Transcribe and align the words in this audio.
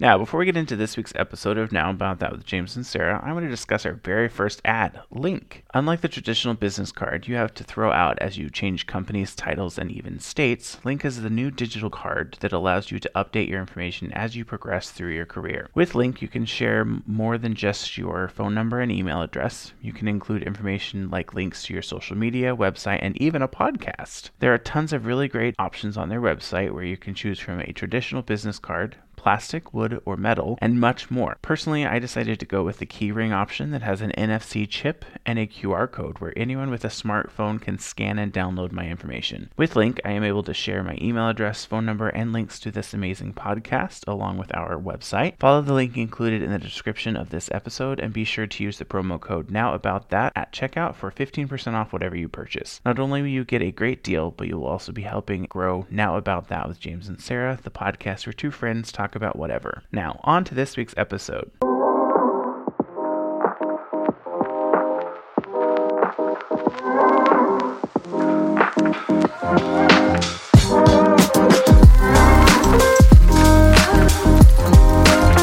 Now, 0.00 0.16
before 0.16 0.38
we 0.38 0.46
get 0.46 0.56
into 0.56 0.76
this 0.76 0.96
week's 0.96 1.12
episode 1.16 1.58
of 1.58 1.72
Now 1.72 1.90
About 1.90 2.20
That 2.20 2.30
with 2.30 2.44
James 2.44 2.76
and 2.76 2.86
Sarah, 2.86 3.20
I 3.20 3.32
want 3.32 3.46
to 3.46 3.50
discuss 3.50 3.84
our 3.84 3.94
very 3.94 4.28
first 4.28 4.62
ad, 4.64 5.00
Linq. 5.12 5.62
Unlike 5.74 6.02
the 6.02 6.08
traditional 6.08 6.54
business 6.54 6.92
card 6.92 7.26
you 7.26 7.34
have 7.34 7.52
to 7.54 7.64
throw 7.64 7.90
out 7.90 8.16
as 8.20 8.38
you 8.38 8.48
change 8.48 8.86
companies, 8.86 9.34
titles, 9.34 9.76
and 9.76 9.90
even 9.90 10.20
states, 10.20 10.76
Linq 10.84 11.04
is 11.04 11.20
the 11.20 11.30
new 11.30 11.50
digital 11.50 11.90
card 11.90 12.36
that 12.38 12.52
allows 12.52 12.92
you 12.92 13.00
to 13.00 13.10
update 13.16 13.48
your 13.48 13.58
information 13.58 14.12
as 14.12 14.36
you 14.36 14.44
progress 14.44 14.92
through 14.92 15.14
your 15.14 15.26
career. 15.26 15.68
With 15.74 15.94
Linq, 15.94 16.22
you 16.22 16.28
can 16.28 16.46
share 16.46 16.84
more 16.84 17.36
than 17.36 17.56
just 17.56 17.98
your 17.98 18.28
phone 18.28 18.54
number 18.54 18.78
and 18.78 18.92
email 18.92 19.20
address. 19.20 19.72
You 19.82 19.92
can 19.92 20.06
include 20.06 20.44
information 20.44 21.10
like 21.10 21.34
links 21.34 21.64
to 21.64 21.72
your 21.72 21.82
social 21.82 22.16
media, 22.16 22.54
website, 22.54 23.00
and 23.02 23.20
even 23.20 23.42
a 23.42 23.48
podcast. 23.48 24.30
There 24.38 24.54
are 24.54 24.58
tons 24.58 24.92
of 24.92 25.06
really 25.06 25.26
great 25.26 25.56
options 25.58 25.96
on 25.96 26.08
their 26.08 26.20
website 26.20 26.70
where 26.70 26.84
you 26.84 26.96
can 26.96 27.14
choose 27.14 27.40
from 27.40 27.58
a 27.58 27.72
traditional 27.72 28.22
business 28.22 28.60
card, 28.60 28.94
plastic, 29.18 29.74
wood, 29.74 30.00
or 30.04 30.16
metal, 30.16 30.56
and 30.62 30.80
much 30.80 31.10
more. 31.10 31.36
Personally, 31.42 31.84
I 31.84 31.98
decided 31.98 32.38
to 32.38 32.46
go 32.46 32.62
with 32.62 32.78
the 32.78 32.86
keyring 32.86 33.32
option 33.32 33.72
that 33.72 33.82
has 33.82 34.00
an 34.00 34.12
NFC 34.16 34.66
chip 34.68 35.04
and 35.26 35.40
a 35.40 35.46
QR 35.46 35.90
code 35.90 36.20
where 36.20 36.32
anyone 36.36 36.70
with 36.70 36.84
a 36.84 36.88
smartphone 36.88 37.60
can 37.60 37.80
scan 37.80 38.18
and 38.20 38.32
download 38.32 38.70
my 38.70 38.86
information. 38.86 39.50
With 39.56 39.74
Linq, 39.74 39.98
I 40.04 40.12
am 40.12 40.22
able 40.22 40.44
to 40.44 40.54
share 40.54 40.84
my 40.84 40.96
email 41.02 41.28
address, 41.28 41.64
phone 41.64 41.84
number, 41.84 42.08
and 42.10 42.32
links 42.32 42.60
to 42.60 42.70
this 42.70 42.94
amazing 42.94 43.34
podcast 43.34 44.06
along 44.06 44.38
with 44.38 44.54
our 44.54 44.78
website. 44.78 45.36
Follow 45.40 45.62
the 45.62 45.74
link 45.74 45.96
included 45.96 46.40
in 46.40 46.52
the 46.52 46.58
description 46.58 47.16
of 47.16 47.30
this 47.30 47.50
episode 47.50 47.98
and 47.98 48.12
be 48.12 48.22
sure 48.24 48.46
to 48.46 48.62
use 48.62 48.78
the 48.78 48.84
promo 48.84 49.20
code 49.20 49.50
now 49.50 49.74
about 49.74 50.10
that 50.10 50.32
at 50.36 50.52
checkout 50.52 50.94
for 50.94 51.10
15% 51.10 51.74
off 51.74 51.92
whatever 51.92 52.16
you 52.16 52.28
purchase. 52.28 52.80
Not 52.84 53.00
only 53.00 53.22
will 53.22 53.28
you 53.28 53.44
get 53.44 53.62
a 53.62 53.72
great 53.72 54.04
deal, 54.04 54.30
but 54.30 54.46
you 54.46 54.58
will 54.58 54.68
also 54.68 54.92
be 54.92 55.02
helping 55.02 55.42
grow 55.44 55.86
Now 55.90 56.16
About 56.16 56.46
That 56.48 56.68
with 56.68 56.78
James 56.78 57.08
and 57.08 57.20
Sarah, 57.20 57.58
the 57.60 57.70
podcast 57.70 58.24
where 58.24 58.32
two 58.32 58.52
friends 58.52 58.92
talk 58.92 59.07
about 59.14 59.38
whatever. 59.38 59.82
Now, 59.92 60.20
on 60.24 60.44
to 60.44 60.54
this 60.54 60.76
week's 60.76 60.94
episode. 60.96 61.50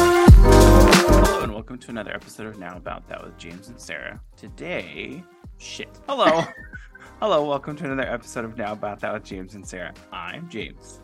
Hello, 0.08 1.42
and 1.42 1.52
welcome 1.52 1.78
to 1.78 1.90
another 1.90 2.12
episode 2.12 2.46
of 2.46 2.58
Now 2.58 2.76
About 2.76 3.08
That 3.08 3.24
with 3.24 3.36
James 3.36 3.68
and 3.68 3.80
Sarah. 3.80 4.20
Today, 4.36 5.24
shit. 5.58 5.88
Hello. 6.08 6.44
Hello, 7.20 7.44
welcome 7.48 7.74
to 7.76 7.84
another 7.84 8.08
episode 8.08 8.44
of 8.44 8.56
Now 8.56 8.72
About 8.72 9.00
That 9.00 9.12
with 9.14 9.24
James 9.24 9.54
and 9.54 9.66
Sarah. 9.66 9.92
I'm 10.12 10.48
James. 10.48 11.00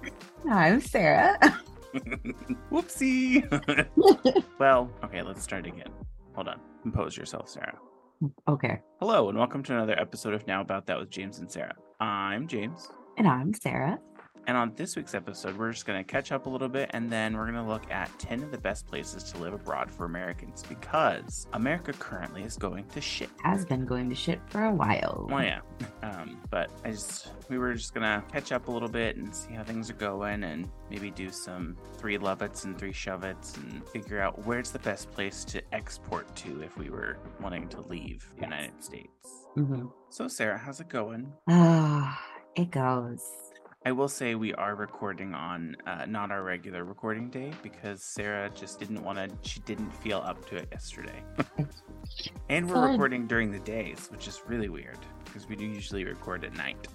I'm 0.48 0.80
Sarah. 0.80 1.38
Whoopsie. 2.70 3.46
well, 4.58 4.90
okay, 5.04 5.22
let's 5.22 5.42
start 5.42 5.66
again. 5.66 5.90
Hold 6.34 6.48
on. 6.48 6.60
Compose 6.82 7.16
yourself, 7.16 7.48
Sarah. 7.48 7.78
okay. 8.48 8.80
Hello, 9.00 9.28
and 9.28 9.36
welcome 9.38 9.62
to 9.64 9.74
another 9.74 9.98
episode 9.98 10.32
of 10.34 10.46
Now 10.46 10.60
About 10.62 10.86
That 10.86 10.98
with 10.98 11.10
James 11.10 11.38
and 11.38 11.50
Sarah. 11.50 11.74
I'm 12.00 12.48
James. 12.48 12.88
And 13.18 13.28
I'm 13.28 13.52
Sarah. 13.52 13.98
And 14.48 14.56
on 14.56 14.72
this 14.74 14.96
week's 14.96 15.14
episode, 15.14 15.56
we're 15.56 15.70
just 15.70 15.86
going 15.86 16.02
to 16.02 16.04
catch 16.04 16.32
up 16.32 16.46
a 16.46 16.50
little 16.50 16.68
bit 16.68 16.90
and 16.94 17.08
then 17.10 17.36
we're 17.36 17.44
going 17.50 17.62
to 17.64 17.70
look 17.70 17.88
at 17.92 18.10
10 18.18 18.42
of 18.42 18.50
the 18.50 18.58
best 18.58 18.86
places 18.88 19.22
to 19.32 19.38
live 19.38 19.52
abroad 19.52 19.88
for 19.90 20.04
Americans 20.04 20.64
because 20.68 21.46
America 21.52 21.92
currently 21.92 22.42
is 22.42 22.56
going 22.56 22.84
to 22.86 23.00
shit. 23.00 23.30
Has 23.44 23.64
been 23.64 23.86
going 23.86 24.08
to 24.08 24.16
shit 24.16 24.40
for 24.48 24.64
a 24.64 24.72
while. 24.72 25.26
Well, 25.30 25.44
yeah. 25.44 25.60
Um, 26.02 26.40
but 26.50 26.68
I 26.84 26.90
just, 26.90 27.28
we 27.48 27.58
were 27.58 27.74
just 27.74 27.94
going 27.94 28.02
to 28.02 28.26
catch 28.32 28.50
up 28.50 28.66
a 28.66 28.70
little 28.72 28.88
bit 28.88 29.16
and 29.16 29.32
see 29.32 29.54
how 29.54 29.62
things 29.62 29.88
are 29.88 29.92
going 29.94 30.42
and 30.42 30.68
maybe 30.90 31.12
do 31.12 31.30
some 31.30 31.76
three 31.96 32.18
lovets 32.18 32.64
and 32.64 32.76
three 32.76 32.92
shovets 32.92 33.56
and 33.56 33.86
figure 33.90 34.20
out 34.20 34.44
where's 34.44 34.72
the 34.72 34.80
best 34.80 35.12
place 35.12 35.44
to 35.44 35.62
export 35.72 36.34
to 36.34 36.60
if 36.60 36.76
we 36.76 36.90
were 36.90 37.18
wanting 37.40 37.68
to 37.68 37.80
leave 37.82 38.28
the 38.34 38.40
Yes. 38.42 38.50
United 38.50 38.82
States. 38.82 39.46
hmm 39.54 39.86
So, 40.10 40.26
Sarah, 40.26 40.58
how's 40.58 40.80
it 40.80 40.88
going? 40.88 41.32
Ah, 41.48 42.20
it 42.56 42.72
goes. 42.72 43.22
I 43.84 43.90
will 43.90 44.08
say 44.08 44.36
we 44.36 44.54
are 44.54 44.76
recording 44.76 45.34
on 45.34 45.76
uh, 45.88 46.06
not 46.06 46.30
our 46.30 46.44
regular 46.44 46.84
recording 46.84 47.28
day 47.30 47.52
because 47.64 48.00
Sarah 48.00 48.48
just 48.54 48.78
didn't 48.78 49.02
want 49.02 49.18
to. 49.18 49.28
She 49.48 49.58
didn't 49.60 49.90
feel 49.90 50.18
up 50.18 50.48
to 50.50 50.56
it 50.56 50.68
yesterday, 50.70 51.20
and 52.48 52.68
we're 52.68 52.76
Fun. 52.76 52.92
recording 52.92 53.26
during 53.26 53.50
the 53.50 53.58
days, 53.58 54.08
which 54.12 54.28
is 54.28 54.42
really 54.46 54.68
weird 54.68 54.98
because 55.24 55.48
we 55.48 55.56
do 55.56 55.64
usually 55.64 56.04
record 56.04 56.44
at 56.44 56.54
night. 56.56 56.86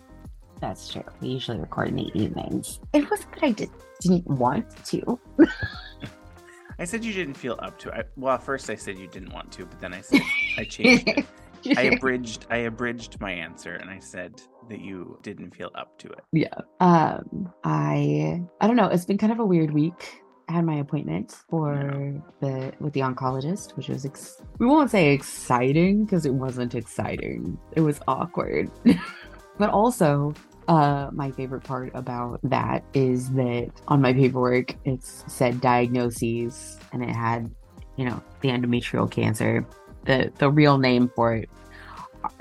That's 0.62 0.90
true. 0.90 1.04
We 1.20 1.28
usually 1.28 1.60
record 1.60 1.90
in 1.90 1.98
the 1.98 2.12
evenings. 2.18 2.80
It 2.94 3.10
wasn't 3.10 3.34
that 3.34 3.44
I 3.44 3.52
did, 3.52 3.70
didn't 4.00 4.28
want 4.28 4.86
to. 4.86 5.20
I 6.80 6.86
said 6.86 7.04
you 7.04 7.12
didn't 7.12 7.34
feel 7.34 7.60
up 7.60 7.78
to 7.80 7.90
it. 7.90 7.96
I, 7.96 8.04
well, 8.16 8.36
at 8.36 8.44
first 8.44 8.70
I 8.70 8.76
said 8.76 8.98
you 8.98 9.08
didn't 9.08 9.34
want 9.34 9.52
to, 9.54 9.66
but 9.66 9.82
then 9.82 9.94
I 9.94 10.00
said 10.00 10.22
I 10.58 10.64
changed 10.64 11.10
it. 11.10 11.26
I 11.76 11.82
abridged. 11.94 12.46
I 12.50 12.58
abridged 12.58 13.20
my 13.20 13.32
answer, 13.32 13.74
and 13.74 13.90
I 13.90 14.00
said 14.00 14.42
that 14.70 14.82
you 14.82 15.18
didn't 15.24 15.56
feel 15.56 15.72
up 15.76 15.98
to 16.00 16.08
it. 16.10 16.20
yeah. 16.32 16.54
Um, 16.80 17.52
I 17.64 18.42
I 18.62 18.68
don't 18.68 18.76
know. 18.76 18.88
It's 18.88 19.06
been 19.06 19.18
kind 19.18 19.32
of 19.32 19.40
a 19.40 19.46
weird 19.46 19.72
week. 19.72 20.22
I 20.50 20.54
had 20.54 20.66
my 20.66 20.76
appointment 20.76 21.36
for 21.50 22.14
the 22.40 22.72
with 22.80 22.94
the 22.94 23.02
oncologist, 23.02 23.76
which 23.76 23.90
was 23.90 24.06
ex- 24.06 24.42
we 24.60 24.66
won't 24.66 24.90
say 24.90 25.12
exciting 25.14 26.06
because 26.06 26.26
it 26.26 26.34
wasn't 26.34 26.74
exciting. 26.76 27.58
It 27.76 27.82
was 27.82 28.00
awkward, 28.08 28.72
but 29.58 29.70
also 29.70 30.34
uh, 30.68 31.10
my 31.14 31.32
favorite 31.32 31.64
part 31.64 31.92
about 31.94 32.40
that 32.44 32.84
is 32.94 33.30
that 33.32 33.72
on 33.88 34.02
my 34.02 34.14
paperwork 34.14 34.76
it's 34.86 35.24
said 35.28 35.62
diagnoses 35.62 36.78
and 36.92 37.04
it 37.04 37.10
had, 37.10 37.50
you 37.96 38.06
know, 38.06 38.22
the 38.42 38.50
endometrial 38.50 39.10
cancer, 39.10 39.66
the 40.08 40.32
the 40.40 40.50
real 40.50 40.78
name 40.80 41.12
for 41.16 41.36
it, 41.36 41.50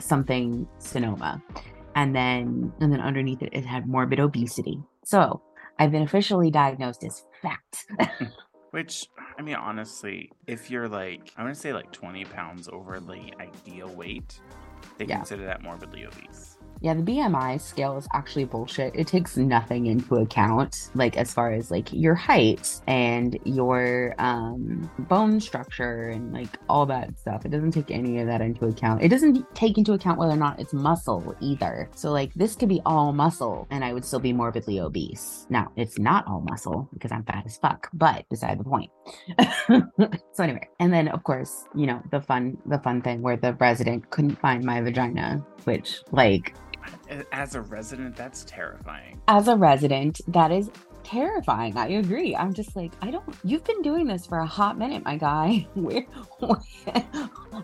something 0.00 0.66
sonoma, 0.78 1.43
and 1.94 2.15
then 2.15 2.72
and 2.81 2.93
then 2.93 3.00
underneath 3.00 3.43
it 3.43 3.50
it 3.53 3.65
had 3.66 3.87
morbid 3.87 4.19
obesity. 4.21 4.78
So 5.04 5.43
I've 5.78 5.93
been 5.93 6.03
officially 6.03 6.50
diagnosed 6.50 7.05
as 7.05 7.25
fat. 7.43 7.84
Which, 8.72 9.06
I 9.38 9.43
mean, 9.43 9.55
honestly, 9.55 10.31
if 10.47 10.71
you're 10.71 10.88
like, 10.88 11.32
I 11.37 11.43
want 11.43 11.55
to 11.55 11.60
say 11.60 11.72
like 11.72 11.93
20 11.93 12.25
pounds 12.26 12.69
over 12.71 13.00
the 13.00 13.32
ideal 13.41 13.88
weight, 13.88 14.38
they 14.99 15.06
Yeah. 15.06 15.16
consider 15.16 15.44
that 15.47 15.62
morbidly 15.62 16.05
obese. 16.05 16.56
Yeah, 16.81 16.94
the 16.94 17.03
BMI 17.03 17.60
scale 17.60 17.97
is 17.97 18.06
actually 18.12 18.44
bullshit. 18.44 18.94
It 18.94 19.06
takes 19.06 19.37
nothing 19.37 19.87
into 19.87 20.16
account, 20.16 20.91
like 20.94 21.16
as 21.16 21.32
far 21.32 21.53
as 21.53 21.70
like 21.70 21.92
your 21.92 22.14
height 22.14 22.81
and 22.87 23.38
your 23.44 24.14
um 24.19 24.91
bone 25.00 25.41
structure 25.41 26.10
and 26.10 26.32
like 26.32 26.59
all 26.69 26.87
that 26.87 27.19
stuff. 27.19 27.44
It 27.44 27.50
doesn't 27.50 27.72
take 27.72 27.91
any 27.91 28.20
of 28.20 28.26
that 28.26 28.41
into 28.41 28.66
account. 28.66 29.03
It 29.03 29.09
doesn't 29.09 29.54
take 29.54 29.78
into 29.78 29.92
account 29.92 30.19
whether 30.19 30.32
or 30.32 30.37
not 30.37 30.60
it's 30.60 30.72
muscle 30.72 31.34
either. 31.41 31.88
So 31.94 32.10
like 32.10 32.34
this 32.34 32.54
could 32.54 32.69
be 32.69 32.82
all 32.84 33.12
muscle 33.12 33.66
and 33.70 33.84
I 33.84 33.93
would 33.93 34.04
still 34.04 34.20
be 34.20 34.32
morbidly 34.32 34.81
obese. 34.81 35.47
Now, 35.48 35.72
it's 35.76 35.98
not 35.98 36.26
all 36.26 36.43
muscle 36.43 36.88
because 36.93 37.12
I'm 37.12 37.25
fat 37.25 37.44
as 37.47 37.56
fuck, 37.56 37.88
but 37.94 38.28
beside 38.28 38.58
the 38.58 38.64
point. 38.64 38.91
so 40.32 40.43
anyway, 40.44 40.69
and 40.81 40.93
then 40.93 41.08
of 41.08 41.25
course, 41.25 41.64
you 41.75 41.87
know, 41.87 42.03
the 42.10 42.20
fun 42.20 42.58
the 42.66 42.78
fun 42.78 43.00
thing 43.03 43.22
where 43.22 43.37
the 43.37 43.54
resident 43.54 44.10
couldn't 44.10 44.41
find 44.41 44.64
my 44.64 44.81
vagina, 44.81 45.44
which 45.64 46.03
like 46.12 46.54
As 47.32 47.54
a 47.54 47.60
resident, 47.60 48.16
that's 48.16 48.44
terrifying. 48.44 49.20
as 49.28 49.48
a 49.48 49.56
resident, 49.56 50.20
that 50.28 50.50
is 50.52 50.70
terrifying. 51.04 51.76
I 51.76 51.86
agree. 51.88 52.34
I'm 52.34 52.52
just 52.52 52.74
like, 52.74 52.92
I 53.00 53.10
don't. 53.12 53.24
You've 53.44 53.62
been 53.64 53.80
doing 53.82 54.06
this 54.06 54.26
for 54.26 54.38
a 54.38 54.47
hot 54.47 54.76
minute, 54.76 55.04
my 55.04 55.16
guy. 55.16 55.66
Where? 55.75 56.04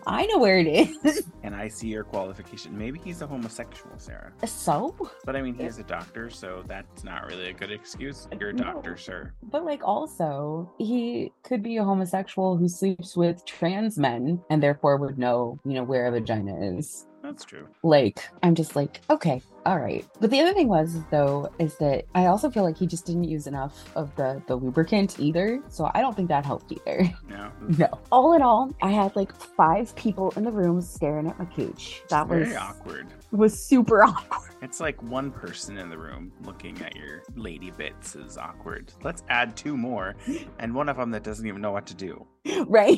I 0.07 0.27
know 0.27 0.39
where 0.39 0.59
it 0.59 0.67
is. 0.67 1.23
And 1.43 1.55
I 1.55 1.69
see 1.69 1.89
your 1.89 2.05
qualification. 2.05 2.77
Maybe 2.77 3.01
he's 3.05 3.21
a 3.21 3.27
homosexual, 3.27 3.93
Sarah. 3.99 4.33
So, 4.47 4.95
But 5.25 5.37
I 5.37 5.43
mean, 5.43 5.55
he's 5.55 5.79
a 5.79 5.83
doctor, 5.83 6.31
so 6.31 6.63
that's 6.67 7.05
not 7.05 7.27
really 7.27 7.51
a 7.51 7.53
good 7.53 7.71
excuse. 7.71 8.27
Uh, 8.33 8.37
You're 8.41 8.51
a 8.51 8.53
No. 8.55 8.65
doctor, 8.65 8.97
sir. 8.97 9.33
but 9.51 9.65
like, 9.65 9.83
also, 9.85 10.73
he 10.79 11.33
could 11.43 11.63
be 11.63 11.77
a 11.77 11.85
homosexual 11.85 12.57
who 12.57 12.69
sleeps 12.69 13.17
with 13.17 13.45
trans 13.45 13.99
men 13.99 14.41
and 14.51 14.63
therefore 14.63 14.97
would 14.99 15.19
know, 15.19 15.59
you 15.65 15.75
know, 15.75 15.83
where 15.85 16.07
a 16.07 16.11
vagina 16.13 16.57
is. 16.79 17.07
That's 17.23 17.45
true. 17.45 17.69
like 17.83 18.21
i'm 18.43 18.55
just 18.55 18.75
like 18.77 19.01
okay 19.09 19.41
all 19.65 19.79
right 19.79 20.05
but 20.21 20.31
the 20.31 20.41
other 20.41 20.53
thing 20.53 20.67
was 20.69 20.99
though 21.11 21.51
is 21.61 21.77
that 21.77 22.05
i 22.17 22.27
also 22.27 22.51
feel 22.51 22.65
like 22.65 22.77
he 22.77 22.87
just 22.87 23.07
didn't 23.07 23.25
use 23.25 23.47
enough 23.47 23.91
of 23.97 24.15
the 24.17 24.43
the 24.49 24.57
lubricant 24.57 25.21
either 25.21 25.61
so 25.69 25.89
i 25.95 26.01
don't 26.01 26.17
think 26.17 26.29
that 26.29 26.45
helped 26.45 26.73
either 26.73 27.09
No. 27.29 27.53
no 27.79 27.89
all 28.11 28.33
in 28.35 28.43
all 28.43 28.75
i 28.83 28.91
had 28.91 29.15
like 29.15 29.33
five 29.35 29.95
people 29.95 30.33
in 30.37 30.43
the 30.43 30.51
room 30.51 30.81
staring 30.81 31.29
at 31.29 31.39
my 31.39 31.45
cooch 31.45 32.03
that 32.09 32.27
Very 32.27 32.41
was 32.41 32.49
very 32.49 32.59
awkward. 32.61 33.07
was 33.31 33.57
super 33.67 34.03
awkward 34.05 34.51
It's 34.61 34.81
like 34.81 35.01
one 35.03 35.31
person 35.31 35.79
in 35.79 35.91
the 35.91 35.99
room 35.99 36.33
looking 36.45 36.81
at 36.83 36.97
your 36.97 37.23
lady 37.37 37.71
bits 37.73 38.15
is 38.17 38.37
awkward. 38.37 38.93
Let's 39.03 39.25
add 39.29 39.57
two 39.57 39.77
more, 39.77 40.15
and 40.61 40.73
one 40.73 40.89
of 40.89 40.97
them 40.97 41.11
that 41.11 41.25
doesn't 41.25 41.47
even 41.49 41.61
know 41.61 41.73
what 41.73 41.85
to 41.87 41.95
do. 41.97 42.25
right 42.69 42.97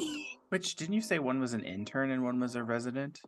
Which 0.51 0.77
didn't 0.77 0.95
you 0.95 1.01
say 1.01 1.19
one 1.19 1.41
was 1.41 1.55
an 1.55 1.63
intern 1.65 2.11
and 2.11 2.23
one 2.23 2.39
was 2.39 2.55
a 2.55 2.63
resident? 2.63 3.21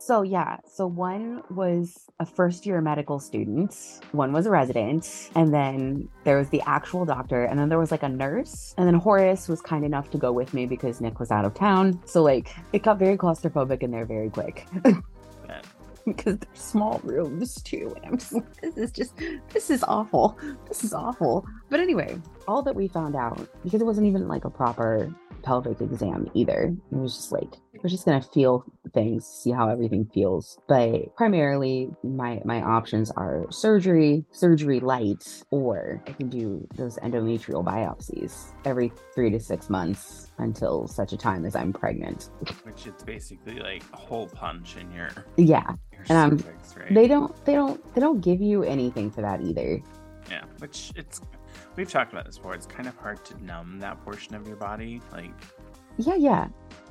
So 0.00 0.22
yeah, 0.22 0.56
so 0.66 0.86
one 0.86 1.42
was 1.50 2.08
a 2.20 2.24
first 2.24 2.64
year 2.64 2.80
medical 2.80 3.20
student, 3.20 4.00
one 4.12 4.32
was 4.32 4.46
a 4.46 4.50
resident, 4.50 5.28
and 5.34 5.52
then 5.52 6.08
there 6.24 6.38
was 6.38 6.48
the 6.48 6.62
actual 6.62 7.04
doctor, 7.04 7.44
and 7.44 7.58
then 7.58 7.68
there 7.68 7.78
was 7.78 7.90
like 7.90 8.02
a 8.02 8.08
nurse, 8.08 8.74
and 8.78 8.86
then 8.86 8.94
Horace 8.94 9.46
was 9.46 9.60
kind 9.60 9.84
enough 9.84 10.10
to 10.12 10.18
go 10.18 10.32
with 10.32 10.54
me 10.54 10.64
because 10.64 11.02
Nick 11.02 11.20
was 11.20 11.30
out 11.30 11.44
of 11.44 11.52
town. 11.52 12.00
So 12.06 12.22
like 12.22 12.48
it 12.72 12.82
got 12.82 12.98
very 12.98 13.18
claustrophobic 13.18 13.82
in 13.82 13.90
there 13.90 14.06
very 14.06 14.30
quick. 14.30 14.66
Because 16.06 16.38
they're 16.38 16.54
small 16.54 16.98
rooms 17.04 17.60
too. 17.62 17.92
And 17.96 18.06
I'm 18.06 18.18
just 18.18 18.32
like, 18.32 18.60
this 18.62 18.76
is 18.78 18.90
just, 18.90 19.12
this 19.52 19.68
is 19.68 19.84
awful. 19.84 20.36
This 20.66 20.82
is 20.82 20.94
awful. 20.94 21.46
But 21.68 21.78
anyway, 21.78 22.18
all 22.48 22.62
that 22.62 22.74
we 22.74 22.88
found 22.88 23.14
out, 23.14 23.46
because 23.62 23.82
it 23.82 23.84
wasn't 23.84 24.06
even 24.06 24.26
like 24.26 24.46
a 24.46 24.50
proper 24.50 25.14
pelvic 25.42 25.80
exam 25.80 26.30
either, 26.34 26.74
it 26.92 26.96
was 26.96 27.14
just 27.16 27.32
like, 27.32 27.54
we're 27.82 27.88
just 27.88 28.04
gonna 28.04 28.20
feel 28.22 28.64
things, 28.92 29.24
see 29.26 29.50
how 29.50 29.68
everything 29.68 30.04
feels. 30.12 30.58
But 30.68 31.14
primarily, 31.16 31.88
my 32.02 32.40
my 32.44 32.60
options 32.62 33.10
are 33.12 33.46
surgery, 33.50 34.24
surgery 34.32 34.80
light, 34.80 35.42
or 35.50 36.02
I 36.06 36.12
can 36.12 36.28
do 36.28 36.66
those 36.76 36.96
endometrial 36.98 37.64
biopsies 37.64 38.52
every 38.64 38.92
three 39.14 39.30
to 39.30 39.40
six 39.40 39.70
months 39.70 40.30
until 40.38 40.86
such 40.86 41.12
a 41.12 41.16
time 41.16 41.44
as 41.44 41.56
I'm 41.56 41.72
pregnant. 41.72 42.30
Which 42.64 42.86
it's 42.86 43.02
basically 43.02 43.60
like 43.60 43.82
a 43.92 43.96
hole 43.96 44.28
punch 44.28 44.76
in 44.76 44.90
your, 44.92 45.10
Yeah, 45.36 45.72
your 45.92 46.02
And, 46.08 46.32
um, 46.32 46.38
cervix, 46.38 46.76
right? 46.76 46.94
they 46.94 47.08
don't, 47.08 47.44
they 47.44 47.52
don't, 47.54 47.94
they 47.94 48.00
don't 48.00 48.20
give 48.20 48.40
you 48.40 48.62
anything 48.62 49.10
for 49.10 49.22
that 49.22 49.40
either. 49.42 49.80
Yeah, 50.30 50.44
which 50.58 50.92
it's 50.96 51.20
we've 51.76 51.90
talked 51.90 52.12
about 52.12 52.26
this 52.26 52.36
before. 52.38 52.54
It's 52.54 52.66
kind 52.66 52.88
of 52.88 52.96
hard 52.96 53.24
to 53.26 53.44
numb 53.44 53.78
that 53.80 54.02
portion 54.04 54.34
of 54.34 54.46
your 54.46 54.56
body. 54.56 55.00
Like, 55.12 55.32
Yeah, 55.98 56.16
yeah. 56.16 56.48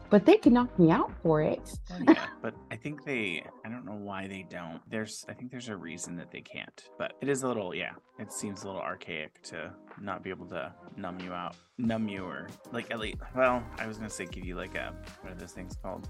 But 0.10 0.26
they 0.26 0.38
could 0.38 0.54
knock 0.54 0.78
me 0.80 0.90
out 0.90 1.12
for 1.22 1.42
it. 1.44 1.62
well, 1.90 2.00
oh, 2.08 2.12
yeah, 2.14 2.26
but 2.42 2.56
I 2.72 2.76
think 2.76 3.06
they. 3.06 3.44
I 3.64 3.70
don't 3.70 3.86
know 3.86 3.94
why 3.94 4.28
they 4.28 4.44
don't. 4.50 4.82
There's. 4.90 5.24
I 5.30 5.34
think 5.34 5.52
there's 5.52 5.70
a 5.70 5.76
reason 5.78 6.16
that 6.18 6.32
they 6.32 6.42
can't. 6.42 6.84
But 6.98 7.14
it 7.22 7.30
is 7.30 7.44
a 7.44 7.48
little. 7.48 7.76
Yeah, 7.76 7.92
it 8.18 8.34
seems 8.34 8.64
a 8.64 8.68
little 8.68 8.82
archaic 8.82 9.40
to 9.44 9.72
not 10.02 10.24
be 10.24 10.32
able 10.32 10.48
to 10.48 10.74
numb 10.98 11.20
you 11.20 11.32
out, 11.32 11.56
numb 11.78 12.10
you, 12.10 12.24
or 12.24 12.48
like 12.72 12.90
at 12.90 13.00
least. 13.00 13.18
Well, 13.36 13.64
I 13.78 13.86
was 13.86 13.98
gonna 13.98 14.10
say 14.10 14.26
give 14.26 14.46
you 14.46 14.56
like 14.56 14.74
a 14.74 14.96
what 15.22 15.34
are 15.34 15.36
those 15.36 15.52
things 15.52 15.78
called? 15.84 16.10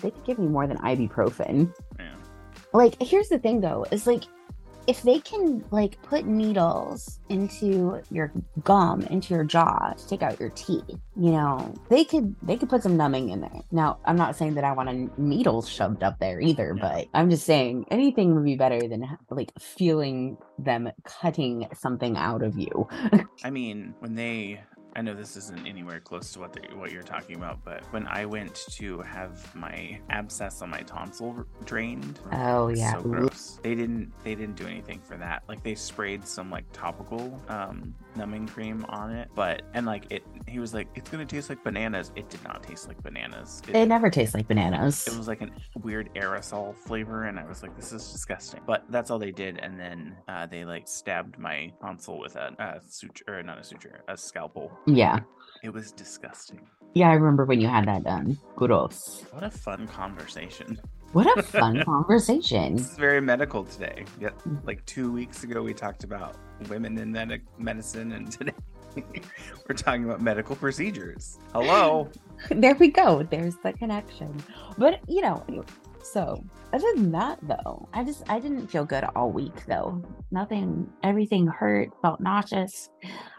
They 0.00 0.10
could 0.10 0.24
give 0.24 0.38
me 0.40 0.48
more 0.48 0.66
than 0.66 0.78
ibuprofen. 0.78 1.72
Yeah. 2.00 2.14
Like, 2.72 3.00
here's 3.00 3.28
the 3.28 3.38
thing 3.38 3.60
though, 3.60 3.86
is 3.92 4.08
like 4.08 4.24
if 4.86 5.02
they 5.02 5.20
can 5.20 5.64
like 5.70 6.00
put 6.02 6.26
needles 6.26 7.20
into 7.28 8.00
your 8.10 8.32
gum, 8.64 9.02
into 9.02 9.34
your 9.34 9.44
jaw 9.44 9.92
to 9.96 10.08
take 10.08 10.22
out 10.22 10.40
your 10.40 10.50
teeth, 10.50 10.84
you 11.16 11.30
know, 11.30 11.74
they 11.88 12.04
could 12.04 12.34
they 12.42 12.56
could 12.56 12.68
put 12.68 12.82
some 12.82 12.96
numbing 12.96 13.30
in 13.30 13.40
there. 13.40 13.60
Now, 13.70 13.98
I'm 14.04 14.16
not 14.16 14.36
saying 14.36 14.54
that 14.54 14.64
I 14.64 14.72
want 14.72 14.88
a 14.88 15.20
needle 15.20 15.62
shoved 15.62 16.02
up 16.02 16.18
there 16.18 16.40
either, 16.40 16.74
Yeah. 16.76 16.82
but 16.82 17.08
I'm 17.14 17.30
just 17.30 17.44
saying 17.46 17.86
anything 17.90 18.34
would 18.34 18.44
be 18.44 18.56
better 18.56 18.80
than 18.88 19.06
like 19.30 19.52
feeling 19.58 20.36
them 20.58 20.90
cutting 21.04 21.68
something 21.74 22.16
out 22.16 22.42
of 22.42 22.58
you. 22.58 22.88
I 23.44 23.50
mean, 23.50 23.94
when 24.00 24.14
they, 24.14 24.60
I 24.94 25.00
know 25.02 25.14
this 25.14 25.36
isn't 25.36 25.66
anywhere 25.66 26.00
close 26.00 26.32
to 26.34 26.40
what 26.40 26.52
they, 26.52 26.62
what 26.74 26.92
you're 26.92 27.02
talking 27.02 27.36
about, 27.36 27.64
but 27.64 27.82
when 27.92 28.06
I 28.08 28.26
went 28.26 28.54
to 28.72 29.00
have 29.00 29.54
my 29.54 29.98
abscess 30.10 30.60
on 30.62 30.70
my 30.70 30.80
tonsil 30.82 31.46
drained, 31.64 32.18
Oh 32.32 32.68
yeah. 32.68 32.94
so 32.94 33.02
gross. 33.02 33.58
They 33.62 33.74
didn't, 33.74 34.12
they 34.24 34.34
didn't 34.34 34.56
do 34.56 34.66
anything 34.66 35.00
for 35.00 35.16
that. 35.16 35.44
Like 35.48 35.62
they 35.62 35.74
sprayed 35.74 36.26
some 36.26 36.50
like 36.50 36.64
topical 36.72 37.40
um, 37.48 37.94
numbing 38.16 38.46
cream 38.48 38.84
on 38.88 39.12
it, 39.12 39.28
but 39.34 39.62
and 39.74 39.86
like 39.86 40.04
it, 40.10 40.24
he 40.46 40.58
was 40.58 40.74
like, 40.74 40.88
it's 40.94 41.08
gonna 41.08 41.24
taste 41.24 41.48
like 41.48 41.62
bananas. 41.64 42.10
It 42.14 42.28
did 42.28 42.44
not 42.44 42.62
taste 42.62 42.86
like 42.88 43.02
bananas. 43.02 43.62
It, 43.68 43.76
It 43.76 43.88
never 43.88 44.10
tastes 44.10 44.34
like 44.34 44.46
bananas. 44.48 45.06
it 45.06 45.16
was 45.16 45.26
like 45.28 45.40
a 45.40 45.48
weird 45.82 46.12
aerosol 46.14 46.74
flavor, 46.76 47.24
and 47.24 47.38
I 47.38 47.44
was 47.46 47.62
like, 47.62 47.74
"This 47.76 47.92
is 47.92 48.10
disgusting." 48.12 48.60
But 48.66 48.84
that's 48.90 49.10
all 49.10 49.18
they 49.18 49.30
did, 49.30 49.58
and 49.58 49.78
then 49.80 50.16
uh, 50.28 50.46
they 50.46 50.64
like 50.64 50.86
stabbed 50.86 51.38
my 51.38 51.72
tonsil 51.80 52.18
with 52.18 52.36
a, 52.36 52.54
a 52.58 52.80
suture, 52.88 53.24
or 53.28 53.42
not 53.42 53.58
a 53.58 53.64
suture, 53.64 54.02
a 54.08 54.16
scalpel. 54.16 54.70
Yeah. 54.86 55.20
It 55.62 55.72
was 55.72 55.92
disgusting. 55.92 56.66
Yeah, 56.94 57.10
I 57.10 57.14
remember 57.14 57.44
when 57.44 57.60
you 57.60 57.68
had 57.68 57.86
that 57.86 57.98
um, 57.98 58.02
done. 58.02 58.38
Gross. 58.56 59.24
What 59.30 59.42
a 59.42 59.50
fun 59.50 59.86
conversation. 59.88 60.78
What 61.12 61.38
a 61.38 61.42
fun 61.42 61.82
conversation. 61.86 62.76
This 62.76 62.90
is 62.90 62.96
very 62.96 63.20
medical 63.20 63.64
today. 63.64 64.04
Yet, 64.20 64.38
mm. 64.40 64.64
like 64.66 64.84
two 64.86 65.12
weeks 65.12 65.44
ago, 65.44 65.62
we 65.62 65.72
talked 65.72 66.04
about 66.04 66.36
women 66.68 66.98
in 66.98 67.12
medic 67.12 67.42
medicine, 67.58 68.12
and 68.12 68.30
today 68.30 68.52
we're 68.96 69.74
talking 69.74 70.04
about 70.04 70.20
medical 70.20 70.56
procedures. 70.56 71.38
Hello. 71.52 72.10
There 72.50 72.74
we 72.74 72.88
go. 72.88 73.22
There's 73.22 73.54
the 73.62 73.72
connection. 73.72 74.42
But 74.76 74.98
you 75.06 75.20
know, 75.22 75.44
so 76.02 76.42
other 76.72 76.86
than 76.94 77.12
that 77.12 77.38
though, 77.42 77.88
I 77.92 78.04
just 78.04 78.22
I 78.28 78.38
didn't 78.38 78.68
feel 78.68 78.84
good 78.84 79.04
all 79.14 79.30
week 79.30 79.66
though. 79.66 80.02
Nothing 80.30 80.90
everything 81.02 81.46
hurt, 81.46 81.90
felt 82.02 82.20
nauseous. 82.20 82.90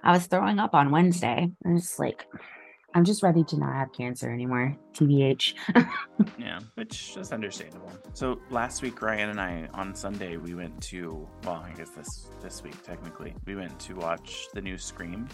I 0.03 0.11
was 0.11 0.27
throwing 0.27 0.59
up 0.59 0.73
on 0.73 0.91
Wednesday. 0.91 1.51
I'm 1.65 1.77
just 1.77 1.99
like 1.99 2.27
I'm 2.95 3.03
just 3.03 3.23
ready 3.23 3.43
to 3.45 3.57
not 3.57 3.73
have 3.73 3.91
cancer 3.91 4.31
anymore. 4.31 4.75
TBH. 4.93 5.55
Yeah, 6.37 6.59
which 6.75 7.17
is 7.17 7.31
understandable. 7.31 7.91
So 8.13 8.39
last 8.51 8.81
week, 8.83 9.01
Ryan 9.01 9.29
and 9.31 9.41
I 9.41 9.67
on 9.73 9.95
Sunday 9.95 10.37
we 10.37 10.53
went 10.53 10.79
to 10.83 11.27
well, 11.43 11.55
I 11.65 11.71
guess 11.75 11.89
this 11.89 12.27
this 12.41 12.61
week 12.63 12.81
technically 12.83 13.33
we 13.45 13.55
went 13.55 13.77
to 13.81 13.95
watch 13.95 14.47
the 14.53 14.61
new 14.61 14.77
Scream. 14.77 15.27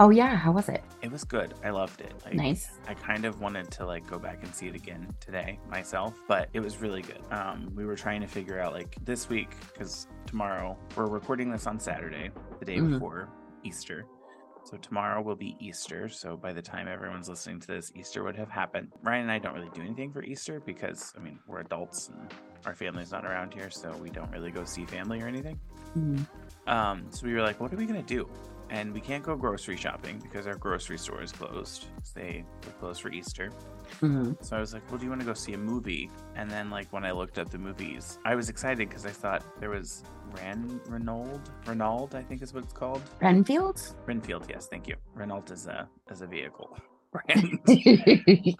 oh 0.00 0.10
yeah, 0.10 0.36
how 0.36 0.52
was 0.52 0.68
it? 0.68 0.82
It 1.00 1.10
was 1.10 1.24
good. 1.24 1.54
I 1.64 1.70
loved 1.70 2.02
it. 2.02 2.12
Like, 2.26 2.34
Nice. 2.34 2.68
I 2.86 2.94
kind 2.94 3.24
of 3.24 3.40
wanted 3.40 3.70
to 3.72 3.86
like 3.86 4.06
go 4.06 4.18
back 4.18 4.42
and 4.44 4.54
see 4.54 4.66
it 4.68 4.74
again 4.74 5.08
today 5.20 5.58
myself, 5.70 6.14
but 6.28 6.48
it 6.52 6.60
was 6.60 6.76
really 6.78 7.02
good. 7.02 7.20
Um, 7.30 7.72
we 7.74 7.86
were 7.86 7.96
trying 7.96 8.20
to 8.20 8.26
figure 8.28 8.60
out 8.60 8.74
like 8.74 8.94
this 9.04 9.28
week 9.30 9.50
because 9.72 10.06
tomorrow 10.26 10.76
we're 10.96 11.06
recording 11.06 11.50
this 11.50 11.66
on 11.66 11.80
Saturday, 11.80 12.30
the 12.58 12.64
day 12.66 12.76
Mhm. 12.76 12.92
before 12.94 13.28
Easter. 13.64 14.04
So 14.64 14.76
tomorrow 14.76 15.20
will 15.20 15.36
be 15.36 15.56
Easter. 15.58 16.08
So 16.08 16.36
by 16.36 16.52
the 16.52 16.62
time 16.62 16.88
everyone's 16.88 17.28
listening 17.28 17.60
to 17.60 17.66
this, 17.66 17.92
Easter 17.94 18.22
would 18.22 18.36
have 18.36 18.48
happened. 18.50 18.88
Ryan 19.02 19.22
and 19.22 19.32
I 19.32 19.38
don't 19.38 19.54
really 19.54 19.70
do 19.74 19.82
anything 19.82 20.12
for 20.12 20.22
Easter 20.22 20.60
because 20.60 21.12
I 21.16 21.20
mean 21.20 21.38
we're 21.46 21.60
adults 21.60 22.08
and 22.08 22.32
our 22.64 22.74
family's 22.74 23.10
not 23.10 23.24
around 23.24 23.52
here, 23.52 23.70
so 23.70 23.90
we 23.96 24.08
don't 24.10 24.30
really 24.30 24.50
go 24.50 24.64
see 24.64 24.86
family 24.86 25.20
or 25.20 25.26
anything. 25.26 25.58
Mhm. 25.96 26.26
Um, 26.66 27.06
so 27.10 27.26
we 27.26 27.34
were 27.34 27.42
like, 27.42 27.58
what 27.60 27.72
are 27.72 27.76
we 27.76 27.86
gonna 27.86 28.02
do? 28.02 28.28
And 28.70 28.92
we 28.94 29.00
can't 29.00 29.22
go 29.22 29.36
grocery 29.36 29.76
shopping 29.76 30.18
because 30.22 30.46
our 30.46 30.54
grocery 30.56 30.96
store 30.98 31.22
is 31.22 31.30
closed. 31.32 31.86
They 32.14 32.44
were 32.66 32.72
closed 32.72 33.02
for 33.02 33.10
Easter. 33.10 33.50
Mhm. 34.00 34.42
So 34.42 34.56
I 34.56 34.60
was 34.60 34.72
like, 34.72 34.82
well, 34.90 34.98
do 34.98 35.04
you 35.04 35.10
want 35.10 35.20
to 35.20 35.26
go 35.26 35.34
see 35.34 35.52
a 35.52 35.58
movie? 35.58 36.10
And 36.36 36.50
then 36.50 36.70
like 36.70 36.90
when 36.92 37.04
I 37.04 37.10
looked 37.12 37.36
at 37.38 37.50
the 37.50 37.58
movies, 37.58 38.18
I 38.24 38.34
was 38.34 38.48
excited 38.48 38.88
because 38.88 39.04
I 39.04 39.10
thought 39.10 39.44
there 39.60 39.68
was 39.70 40.04
Ren 40.36 40.80
Renault 40.88 41.40
Renault, 41.66 42.10
I 42.14 42.22
think 42.22 42.40
is 42.40 42.54
what 42.54 42.64
it's 42.64 42.72
called. 42.72 43.02
Renfield? 43.20 43.94
Renfield, 44.06 44.46
yes, 44.48 44.66
thank 44.68 44.88
you. 44.88 44.96
Renault 45.14 45.50
is 45.50 45.66
a 45.66 45.88
as 46.10 46.22
a 46.22 46.26
vehicle. 46.26 46.76
Ren, 47.28 47.58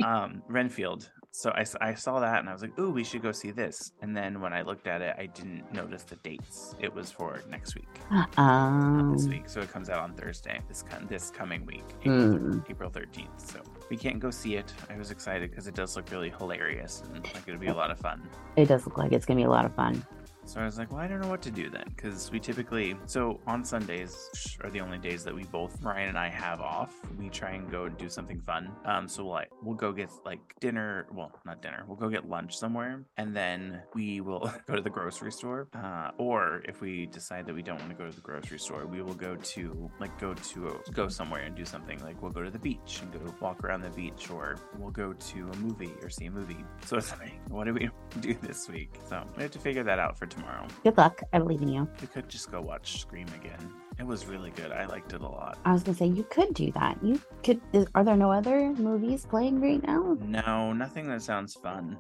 um, 0.04 0.42
Renfield. 0.46 1.10
So 1.34 1.50
I, 1.50 1.64
I 1.80 1.94
saw 1.94 2.20
that 2.20 2.40
and 2.40 2.48
I 2.48 2.52
was 2.52 2.60
like, 2.60 2.78
ooh, 2.78 2.90
we 2.90 3.02
should 3.04 3.22
go 3.22 3.32
see 3.32 3.50
this. 3.52 3.92
And 4.02 4.14
then 4.14 4.42
when 4.42 4.52
I 4.52 4.60
looked 4.60 4.86
at 4.86 5.00
it, 5.00 5.16
I 5.18 5.26
didn't 5.26 5.72
notice 5.72 6.02
the 6.02 6.16
dates. 6.16 6.74
It 6.78 6.94
was 6.94 7.10
for 7.10 7.40
next 7.48 7.74
week, 7.74 7.88
um, 8.36 9.14
this 9.16 9.26
week. 9.26 9.48
So 9.48 9.60
it 9.60 9.70
comes 9.70 9.88
out 9.88 10.00
on 10.00 10.12
Thursday, 10.14 10.60
this 10.68 10.82
com- 10.82 11.06
this 11.06 11.30
coming 11.30 11.64
week, 11.64 11.84
April, 12.02 12.38
Mm. 12.38 12.70
April 12.70 12.90
13th. 12.90 13.40
So 13.40 13.60
we 13.88 13.96
can't 13.96 14.20
go 14.20 14.30
see 14.30 14.56
it. 14.56 14.74
I 14.90 14.96
was 14.98 15.10
excited 15.10 15.50
because 15.50 15.66
it 15.66 15.74
does 15.74 15.96
look 15.96 16.10
really 16.10 16.28
hilarious 16.38 17.02
and 17.14 17.24
like 17.24 17.48
it'll 17.48 17.58
be 17.58 17.68
a 17.68 17.74
lot 17.74 17.90
of 17.90 17.98
fun. 17.98 18.28
it 18.56 18.66
does 18.66 18.84
look 18.84 18.98
like 18.98 19.12
it's 19.12 19.24
gonna 19.24 19.40
be 19.40 19.44
a 19.44 19.50
lot 19.50 19.64
of 19.64 19.74
fun. 19.74 20.04
So 20.44 20.60
I 20.60 20.64
was 20.64 20.76
like, 20.76 20.90
well, 20.90 21.00
I 21.00 21.06
don't 21.06 21.20
know 21.20 21.28
what 21.28 21.42
to 21.42 21.50
do 21.50 21.70
then, 21.70 21.84
because 21.94 22.30
we 22.30 22.40
typically, 22.40 22.96
so 23.06 23.40
on 23.46 23.64
Sundays 23.64 24.56
are 24.62 24.70
the 24.70 24.80
only 24.80 24.98
days 24.98 25.24
that 25.24 25.34
we 25.34 25.44
both, 25.44 25.80
Ryan 25.82 26.10
and 26.10 26.18
I, 26.18 26.28
have 26.28 26.60
off. 26.60 26.94
We 27.18 27.28
try 27.28 27.50
and 27.50 27.70
go 27.70 27.88
do 27.88 28.08
something 28.08 28.40
fun. 28.40 28.70
Um, 28.84 29.08
so 29.08 29.24
we'll, 29.24 29.32
like, 29.32 29.50
we'll 29.62 29.76
go 29.76 29.92
get 29.92 30.10
like 30.24 30.40
dinner. 30.60 31.06
Well, 31.12 31.30
not 31.44 31.62
dinner. 31.62 31.84
We'll 31.86 31.96
go 31.96 32.08
get 32.08 32.28
lunch 32.28 32.56
somewhere, 32.56 33.04
and 33.16 33.36
then 33.36 33.82
we 33.94 34.20
will 34.20 34.52
go 34.66 34.74
to 34.74 34.82
the 34.82 34.90
grocery 34.90 35.30
store. 35.32 35.68
Uh, 35.74 36.10
or 36.18 36.62
if 36.66 36.80
we 36.80 37.06
decide 37.06 37.46
that 37.46 37.54
we 37.54 37.62
don't 37.62 37.78
want 37.78 37.90
to 37.90 37.96
go 37.96 38.08
to 38.08 38.14
the 38.14 38.20
grocery 38.20 38.58
store, 38.58 38.86
we 38.86 39.02
will 39.02 39.14
go 39.14 39.36
to 39.36 39.90
like 40.00 40.18
go 40.18 40.34
to 40.34 40.80
go 40.92 41.08
somewhere 41.08 41.42
and 41.42 41.54
do 41.54 41.64
something. 41.64 42.02
Like 42.02 42.20
we'll 42.22 42.32
go 42.32 42.42
to 42.42 42.50
the 42.50 42.58
beach 42.58 43.00
and 43.02 43.12
go 43.12 43.34
walk 43.40 43.62
around 43.62 43.82
the 43.82 43.90
beach, 43.90 44.30
or 44.30 44.56
we'll 44.78 44.90
go 44.90 45.12
to 45.12 45.50
a 45.50 45.56
movie 45.56 45.92
or 46.02 46.10
see 46.10 46.26
a 46.26 46.30
movie. 46.30 46.64
So 46.86 46.96
it's 46.96 47.10
like, 47.18 47.32
what 47.48 47.64
do 47.64 47.74
we 47.74 47.90
do 48.20 48.34
this 48.42 48.68
week? 48.68 48.94
So 49.08 49.22
we 49.36 49.42
have 49.42 49.52
to 49.52 49.58
figure 49.58 49.84
that 49.84 49.98
out 49.98 50.18
for 50.18 50.26
tomorrow. 50.32 50.66
Good 50.84 50.96
luck. 50.96 51.22
I 51.32 51.38
believe 51.38 51.62
in 51.62 51.68
you. 51.68 51.88
You 52.00 52.08
could 52.08 52.28
just 52.28 52.50
go 52.50 52.60
watch 52.60 53.00
Scream 53.00 53.26
again. 53.40 53.72
It 53.98 54.06
was 54.06 54.26
really 54.26 54.50
good. 54.50 54.72
I 54.72 54.86
liked 54.86 55.12
it 55.12 55.20
a 55.20 55.28
lot. 55.28 55.58
I 55.64 55.72
was 55.72 55.82
gonna 55.82 55.96
say 55.96 56.06
you 56.06 56.24
could 56.24 56.54
do 56.54 56.72
that. 56.72 56.98
You 57.02 57.20
could. 57.44 57.60
Is, 57.72 57.86
are 57.94 58.02
there 58.04 58.16
no 58.16 58.30
other 58.32 58.72
movies 58.72 59.26
playing 59.28 59.60
right 59.60 59.82
now? 59.86 60.16
No, 60.22 60.72
nothing 60.72 61.06
that 61.08 61.22
sounds 61.22 61.54
fun. 61.54 61.96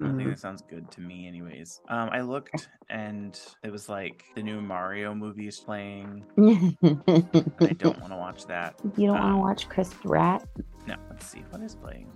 Nothing 0.00 0.26
Mhm. 0.26 0.30
that 0.30 0.38
sounds 0.40 0.62
good 0.62 0.90
to 0.92 1.00
me, 1.00 1.28
anyways. 1.28 1.80
Um, 1.88 2.08
I 2.10 2.22
looked 2.22 2.68
and 2.90 3.38
it 3.62 3.70
was 3.70 3.88
like 3.88 4.24
the 4.34 4.42
new 4.42 4.60
Mario 4.60 5.14
movie 5.14 5.46
is 5.46 5.60
playing. 5.60 6.24
I 6.38 7.72
don't 7.78 7.98
want 8.00 8.08
to 8.12 8.16
watch 8.16 8.46
that. 8.46 8.74
You 8.96 9.06
don't 9.08 9.16
want 9.18 9.22
to 9.24 9.28
Um, 9.34 9.38
watch 9.40 9.68
Chris 9.68 9.92
Pratt? 9.94 10.44
No, 10.86 10.96
let's 11.10 11.26
see 11.26 11.44
what 11.50 11.62
is 11.62 11.76
playing. 11.76 12.10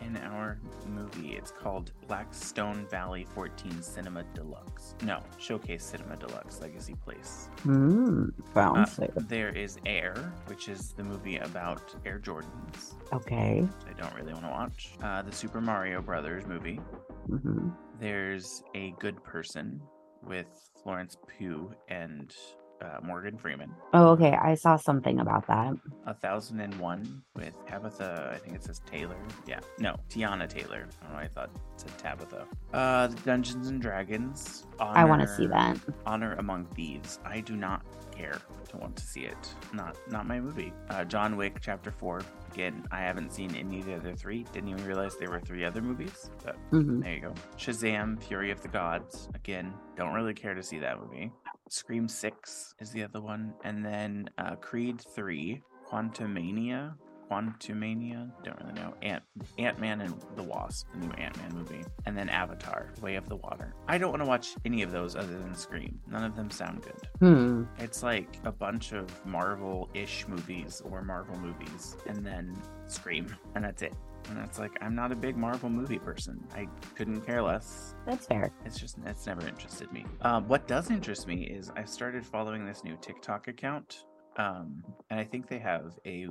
In 0.00 0.16
our 0.18 0.58
movie. 0.88 1.30
It's 1.36 1.50
called 1.50 1.92
Blackstone 2.06 2.86
Valley 2.90 3.24
14 3.34 3.82
Cinema 3.82 4.22
Deluxe. 4.34 4.94
No, 5.02 5.20
Showcase 5.38 5.84
Cinema 5.84 6.16
Deluxe 6.16 6.60
Legacy 6.60 6.94
Place. 7.04 7.48
Mm, 7.64 8.32
Uh, 8.54 8.86
there 9.28 9.50
is 9.50 9.78
Air, 9.86 10.14
which 10.46 10.68
is 10.68 10.92
the 10.92 11.04
movie 11.04 11.36
about 11.38 11.94
Air 12.04 12.18
Jordans. 12.18 12.94
okay. 13.12 13.66
I 13.88 13.92
don't 14.00 14.14
really 14.14 14.32
want 14.32 14.44
to 14.44 14.50
watch. 14.50 14.92
Uh, 15.02 15.22
the 15.22 15.32
Super 15.32 15.60
Mario 15.60 16.00
Brothers 16.02 16.46
movie. 16.46 16.80
hmm 17.28 17.68
There's 18.00 18.62
A 18.74 18.92
Good 19.00 19.22
Person 19.24 19.80
with 20.22 20.46
Florence 20.82 21.16
Pugh 21.26 21.72
and 21.88 22.34
uh, 22.82 22.98
Morgan 23.02 23.36
Freeman. 23.38 23.74
Oh, 23.94 24.08
okay. 24.10 24.34
I 24.34 24.54
saw 24.54 24.76
something 24.76 25.18
about 25.20 25.46
that. 25.46 25.74
A 26.06 26.14
Thousand 26.14 26.60
and 26.60 26.74
One 26.78 27.22
with 27.34 27.54
Tabitha, 27.66 28.32
I 28.34 28.38
think 28.38 28.56
it 28.56 28.64
says 28.64 28.80
Taylor. 28.86 29.16
Yeah, 29.46 29.60
no, 29.78 29.96
Teyana 30.10 30.48
Taylor. 30.48 30.86
I 31.00 31.04
don't 31.04 31.12
know 31.14 31.18
I 31.20 31.28
thought 31.28 31.50
it 31.54 31.60
said 31.76 31.98
Tabitha. 31.98 32.46
Uh, 32.72 33.06
the 33.08 33.16
Dungeons 33.22 33.68
and 33.68 33.80
Dragons. 33.80 34.66
I 34.78 35.04
want 35.04 35.22
to 35.22 35.28
see 35.28 35.46
that. 35.46 35.78
Honor 36.04 36.34
Among 36.34 36.66
Thieves. 36.66 37.18
I 37.24 37.40
do 37.40 37.56
not 37.56 37.82
care 38.16 38.38
to 38.70 38.76
want 38.78 38.96
to 38.96 39.04
see 39.04 39.20
it. 39.22 39.54
Not 39.72 39.96
not 40.10 40.26
my 40.26 40.40
movie. 40.40 40.72
Uh, 40.90 41.04
John 41.04 41.36
Wick 41.36 41.58
Chapter 41.60 41.90
Four. 41.90 42.22
Again, 42.52 42.86
I 42.90 43.00
haven't 43.00 43.32
seen 43.32 43.54
any 43.54 43.80
of 43.80 43.86
the 43.86 43.94
other 43.96 44.14
three. 44.14 44.44
Didn't 44.52 44.70
even 44.70 44.84
realize 44.86 45.16
there 45.16 45.30
were 45.30 45.40
three 45.40 45.64
other 45.64 45.82
movies. 45.82 46.30
But 46.44 46.56
hmm 46.70 47.00
there 47.00 47.12
you 47.14 47.20
go. 47.20 47.34
Shazam: 47.58 48.22
Fury 48.22 48.50
of 48.50 48.62
the 48.62 48.68
Gods. 48.68 49.28
Again, 49.34 49.72
don't 49.96 50.14
really 50.14 50.34
care 50.34 50.54
to 50.54 50.62
see 50.62 50.78
that 50.78 50.98
movie. 51.00 51.30
Scream 51.68 52.08
Six 52.08 52.74
is 52.80 52.90
the 52.90 53.02
other 53.02 53.20
one, 53.20 53.54
and 53.64 53.84
then 53.84 54.30
uh, 54.38 54.56
Creed 54.56 55.00
Three. 55.00 55.62
Quantumania. 55.86 56.94
Quantumania, 57.30 58.30
don't 58.44 58.58
really 58.60 58.74
know. 58.74 58.94
Ant 59.02 59.22
Ant 59.58 59.78
Man 59.80 60.00
and 60.00 60.14
the 60.36 60.42
Wasp, 60.42 60.86
the 60.92 61.06
new 61.06 61.12
Ant 61.12 61.36
Man 61.38 61.54
movie, 61.54 61.84
and 62.06 62.16
then 62.16 62.28
Avatar: 62.28 62.92
Way 63.00 63.16
of 63.16 63.28
the 63.28 63.36
Water. 63.36 63.74
I 63.88 63.98
don't 63.98 64.10
want 64.10 64.22
to 64.22 64.28
watch 64.28 64.54
any 64.64 64.82
of 64.82 64.90
those 64.92 65.16
other 65.16 65.38
than 65.38 65.54
Scream. 65.54 65.98
None 66.08 66.24
of 66.24 66.36
them 66.36 66.50
sound 66.50 66.82
good. 66.82 67.08
Hmm. 67.20 67.64
It's 67.78 68.02
like 68.02 68.38
a 68.44 68.52
bunch 68.52 68.92
of 68.92 69.24
Marvel-ish 69.26 70.26
movies 70.28 70.82
or 70.84 71.02
Marvel 71.02 71.38
movies, 71.38 71.96
and 72.06 72.24
then 72.24 72.56
Scream, 72.86 73.34
and 73.54 73.64
that's 73.64 73.82
it. 73.82 73.94
And 74.28 74.36
that's 74.36 74.58
like 74.58 74.76
I'm 74.80 74.94
not 74.94 75.12
a 75.12 75.16
big 75.16 75.36
Marvel 75.36 75.68
movie 75.68 75.98
person. 75.98 76.42
I 76.54 76.66
couldn't 76.96 77.20
care 77.22 77.42
less. 77.42 77.94
That's 78.06 78.26
fair. 78.26 78.52
It's 78.64 78.78
just 78.78 78.98
it's 79.04 79.26
never 79.26 79.46
interested 79.46 79.92
me. 79.92 80.04
Um, 80.22 80.48
what 80.48 80.66
does 80.66 80.90
interest 80.90 81.26
me 81.26 81.44
is 81.44 81.70
I 81.76 81.84
started 81.84 82.24
following 82.26 82.66
this 82.66 82.82
new 82.82 82.96
TikTok 83.00 83.46
account, 83.48 84.04
um, 84.36 84.82
and 85.10 85.20
I 85.20 85.24
think 85.24 85.48
they 85.48 85.58
have 85.58 85.98
a 86.04 86.28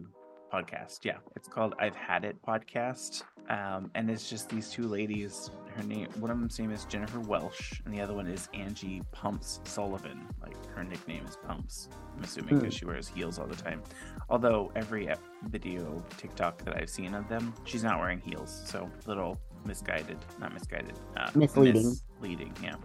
podcast. 0.51 0.99
Yeah, 1.03 1.17
it's 1.35 1.47
called 1.47 1.75
I've 1.79 1.95
Had 1.95 2.23
It 2.25 2.37
podcast, 2.45 3.23
um, 3.49 3.91
and 3.95 4.09
it's 4.09 4.29
just 4.29 4.49
these 4.49 4.69
two 4.69 4.87
ladies. 4.87 5.51
Her 5.75 5.83
name, 5.83 6.07
one 6.19 6.31
of 6.31 6.39
them's 6.39 6.57
name 6.57 6.71
is 6.71 6.85
Jennifer 6.85 7.19
Welsh, 7.19 7.81
and 7.85 7.93
the 7.93 7.99
other 8.01 8.13
one 8.13 8.27
is 8.27 8.47
Angie 8.53 9.01
Pumps 9.11 9.59
Sullivan. 9.65 10.25
Like 10.41 10.55
her 10.67 10.83
nickname 10.83 11.25
is 11.25 11.37
Pumps. 11.45 11.89
I'm 12.15 12.23
assuming 12.23 12.59
because 12.59 12.73
she 12.73 12.85
wears 12.85 13.07
heels 13.07 13.39
all 13.39 13.47
the 13.47 13.55
time. 13.55 13.83
Although 14.29 14.71
every 14.75 15.09
video 15.49 16.03
TikTok 16.17 16.63
that 16.65 16.75
I've 16.77 16.89
seen 16.89 17.13
of 17.13 17.27
them, 17.27 17.53
she's 17.65 17.83
not 17.83 17.99
wearing 17.99 18.19
heels, 18.21 18.63
so 18.65 18.89
a 19.05 19.09
little 19.09 19.39
misguided, 19.65 20.17
not 20.39 20.53
misguided, 20.53 20.97
uh, 21.17 21.29
Misleading. 21.35 21.97
misleading, 22.21 22.53
yeah. 22.63 22.75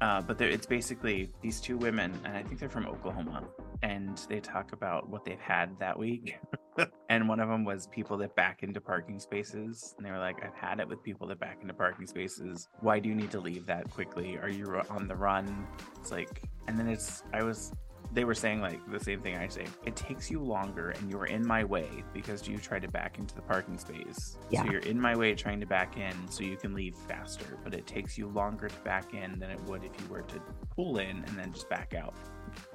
Uh, 0.00 0.20
but 0.20 0.40
it's 0.40 0.66
basically 0.66 1.30
these 1.42 1.60
two 1.60 1.76
women, 1.78 2.12
and 2.24 2.36
I 2.36 2.42
think 2.42 2.58
they're 2.58 2.68
from 2.68 2.86
Oklahoma, 2.86 3.44
and 3.82 4.18
they 4.28 4.40
talk 4.40 4.72
about 4.72 5.08
what 5.08 5.24
they've 5.24 5.38
had 5.38 5.78
that 5.78 5.96
week. 5.96 6.36
and 7.08 7.28
one 7.28 7.40
of 7.40 7.48
them 7.48 7.64
was 7.64 7.86
people 7.88 8.16
that 8.18 8.34
back 8.34 8.62
into 8.62 8.80
parking 8.80 9.18
spaces, 9.18 9.94
and 9.96 10.06
they 10.06 10.10
were 10.10 10.18
like, 10.18 10.44
"I've 10.44 10.54
had 10.54 10.80
it 10.80 10.88
with 10.88 11.02
people 11.02 11.26
that 11.28 11.38
back 11.38 11.58
into 11.60 11.74
parking 11.74 12.06
spaces. 12.06 12.68
Why 12.80 12.98
do 12.98 13.08
you 13.08 13.14
need 13.14 13.30
to 13.32 13.40
leave 13.40 13.66
that 13.66 13.90
quickly? 13.90 14.38
Are 14.38 14.48
you 14.48 14.80
on 14.90 15.08
the 15.08 15.16
run?" 15.16 15.66
It's 16.00 16.10
like, 16.10 16.42
and 16.68 16.78
then 16.78 16.88
it's 16.88 17.24
I 17.32 17.42
was 17.42 17.72
they 18.12 18.24
were 18.24 18.34
saying 18.34 18.60
like 18.60 18.78
the 18.90 19.00
same 19.00 19.20
thing 19.22 19.36
I 19.36 19.48
say. 19.48 19.64
It 19.86 19.96
takes 19.96 20.30
you 20.30 20.40
longer 20.42 20.90
and 20.90 21.10
you're 21.10 21.24
in 21.26 21.46
my 21.46 21.64
way 21.64 21.88
because 22.12 22.46
you 22.46 22.58
tried 22.58 22.82
to 22.82 22.88
back 22.88 23.18
into 23.18 23.34
the 23.34 23.40
parking 23.42 23.78
space. 23.78 24.36
Yeah. 24.50 24.64
So 24.64 24.70
you're 24.70 24.80
in 24.82 25.00
my 25.00 25.16
way 25.16 25.34
trying 25.34 25.60
to 25.60 25.66
back 25.66 25.96
in 25.96 26.12
so 26.28 26.44
you 26.44 26.56
can 26.56 26.74
leave 26.74 26.94
faster, 26.94 27.58
but 27.64 27.72
it 27.72 27.86
takes 27.86 28.18
you 28.18 28.28
longer 28.28 28.68
to 28.68 28.78
back 28.80 29.14
in 29.14 29.38
than 29.38 29.50
it 29.50 29.60
would 29.62 29.82
if 29.82 29.92
you 30.00 30.06
were 30.08 30.22
to 30.22 30.40
pull 30.76 30.98
in 30.98 31.24
and 31.26 31.38
then 31.38 31.52
just 31.52 31.70
back 31.70 31.94
out. 31.94 32.14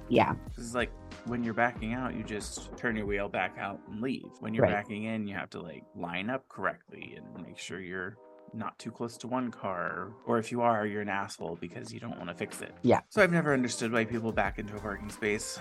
Yeah. 0.08 0.34
Is 0.56 0.74
like 0.74 0.90
when 1.26 1.44
you're 1.44 1.54
backing 1.54 1.94
out, 1.94 2.16
you 2.16 2.24
just 2.24 2.76
turn 2.76 2.96
your 2.96 3.06
wheel 3.06 3.28
back 3.28 3.56
out 3.58 3.78
and 3.88 4.00
leave. 4.00 4.26
When 4.40 4.54
you're 4.54 4.64
Right. 4.64 4.72
backing 4.72 5.04
in, 5.04 5.28
you 5.28 5.34
have 5.34 5.50
to 5.50 5.60
like 5.60 5.84
line 5.94 6.30
up 6.30 6.48
correctly 6.48 7.16
and 7.16 7.46
make 7.46 7.58
sure 7.58 7.78
you're 7.80 8.16
not 8.54 8.78
too 8.78 8.90
close 8.90 9.16
to 9.18 9.28
one 9.28 9.50
car. 9.50 10.12
Or 10.26 10.38
if 10.38 10.50
you 10.52 10.60
are, 10.62 10.86
you're 10.86 11.02
an 11.02 11.08
asshole 11.08 11.58
because 11.60 11.92
you 11.92 12.00
don't 12.00 12.16
want 12.16 12.28
to 12.28 12.34
fix 12.34 12.60
it. 12.60 12.74
Yeah. 12.82 13.00
So 13.08 13.22
I've 13.22 13.32
never 13.32 13.52
understood 13.52 13.92
why 13.92 14.04
people 14.04 14.32
back 14.32 14.58
into 14.58 14.76
a 14.76 14.80
parking 14.80 15.10
space. 15.10 15.58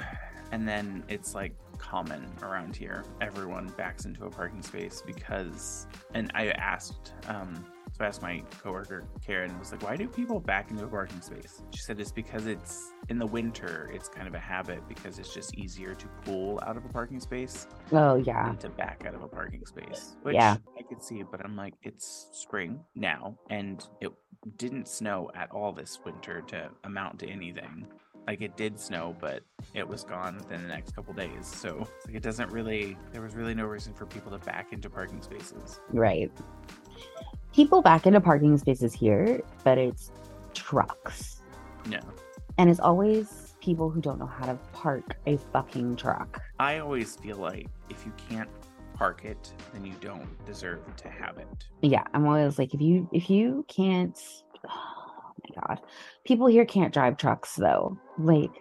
And 0.51 0.67
then 0.67 1.03
it's 1.09 1.35
like 1.35 1.53
common 1.77 2.25
around 2.41 2.75
here. 2.75 3.03
Everyone 3.21 3.67
backs 3.77 4.05
into 4.05 4.25
a 4.25 4.29
parking 4.29 4.61
space 4.61 5.03
because, 5.05 5.87
and 6.13 6.31
I 6.33 6.47
asked, 6.51 7.13
um, 7.27 7.65
so 7.91 8.03
I 8.03 8.07
asked 8.07 8.21
my 8.21 8.43
coworker 8.63 9.03
Karen, 9.25 9.57
was 9.59 9.71
like, 9.71 9.83
why 9.83 9.97
do 9.97 10.07
people 10.07 10.39
back 10.39 10.71
into 10.71 10.85
a 10.85 10.87
parking 10.87 11.19
space? 11.19 11.61
She 11.73 11.81
said 11.81 11.99
it's 11.99 12.11
because 12.11 12.45
it's 12.45 12.93
in 13.09 13.17
the 13.19 13.25
winter, 13.25 13.89
it's 13.93 14.07
kind 14.07 14.27
of 14.27 14.35
a 14.35 14.39
habit 14.39 14.87
because 14.87 15.19
it's 15.19 15.33
just 15.33 15.53
easier 15.57 15.93
to 15.95 16.07
pull 16.23 16.59
out 16.65 16.77
of 16.77 16.85
a 16.85 16.89
parking 16.89 17.19
space 17.19 17.67
Oh, 17.91 18.15
yeah. 18.15 18.53
to 18.59 18.69
back 18.69 19.03
out 19.05 19.15
of 19.15 19.23
a 19.23 19.27
parking 19.27 19.65
space. 19.65 20.15
Which 20.21 20.35
Yeah. 20.35 20.57
Could 20.89 21.03
see, 21.03 21.23
but 21.23 21.43
I'm 21.43 21.55
like, 21.55 21.73
it's 21.83 22.27
spring 22.31 22.79
now, 22.95 23.37
and 23.49 23.85
it 23.99 24.11
didn't 24.55 24.87
snow 24.87 25.29
at 25.35 25.51
all 25.51 25.73
this 25.73 25.99
winter 26.05 26.41
to 26.47 26.69
amount 26.85 27.19
to 27.19 27.27
anything. 27.27 27.85
Like 28.25 28.41
it 28.41 28.55
did 28.57 28.79
snow, 28.79 29.15
but 29.19 29.41
it 29.73 29.87
was 29.87 30.03
gone 30.03 30.35
within 30.37 30.61
the 30.61 30.67
next 30.67 30.95
couple 30.95 31.13
days. 31.13 31.45
So 31.45 31.87
like 32.05 32.15
it 32.15 32.23
doesn't 32.23 32.51
really. 32.51 32.97
There 33.11 33.21
was 33.21 33.35
really 33.35 33.53
no 33.53 33.65
reason 33.65 33.93
for 33.93 34.05
people 34.05 34.31
to 34.31 34.37
back 34.39 34.73
into 34.73 34.89
parking 34.89 35.21
spaces. 35.21 35.79
Right. 35.91 36.31
People 37.53 37.81
back 37.81 38.05
into 38.05 38.21
parking 38.21 38.57
spaces 38.57 38.93
here, 38.93 39.41
but 39.63 39.77
it's 39.77 40.11
trucks. 40.53 41.41
No, 41.87 41.99
And 42.57 42.69
it's 42.69 42.79
always 42.81 43.55
people 43.61 43.89
who 43.89 44.01
don't 44.01 44.19
know 44.19 44.25
how 44.25 44.45
to 44.45 44.55
park 44.73 45.17
a 45.25 45.37
fucking 45.37 45.95
truck. 45.95 46.41
I 46.59 46.79
always 46.79 47.15
feel 47.15 47.37
like 47.37 47.67
if 47.89 48.05
you 48.05 48.11
can't 48.29 48.49
park 48.97 49.25
it, 49.25 49.53
then 49.73 49.85
you 49.85 49.93
don't 50.01 50.27
deserve 50.45 50.79
to 50.97 51.09
have 51.09 51.37
it. 51.37 51.47
Yeah, 51.81 52.03
I'm 52.13 52.25
always 52.25 52.57
like, 52.57 52.73
if 52.73 52.81
you 52.81 53.07
if 53.13 53.29
you 53.29 53.65
can't, 53.67 54.17
oh 54.67 55.31
my 55.43 55.61
god, 55.61 55.81
people 56.25 56.47
here 56.47 56.65
can't 56.65 56.93
drive 56.93 57.17
trucks 57.17 57.55
though. 57.55 57.97
Like, 58.17 58.51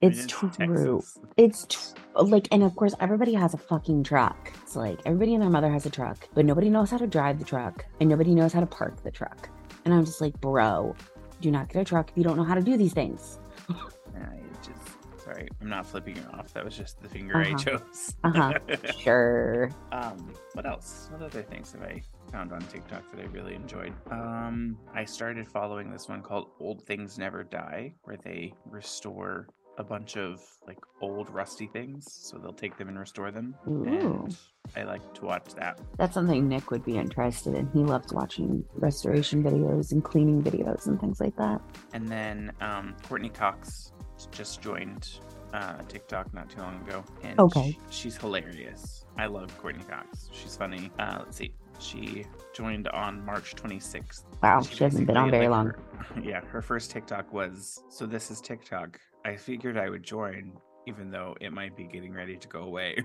it's 0.00 0.26
true. 0.26 0.50
Texas. 0.50 1.18
It's 1.36 1.66
tr- 1.68 2.22
like, 2.22 2.48
and 2.50 2.62
of 2.62 2.74
course, 2.76 2.94
everybody 3.00 3.34
has 3.34 3.54
a 3.54 3.58
fucking 3.58 4.04
truck. 4.04 4.52
It's 4.62 4.76
like 4.76 5.00
everybody 5.06 5.34
and 5.34 5.42
their 5.42 5.50
mother 5.50 5.70
has 5.70 5.86
a 5.86 5.90
truck, 5.90 6.28
but 6.34 6.44
nobody 6.44 6.70
knows 6.70 6.90
how 6.90 6.98
to 6.98 7.06
drive 7.06 7.38
the 7.38 7.44
truck, 7.44 7.84
and 8.00 8.08
nobody 8.08 8.34
knows 8.34 8.52
how 8.52 8.60
to 8.60 8.66
park 8.66 9.02
the 9.02 9.10
truck. 9.10 9.48
And 9.84 9.92
I'm 9.92 10.04
just 10.04 10.20
like, 10.20 10.38
bro, 10.40 10.94
do 11.40 11.50
not 11.50 11.68
get 11.68 11.82
a 11.82 11.84
truck 11.84 12.10
if 12.10 12.16
you 12.16 12.24
don't 12.24 12.36
know 12.36 12.44
how 12.44 12.54
to 12.54 12.62
do 12.62 12.76
these 12.76 12.94
things. 12.94 13.38
I 13.68 14.40
just 14.62 14.83
sorry, 15.24 15.48
I'm 15.60 15.68
not 15.68 15.86
flipping 15.86 16.16
you 16.16 16.22
off. 16.34 16.52
That 16.52 16.64
was 16.64 16.76
just 16.76 17.00
the 17.02 17.08
finger 17.08 17.36
I 17.36 17.48
Uh-huh. 17.52 17.58
chose. 17.58 18.14
Uh-huh. 18.24 18.52
Sure. 18.98 19.70
um, 19.92 20.32
what 20.52 20.66
else? 20.66 21.08
What 21.12 21.22
other 21.22 21.42
things 21.42 21.72
have 21.72 21.82
I 21.82 22.02
found 22.30 22.52
on 22.52 22.60
TikTok 22.62 23.10
that 23.12 23.20
I 23.20 23.24
really 23.26 23.54
enjoyed? 23.54 23.92
Um, 24.10 24.78
I 24.94 25.04
started 25.04 25.48
following 25.48 25.90
this 25.90 26.08
one 26.08 26.22
called 26.22 26.50
Old 26.60 26.82
Things 26.86 27.18
Never 27.18 27.42
Die, 27.44 27.92
where 28.04 28.16
they 28.16 28.52
restore 28.66 29.48
a 29.76 29.82
bunch 29.82 30.16
of 30.16 30.40
like 30.68 30.78
old 31.00 31.28
rusty 31.30 31.66
things. 31.66 32.06
So 32.08 32.38
they'll 32.38 32.52
take 32.52 32.76
them 32.78 32.88
and 32.88 32.96
restore 32.98 33.32
them. 33.32 33.56
Ooh. 33.68 34.24
And 34.24 34.36
I 34.76 34.84
like 34.84 35.14
to 35.14 35.24
watch 35.24 35.52
that. 35.56 35.80
That's 35.98 36.14
something 36.14 36.48
Nick 36.48 36.70
would 36.70 36.84
be 36.84 36.96
interested 36.96 37.54
in. 37.56 37.68
He 37.72 37.80
loves 37.80 38.12
watching 38.12 38.64
restoration 38.76 39.42
videos 39.42 39.90
and 39.90 40.02
cleaning 40.04 40.42
videos 40.44 40.86
and 40.86 41.00
things 41.00 41.20
like 41.20 41.34
that. 41.38 41.60
And 41.92 42.08
then 42.08 42.52
um, 42.60 42.94
Courteney 43.08 43.30
Cox 43.30 43.90
just 44.30 44.60
joined 44.62 45.08
uh, 45.52 45.78
TikTok 45.88 46.32
not 46.34 46.50
too 46.50 46.60
long 46.60 46.80
ago, 46.86 47.04
and 47.22 47.38
Okay. 47.38 47.72
sh- 47.90 47.94
she's 47.96 48.16
hilarious. 48.16 49.04
I 49.16 49.26
love 49.26 49.56
Courteney 49.58 49.84
Cox. 49.84 50.28
She's 50.32 50.56
funny. 50.56 50.90
Uh, 50.98 51.18
let's 51.20 51.36
see. 51.36 51.54
She 51.78 52.24
joined 52.54 52.88
on 52.88 53.24
March 53.24 53.54
26th. 53.56 54.24
Wow, 54.42 54.62
she 54.62 54.82
hasn't 54.84 55.06
been 55.06 55.16
on 55.16 55.30
very 55.30 55.48
like, 55.48 55.56
long. 55.56 55.66
her- 55.68 56.20
yeah, 56.22 56.40
her 56.46 56.62
first 56.62 56.90
TikTok 56.90 57.32
was 57.32 57.82
so. 57.88 58.06
This 58.06 58.30
is 58.30 58.40
TikTok. 58.40 58.98
I 59.24 59.36
figured 59.36 59.76
I 59.76 59.88
would 59.88 60.02
join, 60.02 60.52
even 60.86 61.10
though 61.10 61.36
it 61.40 61.52
might 61.52 61.76
be 61.76 61.84
getting 61.84 62.12
ready 62.12 62.36
to 62.36 62.48
go 62.48 62.60
away. 62.62 62.98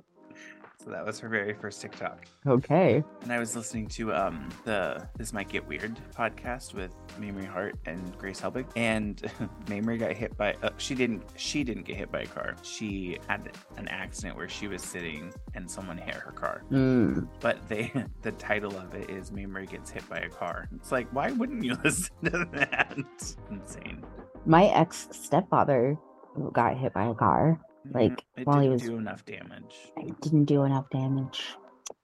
So 0.82 0.90
that 0.90 1.06
was 1.06 1.20
her 1.20 1.28
very 1.28 1.54
first 1.54 1.80
TikTok. 1.80 2.26
Okay. 2.46 3.04
And 3.22 3.32
I 3.32 3.38
was 3.38 3.54
listening 3.54 3.86
to 3.88 4.12
um 4.12 4.48
the 4.64 5.06
This 5.16 5.32
Might 5.32 5.48
Get 5.48 5.66
Weird 5.66 5.98
podcast 6.16 6.74
with 6.74 6.90
Mamrie 7.20 7.46
Hart 7.46 7.76
and 7.86 8.18
Grace 8.18 8.40
Helbig, 8.40 8.66
and 8.74 9.16
Mamrie 9.66 9.98
got 9.98 10.12
hit 10.12 10.36
by. 10.36 10.54
Uh, 10.62 10.70
she 10.78 10.94
didn't. 10.94 11.22
She 11.36 11.62
didn't 11.62 11.84
get 11.84 11.96
hit 11.96 12.10
by 12.10 12.22
a 12.22 12.26
car. 12.26 12.56
She 12.62 13.18
had 13.28 13.52
an 13.76 13.86
accident 13.88 14.36
where 14.36 14.48
she 14.48 14.66
was 14.66 14.82
sitting 14.82 15.32
and 15.54 15.70
someone 15.70 15.98
hit 15.98 16.14
her 16.14 16.32
car. 16.32 16.64
Mm. 16.72 17.28
But 17.40 17.68
they, 17.68 17.92
the 18.22 18.32
title 18.32 18.76
of 18.76 18.94
it 18.94 19.08
is 19.08 19.30
Mamrie 19.30 19.70
gets 19.70 19.90
hit 19.90 20.08
by 20.08 20.18
a 20.18 20.28
car. 20.28 20.68
It's 20.74 20.90
like, 20.90 21.08
why 21.12 21.30
wouldn't 21.30 21.64
you 21.64 21.76
listen 21.84 22.14
to 22.24 22.48
that? 22.52 22.96
Insane. 23.50 24.04
My 24.46 24.64
ex 24.66 25.08
stepfather 25.12 25.96
got 26.52 26.76
hit 26.76 26.92
by 26.92 27.06
a 27.06 27.14
car. 27.14 27.60
Like, 27.90 28.12
Mm, 28.12 28.18
it 28.36 28.46
while 28.46 28.60
he 28.60 28.68
was- 28.68 28.82
do 28.82 28.96
enough 28.96 29.24
damage. 29.24 29.92
It 29.96 30.20
didn't 30.20 30.44
do 30.44 30.62
enough 30.64 30.88
damage. 30.90 31.56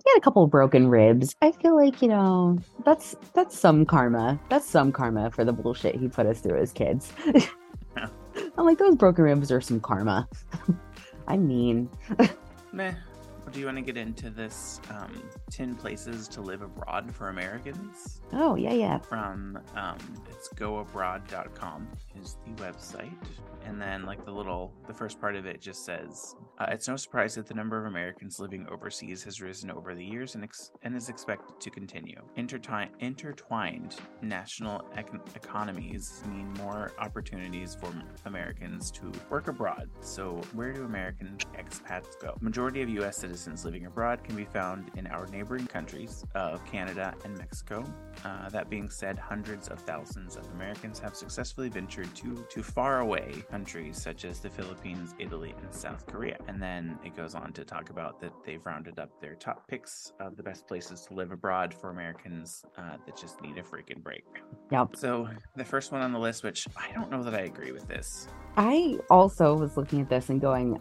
He 0.05 0.11
had 0.11 0.19
a 0.19 0.21
couple 0.21 0.43
of 0.45 0.51
broken 0.51 0.89
ribs. 0.89 1.35
I 1.43 1.53
feel 1.53 1.75
like, 1.77 2.01
you 2.03 2.09
know, 2.09 2.59
that's 2.85 3.17
that's 3.35 3.59
some 3.59 3.85
karma. 3.85 4.39
That's 4.49 4.67
some 4.69 4.93
karma 4.93 5.31
for 5.31 5.45
the 5.45 5.53
bullshit 5.53 5.97
he 5.97 6.09
put 6.09 6.27
us 6.27 6.41
through 6.41 6.59
as 6.61 6.73
kids. 6.73 7.13
I'm 7.97 8.65
like, 8.65 8.79
those 8.79 8.97
broken 8.97 9.25
ribs 9.25 9.51
are 9.53 9.61
some 9.61 9.81
karma. 9.81 10.29
I 11.29 11.37
mean, 11.37 11.89
Meh. 12.73 12.95
Do 13.49 13.61
you 13.61 13.67
want 13.67 13.79
to 13.79 13.83
get 13.83 13.97
into 13.97 14.31
this 14.31 14.81
um, 14.91 15.23
10 15.51 15.75
places 15.77 16.29
to 16.29 16.41
live 16.41 16.63
abroad 16.63 17.15
for 17.15 17.29
Americans? 17.29 18.21
oh 18.33 18.55
yeah, 18.57 18.73
yeah. 18.73 18.99
From 18.99 19.59
um, 19.75 19.99
it's 20.31 20.49
goabroad.com 20.51 21.89
is 22.21 22.37
the 22.45 22.63
website. 22.63 23.13
And 23.65 23.81
then, 23.81 24.05
like 24.05 24.25
the 24.25 24.31
little, 24.31 24.73
the 24.87 24.95
first 24.95 25.21
part 25.21 25.37
of 25.37 25.47
it 25.47 25.61
just 25.61 25.85
says, 25.85 26.37
uh, 26.59 26.67
it's 26.71 26.89
no 26.89 26.97
surprise 26.97 27.37
that 27.37 27.47
the 27.47 27.55
number 27.55 27.79
of 27.79 27.87
Americans 27.87 28.41
living 28.41 28.67
overseas 28.69 29.23
has 29.23 29.41
risen 29.41 29.71
over 29.71 29.95
the 29.95 30.05
years 30.05 30.35
and, 30.35 30.43
ex- 30.43 30.73
and 30.83 30.97
is 30.97 31.09
expected 31.09 31.61
to 31.61 31.71
continue. 31.71 32.21
Intertwined, 32.37 32.91
intertwined 32.99 33.95
national 34.23 34.81
econ- 34.97 35.21
economies 35.37 36.23
mean 36.29 36.53
more 36.55 36.93
opportunities 36.99 37.77
for 37.81 37.93
Americans 38.25 38.91
to 38.91 39.13
work 39.31 39.47
abroad. 39.47 39.89
So, 40.01 40.41
where 40.53 40.73
do 40.73 40.85
American 40.85 41.39
expats 41.57 42.19
go? 42.21 42.35
Majority 42.41 42.83
of 42.83 42.89
U.S. 42.89 43.19
citizens 43.19 43.65
living 43.65 43.87
abroad 43.87 44.25
can 44.25 44.35
be 44.35 44.45
found 44.45 44.91
in 44.97 45.07
our 45.07 45.27
neighboring 45.29 45.67
countries 45.67 46.25
of 46.35 46.65
Canada 46.65 47.15
and 47.25 47.39
Mexico. 47.39 47.85
Uh, 48.25 48.49
that 48.49 48.69
being 48.69 48.91
said, 48.91 49.17
hundreds 49.17 49.69
of 49.69 49.79
thousands 49.81 50.37
of 50.37 50.45
Americans 50.53 50.99
have 50.99 51.15
successfully 51.15 51.69
ventured 51.69 52.13
to 52.17 52.45
to 52.51 52.63
faraway 52.63 53.33
countries 53.51 54.01
such 54.01 54.25
as 54.25 54.41
the 54.41 54.51
Philippines, 54.51 55.15
Italy, 55.19 55.55
and 55.63 55.73
South 55.73 56.05
Korea. 56.07 56.37
And 56.49 56.63
then 56.63 56.99
it 57.05 57.15
goes 57.15 57.35
on 57.35 57.53
to 57.53 57.65
talk 57.65 57.91
about 57.91 58.21
that 58.23 58.33
they've 58.45 58.65
rounded 58.65 58.99
up 58.99 59.11
their 59.21 59.35
top 59.35 59.69
picks 59.69 60.13
of 60.19 60.37
the 60.37 60.43
best 60.43 60.67
places 60.67 61.03
to 61.03 61.15
live 61.15 61.31
abroad 61.31 61.75
for 61.75 61.91
Americans 61.91 62.65
uh, 62.79 62.97
that 63.05 63.17
just 63.17 63.41
need 63.43 63.59
a 63.59 63.63
freaking 63.63 64.03
break. 64.03 64.25
Yep. 64.73 64.97
So 64.97 65.29
the 65.57 65.65
first 65.65 65.93
one 65.93 66.01
on 66.01 66.11
the 66.11 66.19
list, 66.19 66.43
which 66.43 66.67
I 66.77 66.91
don't 66.95 67.11
know 67.11 67.23
that 67.23 67.35
I 67.35 67.41
agree 67.41 67.73
with 67.73 67.87
this. 67.87 68.29
I 68.57 68.99
also 69.11 69.55
was 69.55 69.77
looking 69.77 70.01
at 70.01 70.09
this 70.09 70.31
and 70.31 70.41
going, 70.41 70.81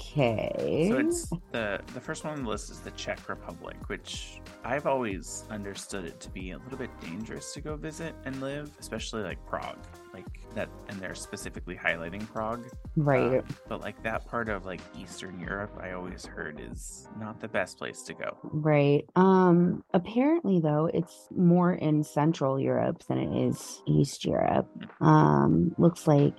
okay. 0.00 0.88
So 0.90 0.98
it's 0.98 1.30
the 1.52 1.80
the 1.94 2.00
first 2.00 2.24
one 2.24 2.34
on 2.34 2.44
the 2.44 2.48
list 2.48 2.70
is 2.70 2.80
the 2.80 2.90
Czech 2.92 3.28
Republic, 3.28 3.76
which 3.88 4.40
I've 4.64 4.86
always 4.86 5.44
understood 5.50 6.04
it 6.04 6.20
to 6.20 6.30
be 6.30 6.52
a 6.52 6.58
little 6.58 6.78
bit 6.78 6.90
dangerous 7.00 7.52
to 7.54 7.60
go 7.60 7.76
visit 7.76 8.14
and 8.24 8.40
live, 8.40 8.70
especially 8.78 9.22
like 9.22 9.44
Prague, 9.46 9.78
like 10.12 10.26
that, 10.54 10.68
and 10.88 11.00
they're 11.00 11.14
specifically 11.14 11.76
highlighting 11.76 12.26
Prague. 12.32 12.64
right. 12.96 13.38
Uh, 13.38 13.42
but 13.68 13.80
like 13.80 14.02
that 14.02 14.26
part 14.26 14.48
of 14.48 14.64
like 14.66 14.80
Eastern 14.98 15.38
Europe, 15.40 15.78
I 15.80 15.92
always 15.92 16.24
heard 16.26 16.60
is 16.60 17.08
not 17.18 17.40
the 17.40 17.48
best 17.48 17.78
place 17.78 18.02
to 18.02 18.14
go. 18.14 18.36
Right. 18.42 19.04
Um 19.16 19.84
apparently 19.94 20.60
though 20.60 20.90
it's 20.92 21.28
more 21.36 21.72
in 21.74 22.02
Central 22.04 22.58
Europe 22.58 23.02
than 23.08 23.18
it 23.18 23.48
is 23.48 23.82
East 23.86 24.24
Europe. 24.24 24.68
Um 25.00 25.74
looks 25.78 26.06
like 26.06 26.38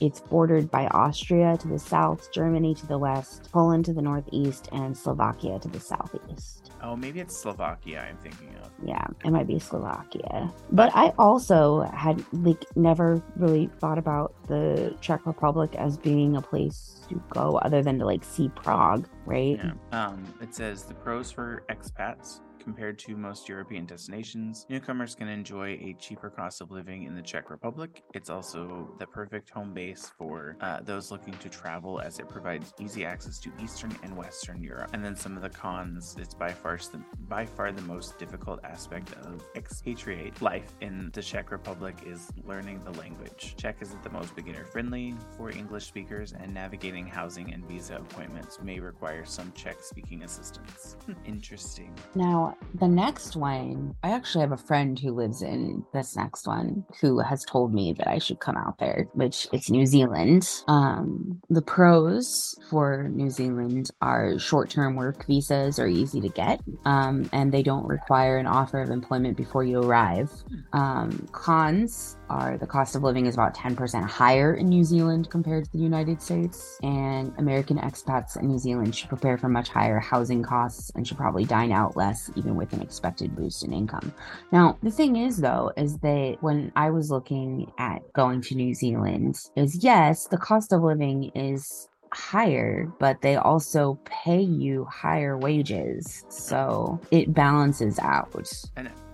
it's 0.00 0.20
bordered 0.20 0.70
by 0.70 0.86
Austria 0.88 1.56
to 1.58 1.68
the 1.68 1.78
south, 1.78 2.32
Germany 2.32 2.74
to 2.74 2.86
the 2.86 2.98
west, 2.98 3.50
Poland 3.52 3.84
to 3.84 3.92
the 3.92 4.00
northeast, 4.00 4.68
and 4.72 4.96
Slovakia 4.96 5.58
to 5.58 5.68
the 5.68 5.80
southeast. 5.80 6.72
Oh, 6.82 6.96
maybe 6.96 7.20
it's 7.20 7.36
Slovakia. 7.36 8.06
I'm 8.08 8.16
thinking 8.18 8.56
of. 8.62 8.70
Yeah, 8.82 9.04
it 9.24 9.30
might 9.30 9.46
be 9.46 9.58
Slovakia. 9.58 10.50
But 10.72 10.90
I 10.94 11.12
also 11.18 11.82
had 11.92 12.24
like 12.32 12.64
never 12.76 13.22
really 13.36 13.68
thought 13.78 13.98
about 13.98 14.34
the 14.48 14.96
Czech 15.02 15.26
Republic 15.26 15.74
as 15.74 15.98
being 15.98 16.36
a 16.36 16.42
place 16.42 17.02
to 17.10 17.22
go 17.28 17.58
other 17.58 17.82
than 17.82 17.98
to 17.98 18.06
like 18.06 18.24
see 18.24 18.48
Prague, 18.48 19.06
right? 19.26 19.60
Yeah. 19.62 19.72
Um, 19.92 20.24
it 20.40 20.54
says 20.54 20.84
the 20.84 20.94
pros 20.94 21.30
for 21.30 21.64
expats. 21.68 22.40
Compared 22.62 22.98
to 23.00 23.16
most 23.16 23.48
European 23.48 23.86
destinations, 23.86 24.66
newcomers 24.68 25.14
can 25.14 25.28
enjoy 25.28 25.78
a 25.82 25.96
cheaper 25.98 26.28
cost 26.28 26.60
of 26.60 26.70
living 26.70 27.04
in 27.04 27.14
the 27.14 27.22
Czech 27.22 27.50
Republic. 27.50 28.02
It's 28.14 28.28
also 28.28 28.94
the 28.98 29.06
perfect 29.06 29.48
home 29.50 29.72
base 29.72 30.12
for 30.18 30.56
uh, 30.60 30.80
those 30.82 31.10
looking 31.10 31.34
to 31.38 31.48
travel 31.48 32.00
as 32.00 32.18
it 32.18 32.28
provides 32.28 32.74
easy 32.78 33.04
access 33.04 33.38
to 33.40 33.50
Eastern 33.62 33.96
and 34.02 34.16
Western 34.16 34.62
Europe. 34.62 34.90
And 34.92 35.04
then 35.04 35.16
some 35.16 35.36
of 35.36 35.42
the 35.42 35.48
cons, 35.48 36.16
it's 36.18 36.34
by 36.34 36.52
far 36.52 36.76
the, 36.76 37.00
by 37.28 37.46
far 37.46 37.72
the 37.72 37.82
most 37.82 38.18
difficult 38.18 38.60
aspect 38.64 39.12
of 39.24 39.42
expatriate 39.56 40.40
life 40.42 40.72
in 40.80 41.10
the 41.14 41.22
Czech 41.22 41.50
Republic 41.50 41.96
is 42.06 42.30
learning 42.44 42.80
the 42.84 42.92
language. 42.92 43.54
Czech 43.56 43.76
isn't 43.80 44.02
the 44.02 44.10
most 44.10 44.36
beginner 44.36 44.64
friendly 44.64 45.14
for 45.36 45.50
English 45.50 45.86
speakers, 45.86 46.32
and 46.32 46.52
navigating 46.52 47.06
housing 47.06 47.52
and 47.52 47.66
visa 47.66 47.96
appointments 47.96 48.58
may 48.62 48.78
require 48.80 49.24
some 49.24 49.50
Czech 49.52 49.80
speaking 49.80 50.22
assistance. 50.22 50.96
Interesting. 51.24 51.94
Now, 52.14 52.49
the 52.74 52.88
next 52.88 53.36
one, 53.36 53.94
I 54.02 54.10
actually 54.10 54.42
have 54.42 54.52
a 54.52 54.56
friend 54.56 54.98
who 54.98 55.12
lives 55.12 55.42
in 55.42 55.84
this 55.92 56.16
next 56.16 56.46
one 56.46 56.84
who 57.00 57.18
has 57.20 57.44
told 57.44 57.74
me 57.74 57.92
that 57.94 58.08
I 58.08 58.18
should 58.18 58.40
come 58.40 58.56
out 58.56 58.78
there, 58.78 59.08
which 59.14 59.48
it's 59.52 59.70
New 59.70 59.86
Zealand. 59.86 60.48
Um, 60.68 61.40
the 61.50 61.62
pros 61.62 62.54
for 62.68 63.08
New 63.08 63.30
Zealand 63.30 63.90
are 64.00 64.38
short-term 64.38 64.96
work 64.96 65.26
visas 65.26 65.78
are 65.78 65.88
easy 65.88 66.20
to 66.20 66.28
get, 66.28 66.60
um, 66.84 67.28
and 67.32 67.52
they 67.52 67.62
don't 67.62 67.86
require 67.86 68.38
an 68.38 68.46
offer 68.46 68.80
of 68.80 68.90
employment 68.90 69.36
before 69.36 69.64
you 69.64 69.82
arrive. 69.82 70.30
Um, 70.72 71.28
cons 71.32 72.16
are 72.30 72.56
the 72.56 72.66
cost 72.66 72.94
of 72.96 73.02
living 73.02 73.26
is 73.26 73.34
about 73.34 73.54
10% 73.54 74.04
higher 74.04 74.54
in 74.54 74.68
New 74.68 74.84
Zealand 74.84 75.28
compared 75.28 75.64
to 75.64 75.72
the 75.72 75.78
United 75.78 76.22
States, 76.22 76.78
and 76.82 77.34
American 77.38 77.78
expats 77.78 78.40
in 78.40 78.48
New 78.48 78.58
Zealand 78.58 78.94
should 78.94 79.08
prepare 79.08 79.36
for 79.36 79.48
much 79.48 79.68
higher 79.68 79.98
housing 79.98 80.42
costs 80.42 80.90
and 80.94 81.06
should 81.06 81.16
probably 81.16 81.44
dine 81.44 81.72
out 81.72 81.96
less, 81.96 82.30
even 82.36 82.54
with 82.54 82.72
an 82.72 82.80
expected 82.80 83.34
boost 83.36 83.64
in 83.64 83.72
income. 83.72 84.14
Now, 84.52 84.78
the 84.82 84.90
thing 84.90 85.16
is, 85.16 85.38
though, 85.38 85.72
is 85.76 85.98
that 85.98 86.38
when 86.40 86.72
I 86.76 86.90
was 86.90 87.10
looking 87.10 87.70
at 87.78 88.00
going 88.12 88.40
to 88.42 88.54
New 88.54 88.74
Zealand, 88.74 89.36
is 89.56 89.82
yes, 89.82 90.26
the 90.26 90.38
cost 90.38 90.72
of 90.72 90.82
living 90.82 91.32
is 91.34 91.88
higher, 92.12 92.92
but 92.98 93.20
they 93.22 93.36
also 93.36 93.98
pay 94.04 94.40
you 94.40 94.84
higher 94.84 95.36
wages. 95.36 96.24
So 96.28 97.00
it 97.10 97.32
balances 97.34 97.98
out. 97.98 98.30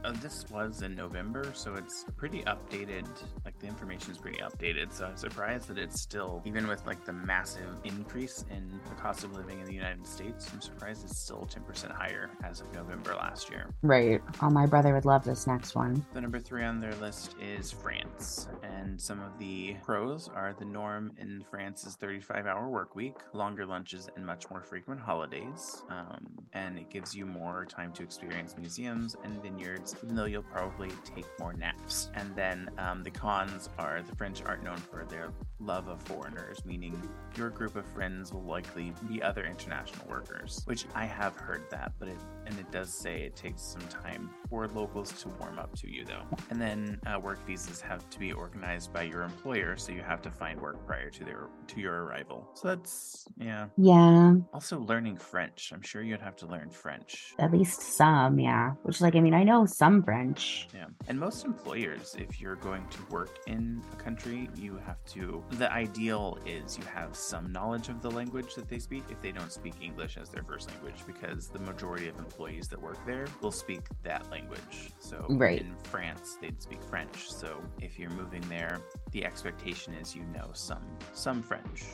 Uh, 0.06 0.12
this 0.22 0.44
was 0.52 0.82
in 0.82 0.94
November, 0.94 1.50
so 1.52 1.74
it's 1.74 2.04
pretty 2.16 2.42
updated. 2.42 3.08
Like 3.44 3.58
the 3.58 3.66
information 3.66 4.12
is 4.12 4.18
pretty 4.18 4.38
updated. 4.38 4.92
So 4.92 5.06
I'm 5.06 5.16
surprised 5.16 5.66
that 5.66 5.78
it's 5.78 6.00
still, 6.00 6.42
even 6.44 6.68
with 6.68 6.86
like 6.86 7.04
the 7.04 7.12
massive 7.12 7.80
increase 7.82 8.44
in 8.48 8.80
the 8.88 8.94
cost 8.94 9.24
of 9.24 9.34
living 9.34 9.58
in 9.58 9.66
the 9.66 9.74
United 9.74 10.06
States, 10.06 10.48
I'm 10.52 10.60
surprised 10.60 11.04
it's 11.04 11.18
still 11.18 11.48
10% 11.52 11.90
higher 11.90 12.30
as 12.44 12.60
of 12.60 12.72
November 12.72 13.16
last 13.16 13.50
year. 13.50 13.68
Right. 13.82 14.22
Oh, 14.42 14.48
my 14.48 14.64
brother 14.64 14.94
would 14.94 15.06
love 15.06 15.24
this 15.24 15.48
next 15.48 15.74
one. 15.74 16.06
The 16.14 16.20
number 16.20 16.38
three 16.38 16.62
on 16.62 16.78
their 16.78 16.94
list 16.96 17.34
is 17.42 17.72
France. 17.72 18.46
And 18.62 19.00
some 19.00 19.20
of 19.20 19.36
the 19.40 19.74
pros 19.82 20.30
are 20.32 20.54
the 20.56 20.64
norm 20.66 21.14
in 21.18 21.44
France 21.50 21.84
is 21.84 21.96
35 21.96 22.46
hour 22.46 22.68
work 22.68 22.94
week, 22.94 23.16
longer 23.32 23.66
lunches, 23.66 24.08
and 24.14 24.24
much 24.24 24.48
more 24.50 24.62
frequent 24.62 25.00
holidays. 25.00 25.82
Um, 25.90 26.28
and 26.52 26.78
it 26.78 26.90
gives 26.90 27.12
you 27.12 27.26
more 27.26 27.66
time 27.66 27.92
to 27.94 28.04
experience 28.04 28.54
museums 28.56 29.16
and 29.24 29.42
vineyards, 29.42 29.95
even 30.02 30.16
though 30.16 30.24
you'll 30.24 30.42
probably 30.42 30.90
take 31.04 31.26
more 31.38 31.52
naps. 31.52 32.10
And 32.14 32.34
then 32.34 32.68
um, 32.78 33.02
the 33.02 33.10
cons 33.10 33.68
are 33.78 34.02
the 34.02 34.14
French 34.16 34.42
aren't 34.44 34.62
known 34.62 34.76
for 34.76 35.04
their 35.08 35.30
love 35.58 35.88
of 35.88 36.00
foreigners, 36.02 36.64
meaning 36.64 37.00
your 37.36 37.50
group 37.50 37.76
of 37.76 37.86
friends 37.86 38.32
will 38.32 38.42
likely 38.44 38.92
be 39.08 39.22
other 39.22 39.44
international 39.44 40.06
workers, 40.08 40.62
which 40.66 40.86
I 40.94 41.04
have 41.06 41.36
heard 41.36 41.64
that, 41.70 41.92
but 41.98 42.08
it 42.08 42.18
and 42.46 42.56
it 42.60 42.70
does 42.70 42.92
say 42.94 43.22
it 43.22 43.34
takes 43.34 43.60
some 43.60 43.82
time 43.88 44.30
for 44.48 44.68
locals 44.68 45.10
to 45.22 45.28
warm 45.40 45.58
up 45.58 45.74
to 45.76 45.90
you 45.90 46.04
though. 46.04 46.22
And 46.50 46.60
then 46.60 47.00
uh, 47.04 47.18
work 47.18 47.44
visas 47.44 47.80
have 47.80 48.08
to 48.10 48.18
be 48.20 48.30
organized 48.32 48.92
by 48.92 49.02
your 49.02 49.22
employer, 49.22 49.76
so 49.76 49.90
you 49.92 50.02
have 50.02 50.22
to 50.22 50.30
find 50.30 50.60
work 50.60 50.86
prior 50.86 51.10
to 51.10 51.24
their 51.24 51.48
to 51.68 51.80
your 51.80 52.04
arrival. 52.04 52.48
So 52.54 52.68
that's 52.68 53.26
yeah. 53.38 53.66
Yeah, 53.76 54.34
Also 54.52 54.78
learning 54.80 55.16
French. 55.16 55.72
I'm 55.74 55.82
sure 55.82 56.02
you'd 56.02 56.20
have 56.20 56.36
to 56.36 56.46
learn 56.46 56.70
French. 56.70 57.34
at 57.38 57.50
least 57.50 57.80
some, 57.96 58.38
yeah. 58.38 58.72
Which, 58.82 59.00
like, 59.00 59.14
I 59.16 59.20
mean, 59.20 59.34
I 59.34 59.42
know 59.42 59.66
some 59.66 60.02
French. 60.02 60.68
Yeah. 60.74 60.86
And 61.08 61.18
most 61.18 61.44
employers, 61.44 62.14
if 62.18 62.40
you're 62.40 62.56
going 62.56 62.86
to 62.88 62.98
work 63.10 63.38
in 63.46 63.82
a 63.92 63.96
country, 63.96 64.48
you 64.56 64.78
have 64.86 65.04
to, 65.06 65.42
the 65.52 65.72
ideal 65.72 66.38
is 66.44 66.76
you 66.76 66.84
have 66.84 67.14
some 67.14 67.52
knowledge 67.52 67.88
of 67.88 68.02
the 68.02 68.10
language 68.10 68.54
that 68.56 68.68
they 68.68 68.78
speak 68.78 69.04
if 69.10 69.20
they 69.22 69.32
don't 69.32 69.52
speak 69.52 69.74
English 69.80 70.16
as 70.16 70.28
their 70.28 70.42
first 70.42 70.68
language, 70.70 71.02
because 71.06 71.48
the 71.48 71.60
majority 71.60 72.08
of 72.08 72.18
employees 72.18 72.68
that 72.68 72.80
work 72.80 72.98
there 73.06 73.26
will 73.40 73.52
speak 73.52 73.80
that 74.02 74.28
language. 74.30 74.90
So 74.98 75.24
Right. 75.30 75.60
in 75.60 75.74
France, 75.84 76.36
they'd 76.40 76.60
speak 76.60 76.82
French. 76.82 77.30
So 77.30 77.62
if 77.80 77.98
you're 77.98 78.10
moving 78.10 78.42
there, 78.48 78.80
the 79.12 79.24
expectation 79.24 79.94
is 79.94 80.14
you 80.16 80.24
know 80.34 80.50
some 80.52 80.84
some 81.14 81.42
French 81.42 81.84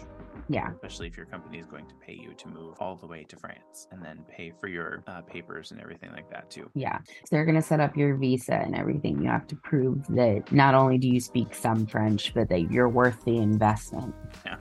Yeah. 0.49 0.71
especially 0.73 1.07
if 1.07 1.17
your 1.17 1.27
company 1.27 1.59
is 1.59 1.67
going 1.67 1.87
to 1.87 1.95
pay 1.95 2.13
you 2.15 2.35
to 2.35 2.49
move 2.49 2.77
all 2.81 2.97
the 2.97 3.07
way 3.07 3.25
to 3.25 3.37
France 3.37 3.87
and 3.91 4.03
then 4.05 4.25
pay 4.29 4.53
for 4.61 4.69
your 4.69 5.03
uh, 5.07 5.23
papers 5.23 5.71
and 5.71 5.81
everything 5.81 6.11
like 6.13 6.31
that 6.31 6.51
too. 6.51 6.71
Yeah. 6.75 6.99
So 7.07 7.29
they're 7.31 7.45
going 7.45 7.57
to 7.57 7.63
set 7.63 7.81
up 7.81 7.97
your 7.97 8.17
visa 8.17 8.55
and 8.55 8.75
everything. 8.77 9.23
You 9.23 9.29
have 9.29 9.47
to 9.49 9.57
prove 9.57 10.07
that 10.09 10.51
not 10.53 10.75
only 10.75 10.99
do 10.99 11.09
you 11.09 11.21
speak 11.21 11.55
some 11.55 11.87
French, 11.87 12.35
but 12.35 12.49
that 12.49 12.71
you're 12.71 12.89
worth 12.89 13.25
the 13.25 13.37
investment. 13.39 14.15
Yeah. 14.45 14.57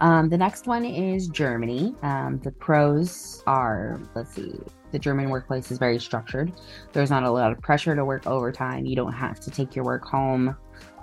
Um, 0.00 0.28
the 0.28 0.38
next 0.38 0.66
one 0.66 0.84
is 0.84 1.28
Germany. 1.28 1.94
Um, 2.02 2.38
the 2.44 2.52
pros 2.52 3.42
are, 3.46 4.00
let's 4.14 4.34
see, 4.34 4.54
the 4.92 4.98
German 4.98 5.28
workplace 5.28 5.70
is 5.70 5.78
very 5.78 5.98
structured. 5.98 6.52
There's 6.92 7.10
not 7.10 7.24
a 7.24 7.30
lot 7.30 7.52
of 7.52 7.60
pressure 7.60 7.94
to 7.94 8.04
work 8.04 8.26
overtime. 8.26 8.86
You 8.86 8.96
don't 8.96 9.12
have 9.12 9.40
to 9.40 9.50
take 9.50 9.74
your 9.74 9.84
work 9.84 10.04
home. 10.04 10.56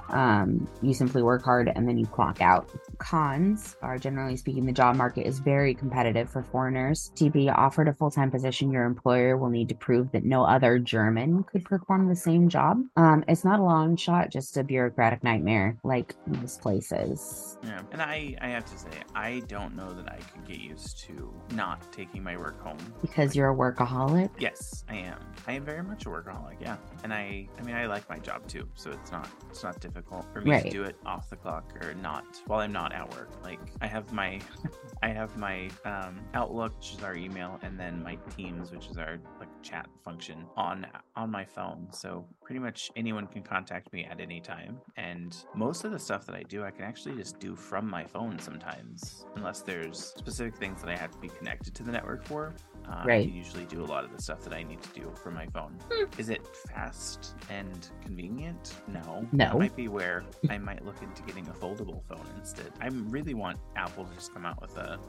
Um, 0.10 0.68
you 0.82 0.94
simply 0.94 1.24
work 1.24 1.44
hard 1.44 1.72
and 1.76 1.88
then 1.88 1.98
you 1.98 2.06
clock 2.06 2.42
out. 2.42 2.70
Cons 2.98 3.76
are 3.82 3.98
generally 3.98 4.38
speaking, 4.38 4.66
the 4.66 4.72
job 4.72 4.96
market 4.96 5.26
is 5.26 5.40
very 5.40 5.74
competitive 5.74 6.30
for 6.30 6.44
foreigners. 6.44 7.12
To 7.16 7.30
be 7.30 7.50
offered 7.50 7.88
a 7.88 7.94
full 7.94 8.12
time 8.12 8.32
position, 8.32 8.72
your 8.72 8.86
employer 8.86 9.38
will 9.38 9.50
need 9.50 9.70
to 9.70 9.76
prove 9.76 10.12
that 10.12 10.24
no 10.24 10.46
other 10.46 10.80
German 10.80 11.44
could 11.44 11.66
perform 11.66 12.08
the 12.08 12.16
same 12.16 12.48
job. 12.50 12.82
Um, 12.96 13.24
it's 13.28 13.44
not 13.44 13.60
a 13.60 13.64
long 13.64 13.96
shot, 13.96 14.32
just 14.32 14.58
a 14.58 14.64
bureaucratic 14.64 15.24
nightmare 15.24 15.78
like 15.84 16.16
most 16.28 16.62
places. 16.62 17.58
Yeah. 17.64 17.82
And 17.92 18.02
I, 18.02 18.36
I 18.42 18.50
have 18.50 18.66
to 18.66 18.78
say, 18.78 18.90
I 19.16 19.42
don't 19.48 19.76
know 19.76 19.92
that 19.94 20.12
I 20.12 20.18
could 20.18 20.46
get 20.46 20.60
used 20.60 21.00
to 21.06 21.34
not 21.54 21.92
taking 21.92 22.24
my 22.24 22.38
work 22.38 22.62
home. 22.62 22.78
Because 23.02 23.36
you're 23.36 23.50
a 23.50 23.56
workaholic. 23.56 24.30
Yes, 24.40 24.84
I 24.88 24.96
am. 24.98 25.20
I 25.48 25.54
am 25.54 25.66
very 25.66 25.84
much 25.84 26.06
a 26.06 26.10
workaholic, 26.10 26.62
yeah. 26.62 26.78
And 27.04 27.14
I 27.14 27.48
I 27.58 27.62
mean 27.64 27.76
I 27.76 27.88
like 27.88 28.08
my 28.10 28.20
job 28.20 28.48
too, 28.48 28.68
so 28.76 28.92
it's 28.92 29.12
not 29.12 29.28
it's 29.50 29.64
not 29.64 29.80
difficult 29.80 29.95
for 30.02 30.42
me 30.42 30.62
to 30.62 30.70
do 30.70 30.84
it 30.84 30.96
off 31.06 31.30
the 31.30 31.36
clock 31.36 31.74
or 31.82 31.94
not 31.96 32.26
while 32.48 32.60
I'm 32.60 32.72
not 32.72 32.94
at 32.94 33.10
work. 33.16 33.30
Like 33.44 33.60
I 33.82 33.88
have 33.88 34.12
my 34.12 34.40
I 35.04 35.10
have 35.10 35.36
my 35.38 35.70
um 35.86 36.20
Outlook, 36.34 36.78
which 36.78 36.94
is 36.94 37.04
our 37.04 37.16
email, 37.16 37.60
and 37.62 37.80
then 37.80 38.04
my 38.04 38.18
Teams, 38.36 38.72
which 38.72 38.88
is 38.88 38.98
our 38.98 39.20
like 39.40 39.50
chat 39.62 39.88
function 40.04 40.46
on 40.58 40.88
on 41.16 41.32
my 41.32 41.46
phone. 41.46 41.88
So 41.92 42.26
pretty 42.44 42.60
much 42.60 42.92
anyone 42.96 43.28
can 43.28 43.44
contact 43.44 43.94
me 43.94 44.06
at 44.06 44.20
any 44.20 44.42
time. 44.42 44.80
And 44.98 45.36
most 45.54 45.84
of 45.86 45.92
the 45.92 46.00
stuff 46.00 46.26
that 46.26 46.36
I 46.36 46.44
do 46.44 46.64
I 46.64 46.72
can 46.72 46.84
actually 46.84 47.16
just 47.16 47.40
do 47.40 47.56
from 47.56 47.90
my 47.90 48.04
phone 48.04 48.40
sometimes. 48.40 49.26
Unless 49.36 49.62
there's 49.62 50.14
specific 50.18 50.56
things 50.56 50.82
that 50.82 50.90
I 50.90 50.98
have 50.98 51.12
to 51.12 51.20
be 51.20 51.30
connected 51.30 51.76
to 51.76 51.84
the 51.84 51.92
network 51.92 52.26
for. 52.26 52.54
I 52.88 53.04
Right. 53.06 53.28
can 53.28 53.36
usually 53.36 53.66
do 53.66 53.84
a 53.84 53.86
lot 53.86 54.04
of 54.04 54.16
the 54.16 54.22
stuff 54.22 54.42
that 54.44 54.54
I 54.54 54.64
need 54.64 54.82
to 54.82 54.90
do 55.00 55.12
from 55.16 55.34
my 55.34 55.48
phone. 55.48 55.78
Is 56.18 56.30
it 56.30 56.46
fast 56.70 57.36
and 57.50 57.90
convenient? 58.02 58.76
No. 58.88 59.28
No. 59.32 59.46
That 59.50 59.58
might 59.60 59.76
be 59.76 59.88
where 59.88 60.24
I 60.50 60.58
might 60.58 60.86
look 60.86 61.02
into 61.02 61.24
getting 61.24 61.48
a 61.48 61.52
foldable 61.54 62.04
phone 62.04 62.26
instead. 62.38 62.72
I 62.82 62.88
really 62.88 63.34
want 63.34 63.60
Apple 63.76 64.06
to 64.06 64.14
just 64.14 64.34
come 64.34 64.46
out 64.46 64.62
with 64.62 64.78
a 64.78 65.00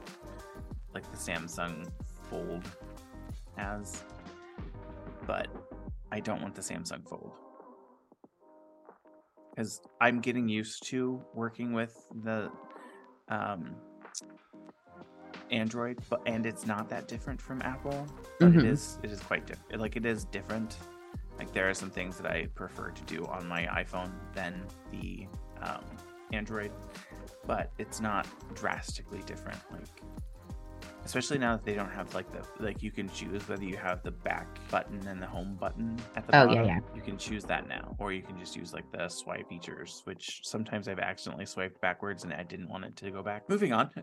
like 0.95 1.11
the 1.11 1.19
Samsung 1.19 1.91
Fold 2.31 2.65
has, 3.57 4.03
but 5.27 5.49
I 6.11 6.21
don't 6.21 6.41
want 6.41 6.55
the 6.55 6.63
Samsung 6.63 7.07
Fold 7.07 7.33
because 9.51 9.81
I'm 10.01 10.21
getting 10.21 10.49
used 10.49 10.87
to 10.89 11.23
working 11.35 11.73
with 11.73 11.95
the 12.23 12.51
um, 13.29 13.75
Android, 15.51 15.99
but 16.09 16.21
and 16.27 16.47
it's 16.47 16.67
not 16.67 16.89
that 16.91 17.09
different 17.09 17.41
from 17.41 17.63
Apple, 17.63 18.07
but 18.41 18.53
Mhm. 18.53 18.59
it 18.61 18.65
is 18.65 18.99
it 19.03 19.11
is 19.11 19.21
quite 19.21 19.47
different. 19.47 19.81
Like 19.81 19.97
it 19.97 20.05
is 20.07 20.25
different. 20.25 20.79
Like 21.39 21.53
there 21.53 21.69
are 21.69 21.75
some 21.75 21.91
things 21.91 22.17
that 22.19 22.31
I 22.31 22.47
prefer 22.55 22.91
to 22.91 23.03
do 23.05 23.27
on 23.27 23.47
my 23.47 23.67
iPhone 23.67 24.11
than 24.35 24.67
the 24.91 25.27
um, 25.63 25.85
Android, 26.33 26.73
but 27.47 27.73
it's 27.79 28.01
not 28.01 28.27
drastically 28.55 29.23
different. 29.27 29.59
Like 29.71 30.03
especially 31.05 31.39
now 31.39 31.55
that 31.57 31.65
they 31.65 31.75
don't 31.75 31.91
have 31.93 32.13
like 32.15 32.27
the 32.33 32.43
like 32.63 32.83
you 32.83 32.91
can 32.91 33.09
choose 33.11 33.49
whether 33.49 33.63
you 33.65 33.77
have 33.77 34.03
the 34.03 34.11
back 34.11 34.47
button 34.71 35.07
and 35.07 35.23
the 35.23 35.27
home 35.27 35.55
button 35.55 35.97
at 36.17 36.27
the 36.27 36.37
Oh, 36.37 36.47
bottom. 36.47 36.65
yeah, 36.65 36.77
yeah. 36.77 36.81
You 36.97 37.01
can 37.03 37.17
choose 37.17 37.45
that 37.45 37.69
now, 37.69 37.95
or 37.99 38.13
you 38.13 38.23
can 38.23 38.37
just 38.39 38.57
use 38.57 38.73
like 38.75 38.91
the 38.91 39.09
swipe 39.09 39.49
features, 39.49 40.01
which 40.05 40.41
sometimes 40.43 40.89
I've 40.89 40.99
accidentally 40.99 41.47
swiped 41.47 41.81
backwards 41.81 42.25
and 42.25 42.33
I 42.33 42.43
didn't 42.43 42.69
want 42.69 42.85
it 42.87 42.97
to 42.97 43.11
go 43.13 43.23
back. 43.23 43.49
Moving 43.49 43.73
on. 43.73 43.91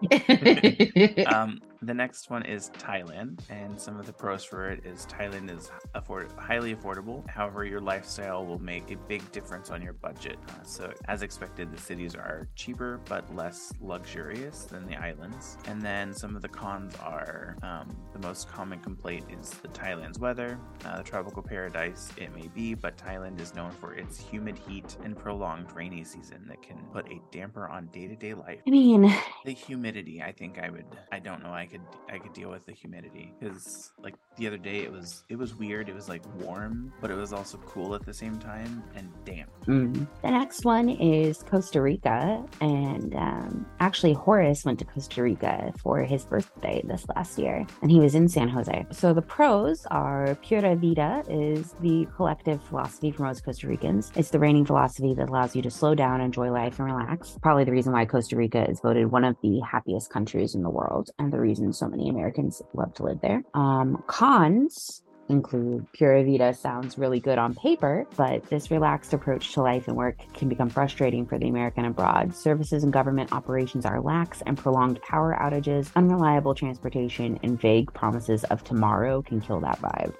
um, 1.26 1.60
the 1.82 1.94
next 1.94 2.30
one 2.30 2.44
is 2.44 2.70
Thailand, 2.70 3.40
and 3.50 3.80
some 3.80 3.98
of 3.98 4.06
the 4.06 4.12
pros 4.12 4.44
for 4.44 4.70
it 4.70 4.86
is 4.86 5.04
Thailand 5.06 5.50
is 5.50 5.70
afford- 5.94 6.30
highly 6.38 6.74
affordable. 6.74 7.28
However, 7.28 7.64
your 7.64 7.80
lifestyle 7.80 8.46
will 8.46 8.60
make 8.60 8.90
a 8.92 8.96
big 9.08 9.30
difference 9.32 9.70
on 9.70 9.82
your 9.82 9.92
budget. 9.94 10.38
Uh, 10.48 10.62
so, 10.62 10.92
as 11.08 11.22
expected, 11.22 11.72
the 11.72 11.80
cities 11.80 12.14
are 12.14 12.48
cheaper 12.54 13.00
but 13.08 13.34
less 13.34 13.72
luxurious 13.80 14.64
than 14.64 14.86
the 14.86 14.96
islands. 14.96 15.58
And 15.66 15.82
then 15.82 16.14
some 16.14 16.36
of 16.36 16.42
the 16.42 16.48
cons 16.48 16.94
are 17.02 17.56
um, 17.62 17.88
the 18.12 18.20
most 18.20 18.48
common 18.48 18.78
complaint 18.78 19.26
is 19.40 19.50
the 19.50 19.68
Thailand's 19.68 20.18
weather. 20.20 20.58
Uh, 20.84 20.98
the 20.98 21.02
tropical 21.04 21.42
paradise 21.42 22.10
it 22.16 22.32
may 22.34 22.48
be, 22.54 22.74
but 22.74 22.96
Thailand 22.96 23.40
is 23.40 23.54
known 23.54 23.72
for 23.72 23.94
its 23.94 24.20
humid 24.20 24.56
heat 24.68 24.96
and 25.02 25.16
prolonged 25.16 25.72
rainy 25.74 26.04
season 26.04 26.44
that 26.48 26.62
can 26.62 26.76
put 26.92 27.06
a 27.10 27.20
damper 27.32 27.68
on 27.68 27.86
day-to-day 27.88 28.34
life. 28.34 28.60
I 28.66 28.70
mean, 28.70 29.12
The 29.44 29.52
humidity, 29.92 30.22
I 30.22 30.32
think 30.32 30.58
I 30.58 30.70
would. 30.70 30.84
I 31.10 31.18
don't 31.18 31.42
know. 31.42 31.52
I 31.52 31.66
could. 31.66 31.80
I 32.10 32.18
could 32.18 32.32
deal 32.32 32.50
with 32.50 32.66
the 32.66 32.72
humidity 32.72 33.34
because, 33.38 33.92
like 34.02 34.14
the 34.36 34.46
other 34.46 34.56
day, 34.56 34.80
it 34.80 34.92
was. 34.92 35.24
It 35.28 35.36
was 35.36 35.54
weird. 35.54 35.88
It 35.88 35.94
was 35.94 36.08
like 36.08 36.22
warm, 36.40 36.92
but 37.00 37.10
it 37.10 37.14
was 37.14 37.32
also 37.32 37.58
cool 37.58 37.94
at 37.94 38.04
the 38.04 38.14
same 38.14 38.38
time 38.38 38.82
and 38.94 39.08
damp. 39.24 39.50
Mm. 39.66 40.06
The 40.22 40.30
next 40.30 40.64
one 40.64 40.88
is 40.88 41.42
Costa 41.42 41.80
Rica. 41.80 42.44
And 42.60 43.14
um, 43.14 43.66
actually, 43.80 44.14
Horace 44.14 44.64
went 44.64 44.78
to 44.80 44.84
Costa 44.84 45.22
Rica 45.22 45.72
for 45.78 46.02
his 46.02 46.24
birthday 46.24 46.82
this 46.84 47.06
last 47.14 47.38
year, 47.38 47.66
and 47.82 47.90
he 47.90 48.00
was 48.00 48.14
in 48.14 48.28
San 48.28 48.48
Jose. 48.48 48.86
So 48.90 49.12
the 49.12 49.22
pros 49.22 49.86
are 49.86 50.34
Pura 50.36 50.76
Vida 50.76 51.22
is 51.28 51.74
the 51.80 52.06
collective 52.16 52.62
philosophy 52.64 53.10
for 53.10 53.24
most 53.24 53.44
Costa 53.44 53.68
Ricans. 53.68 54.12
It's 54.16 54.30
the 54.30 54.38
reigning 54.38 54.64
philosophy 54.64 55.14
that 55.14 55.28
allows 55.28 55.54
you 55.54 55.62
to 55.62 55.70
slow 55.70 55.94
down, 55.94 56.20
enjoy 56.20 56.50
life, 56.50 56.78
and 56.78 56.86
relax. 56.86 57.38
Probably 57.42 57.64
the 57.64 57.72
reason 57.72 57.92
why 57.92 58.04
Costa 58.04 58.36
Rica 58.36 58.68
is 58.68 58.80
voted 58.80 59.10
one 59.10 59.24
of 59.24 59.36
the 59.42 59.60
happiest 59.72 60.10
countries 60.10 60.54
in 60.54 60.62
the 60.62 60.70
world, 60.70 61.10
and 61.18 61.32
the 61.32 61.40
reason 61.40 61.72
so 61.72 61.88
many 61.88 62.08
Americans 62.08 62.62
love 62.74 62.92
to 62.94 63.04
live 63.04 63.20
there. 63.22 63.42
Um, 63.54 64.04
cons 64.06 65.02
include 65.32 65.90
Pura 65.92 66.22
Vida 66.22 66.54
sounds 66.54 66.98
really 66.98 67.18
good 67.18 67.38
on 67.38 67.54
paper, 67.54 68.06
but 68.16 68.44
this 68.50 68.70
relaxed 68.70 69.12
approach 69.12 69.52
to 69.54 69.62
life 69.62 69.88
and 69.88 69.96
work 69.96 70.18
can 70.34 70.48
become 70.48 70.68
frustrating 70.68 71.26
for 71.26 71.38
the 71.38 71.48
American 71.48 71.84
abroad. 71.86 72.34
Services 72.34 72.84
and 72.84 72.92
government 72.92 73.32
operations 73.32 73.84
are 73.84 74.00
lax, 74.00 74.42
and 74.46 74.56
prolonged 74.56 75.00
power 75.02 75.36
outages, 75.40 75.90
unreliable 75.96 76.54
transportation, 76.54 77.38
and 77.42 77.60
vague 77.60 77.92
promises 77.94 78.44
of 78.44 78.62
tomorrow 78.62 79.22
can 79.22 79.40
kill 79.40 79.60
that 79.60 79.80
vibe. 79.80 80.14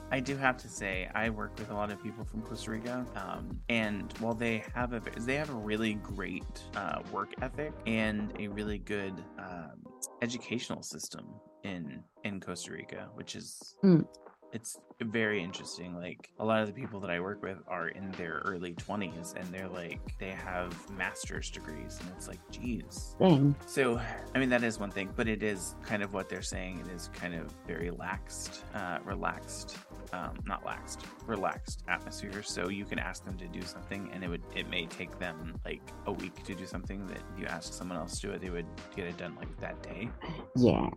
I 0.10 0.20
do 0.20 0.36
have 0.36 0.56
to 0.58 0.68
say, 0.68 1.08
I 1.14 1.30
work 1.30 1.56
with 1.58 1.70
a 1.70 1.74
lot 1.74 1.90
of 1.90 2.02
people 2.02 2.24
from 2.24 2.42
Costa 2.42 2.70
Rica, 2.72 3.06
um, 3.16 3.60
and 3.68 4.12
while 4.18 4.34
they 4.34 4.64
have 4.74 4.92
a 4.92 5.00
they 5.20 5.36
have 5.36 5.50
a 5.50 5.54
really 5.54 5.94
great 5.94 6.44
uh, 6.74 7.00
work 7.12 7.32
ethic 7.40 7.72
and 7.86 8.32
a 8.38 8.48
really 8.48 8.78
good 8.78 9.14
um, 9.38 9.82
educational 10.22 10.82
system 10.82 11.26
in 11.62 12.02
in 12.24 12.40
Costa 12.40 12.72
Rica, 12.72 13.08
which 13.14 13.36
is 13.36 13.76
Mm. 13.84 14.04
It's 14.52 14.78
very 15.00 15.42
interesting. 15.42 15.94
Like 15.94 16.30
a 16.38 16.44
lot 16.44 16.60
of 16.60 16.66
the 16.66 16.72
people 16.72 17.00
that 17.00 17.10
I 17.10 17.20
work 17.20 17.42
with 17.42 17.58
are 17.68 17.88
in 17.88 18.10
their 18.12 18.42
early 18.44 18.72
twenties, 18.74 19.34
and 19.36 19.46
they're 19.52 19.68
like 19.68 20.00
they 20.18 20.30
have 20.30 20.74
master's 20.90 21.50
degrees, 21.50 21.98
and 22.00 22.10
it's 22.16 22.28
like, 22.28 22.38
geez, 22.50 23.14
Dang. 23.18 23.54
so, 23.66 24.00
I 24.34 24.38
mean, 24.38 24.48
that 24.50 24.64
is 24.64 24.78
one 24.78 24.90
thing, 24.90 25.10
but 25.16 25.28
it 25.28 25.42
is 25.42 25.74
kind 25.82 26.02
of 26.02 26.12
what 26.12 26.28
they're 26.28 26.42
saying. 26.42 26.84
It 26.86 26.94
is 26.94 27.10
kind 27.12 27.34
of 27.34 27.54
very 27.66 27.90
laxed, 27.90 28.60
uh, 28.74 28.98
relaxed, 29.04 29.76
um, 30.12 30.38
not 30.46 30.64
laxed, 30.64 31.00
relaxed 31.26 31.84
atmosphere. 31.88 32.42
So 32.42 32.68
you 32.68 32.84
can 32.84 32.98
ask 32.98 33.24
them 33.24 33.36
to 33.38 33.46
do 33.46 33.62
something, 33.62 34.10
and 34.12 34.24
it 34.24 34.28
would 34.28 34.42
it 34.56 34.68
may 34.68 34.86
take 34.86 35.18
them 35.18 35.54
like 35.64 35.82
a 36.06 36.12
week 36.12 36.42
to 36.44 36.54
do 36.54 36.66
something 36.66 37.06
that 37.06 37.22
you 37.38 37.46
ask 37.46 37.72
someone 37.72 37.98
else 37.98 38.18
to 38.20 38.28
do 38.28 38.32
it, 38.32 38.40
they 38.40 38.50
would 38.50 38.66
get 38.96 39.06
it 39.06 39.16
done 39.16 39.36
like 39.36 39.54
that 39.60 39.82
day. 39.82 40.08
Yeah. 40.56 40.88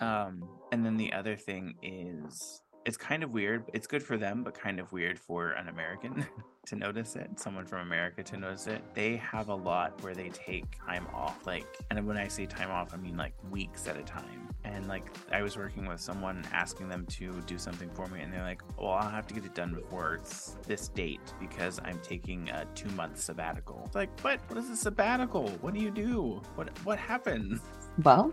Um, 0.00 0.48
and 0.72 0.84
then 0.84 0.96
the 0.96 1.12
other 1.12 1.36
thing 1.36 1.74
is 1.82 2.62
it's 2.84 2.96
kind 2.96 3.22
of 3.22 3.30
weird. 3.32 3.64
It's 3.74 3.86
good 3.86 4.02
for 4.02 4.16
them, 4.16 4.42
but 4.42 4.54
kind 4.54 4.80
of 4.80 4.90
weird 4.92 5.18
for 5.18 5.50
an 5.50 5.68
American 5.68 6.26
to 6.66 6.76
notice 6.76 7.14
it. 7.16 7.38
Someone 7.38 7.66
from 7.66 7.80
America 7.80 8.22
to 8.22 8.36
notice 8.36 8.66
it. 8.66 8.82
They 8.94 9.16
have 9.16 9.48
a 9.48 9.54
lot 9.54 10.02
where 10.02 10.14
they 10.14 10.30
take 10.30 10.64
time 10.86 11.06
off. 11.14 11.46
Like, 11.46 11.66
and 11.90 12.06
when 12.06 12.16
I 12.16 12.28
say 12.28 12.46
time 12.46 12.70
off, 12.70 12.94
I 12.94 12.96
mean 12.96 13.16
like 13.16 13.34
weeks 13.50 13.86
at 13.86 13.96
a 13.98 14.02
time. 14.02 14.48
And 14.64 14.88
like, 14.88 15.04
I 15.32 15.42
was 15.42 15.56
working 15.56 15.86
with 15.86 16.00
someone 16.00 16.44
asking 16.52 16.88
them 16.88 17.06
to 17.06 17.40
do 17.46 17.58
something 17.58 17.90
for 17.90 18.06
me, 18.06 18.20
and 18.20 18.32
they're 18.32 18.42
like, 18.42 18.62
"Well, 18.78 18.90
I'll 18.92 19.08
have 19.08 19.26
to 19.28 19.34
get 19.34 19.44
it 19.44 19.54
done 19.54 19.74
before 19.74 20.14
it's 20.14 20.56
this 20.66 20.88
date 20.88 21.20
because 21.40 21.80
I'm 21.84 21.98
taking 22.02 22.48
a 22.50 22.66
two 22.74 22.90
month 22.90 23.18
sabbatical." 23.20 23.82
It's 23.86 23.94
like, 23.94 24.20
what? 24.20 24.40
What 24.48 24.58
is 24.58 24.68
a 24.70 24.76
sabbatical? 24.76 25.48
What 25.60 25.74
do 25.74 25.80
you 25.80 25.90
do? 25.90 26.42
What 26.56 26.68
What 26.84 26.98
happens? 26.98 27.60
Well, 28.02 28.32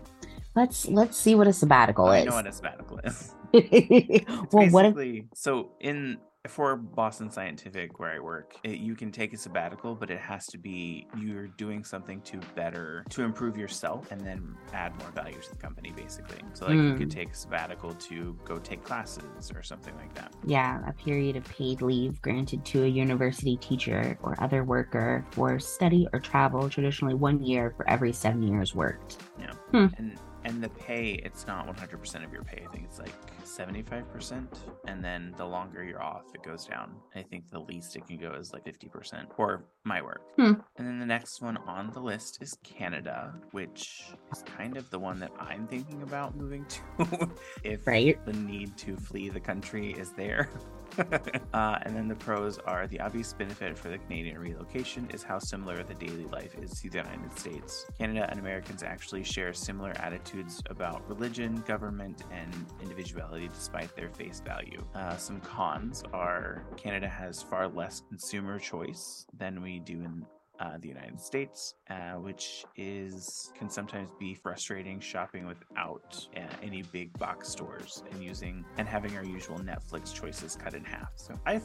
let's 0.54 0.86
let's 0.86 1.16
see 1.16 1.34
what 1.34 1.46
a 1.46 1.52
sabbatical 1.52 2.06
I 2.06 2.18
is. 2.20 2.26
know 2.26 2.34
what 2.34 2.46
a 2.46 2.52
sabbatical 2.52 2.98
is. 3.04 3.34
Well, 3.52 4.68
what 4.70 4.86
if 4.86 5.24
so 5.34 5.70
in 5.80 6.18
for 6.46 6.76
Boston 6.76 7.30
Scientific, 7.30 7.98
where 8.00 8.10
I 8.12 8.20
work, 8.20 8.54
it, 8.62 8.78
you 8.78 8.94
can 8.94 9.12
take 9.12 9.34
a 9.34 9.36
sabbatical, 9.36 9.94
but 9.94 10.08
it 10.08 10.20
has 10.20 10.46
to 10.46 10.56
be 10.56 11.06
you're 11.18 11.48
doing 11.48 11.84
something 11.84 12.22
to 12.22 12.38
better 12.54 13.04
to 13.10 13.22
improve 13.22 13.58
yourself 13.58 14.10
and 14.12 14.20
then 14.22 14.56
add 14.72 14.96
more 14.98 15.10
value 15.10 15.38
to 15.42 15.50
the 15.50 15.56
company, 15.56 15.92
basically. 15.94 16.38
So 16.54 16.66
like 16.66 16.76
you 16.76 16.94
could 16.94 17.08
Mm. 17.08 17.14
take 17.14 17.30
a 17.32 17.34
sabbatical 17.34 17.92
to 17.92 18.38
go 18.44 18.58
take 18.58 18.82
classes 18.82 19.50
or 19.54 19.62
something 19.62 19.94
like 19.96 20.14
that. 20.14 20.32
yeah, 20.46 20.80
a 20.88 20.92
period 20.94 21.36
of 21.36 21.44
paid 21.44 21.82
leave 21.82 22.22
granted 22.22 22.64
to 22.66 22.84
a 22.84 22.86
university 22.88 23.56
teacher 23.58 24.16
or 24.22 24.34
other 24.42 24.64
worker 24.64 25.26
for 25.32 25.58
study 25.58 26.08
or 26.14 26.20
travel, 26.20 26.70
traditionally 26.70 27.14
one 27.14 27.42
year 27.42 27.74
for 27.76 27.86
every 27.90 28.12
seven 28.12 28.42
years 28.42 28.74
worked. 28.74 29.18
Yeah. 29.38 29.52
And 29.98 30.18
and 30.44 30.62
the 30.62 30.68
pay, 30.70 31.20
it's 31.24 31.46
not 31.46 31.66
100% 31.66 32.24
of 32.24 32.32
your 32.32 32.42
pay. 32.42 32.62
I 32.66 32.70
think 32.72 32.84
it's 32.84 32.98
like 32.98 33.12
75%, 33.48 34.46
and 34.86 35.02
then 35.04 35.34
the 35.36 35.44
longer 35.44 35.82
you're 35.84 36.02
off, 36.02 36.24
it 36.34 36.42
goes 36.42 36.64
down. 36.66 36.96
I 37.14 37.22
think 37.22 37.50
the 37.50 37.60
least 37.60 37.96
it 37.96 38.06
can 38.06 38.18
go 38.18 38.32
is 38.32 38.52
like 38.52 38.64
50% 38.64 39.34
for 39.34 39.64
my 39.84 40.02
work. 40.02 40.22
Hmm. 40.36 40.54
And 40.76 40.86
then 40.86 40.98
the 40.98 41.06
next 41.06 41.40
one 41.40 41.56
on 41.58 41.90
the 41.92 42.00
list 42.00 42.38
is 42.42 42.56
Canada, 42.64 43.34
which 43.52 44.04
is 44.32 44.42
kind 44.42 44.76
of 44.76 44.88
the 44.90 44.98
one 44.98 45.18
that 45.20 45.32
I'm 45.38 45.66
thinking 45.66 46.02
about 46.02 46.36
moving 46.36 46.66
to 46.66 47.30
if 47.64 47.86
Right. 47.86 48.24
the 48.26 48.32
need 48.32 48.76
to 48.78 48.96
flee 48.96 49.28
the 49.28 49.40
country 49.40 49.92
is 49.92 50.12
there. 50.12 50.48
uh, 51.54 51.78
and 51.82 51.96
then 51.96 52.08
the 52.08 52.14
pros 52.14 52.58
are 52.58 52.86
the 52.86 53.00
obvious 53.00 53.32
benefit 53.32 53.78
for 53.78 53.88
the 53.88 53.98
Canadian 53.98 54.38
relocation 54.38 55.08
is 55.12 55.22
how 55.22 55.38
similar 55.38 55.82
the 55.82 55.94
daily 55.94 56.26
life 56.26 56.56
is 56.60 56.80
to 56.80 56.90
the 56.90 56.98
United 56.98 57.38
States. 57.38 57.86
Canada 57.98 58.26
and 58.30 58.38
Americans 58.38 58.82
actually 58.82 59.24
share 59.24 59.52
similar 59.52 59.92
attitudes 59.98 60.62
about 60.70 61.06
religion, 61.08 61.62
government, 61.66 62.22
and 62.32 62.52
individuality 62.82 63.48
despite 63.48 63.94
their 63.96 64.08
face 64.10 64.40
value. 64.44 64.84
Uh, 64.94 65.16
some 65.16 65.40
cons 65.40 66.02
are 66.12 66.64
Canada 66.76 67.08
has 67.08 67.42
far 67.42 67.68
less 67.68 68.02
consumer 68.08 68.58
choice 68.58 69.26
than 69.36 69.62
we 69.62 69.78
do 69.78 69.94
in 69.94 70.24
uh, 70.60 70.76
the 70.80 70.88
United 70.88 71.20
States, 71.20 71.74
uh, 71.90 72.12
which 72.14 72.64
is 72.76 73.52
can 73.56 73.70
sometimes 73.70 74.10
be 74.18 74.34
frustrating 74.34 75.00
shopping 75.00 75.46
without 75.46 76.26
uh, 76.36 76.40
any 76.62 76.82
big 76.82 77.16
box 77.18 77.48
stores 77.48 78.02
and 78.10 78.22
using 78.22 78.64
and 78.76 78.88
having 78.88 79.16
our 79.16 79.24
usual 79.24 79.58
Netflix 79.58 80.12
choices 80.14 80.56
cut 80.56 80.74
in 80.74 80.84
half. 80.84 81.12
So 81.16 81.38
I, 81.46 81.60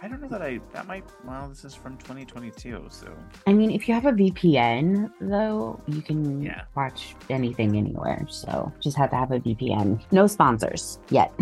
I 0.00 0.06
don't 0.06 0.20
know 0.22 0.28
that 0.28 0.42
I 0.42 0.60
that 0.72 0.86
might. 0.86 1.04
Well, 1.24 1.48
this 1.48 1.64
is 1.64 1.74
from 1.74 1.96
2022, 1.98 2.86
so 2.88 3.08
I 3.48 3.52
mean, 3.52 3.70
if 3.72 3.88
you 3.88 3.94
have 3.94 4.06
a 4.06 4.12
VPN, 4.12 5.10
though, 5.20 5.80
you 5.88 6.02
can 6.02 6.40
Yeah. 6.40 6.62
watch 6.76 7.16
anything 7.30 7.76
anywhere. 7.76 8.24
So 8.28 8.72
just 8.80 8.96
have 8.96 9.10
to 9.10 9.16
have 9.16 9.32
a 9.32 9.40
VPN. 9.40 10.00
No 10.12 10.28
sponsors 10.28 11.00
yet. 11.10 11.32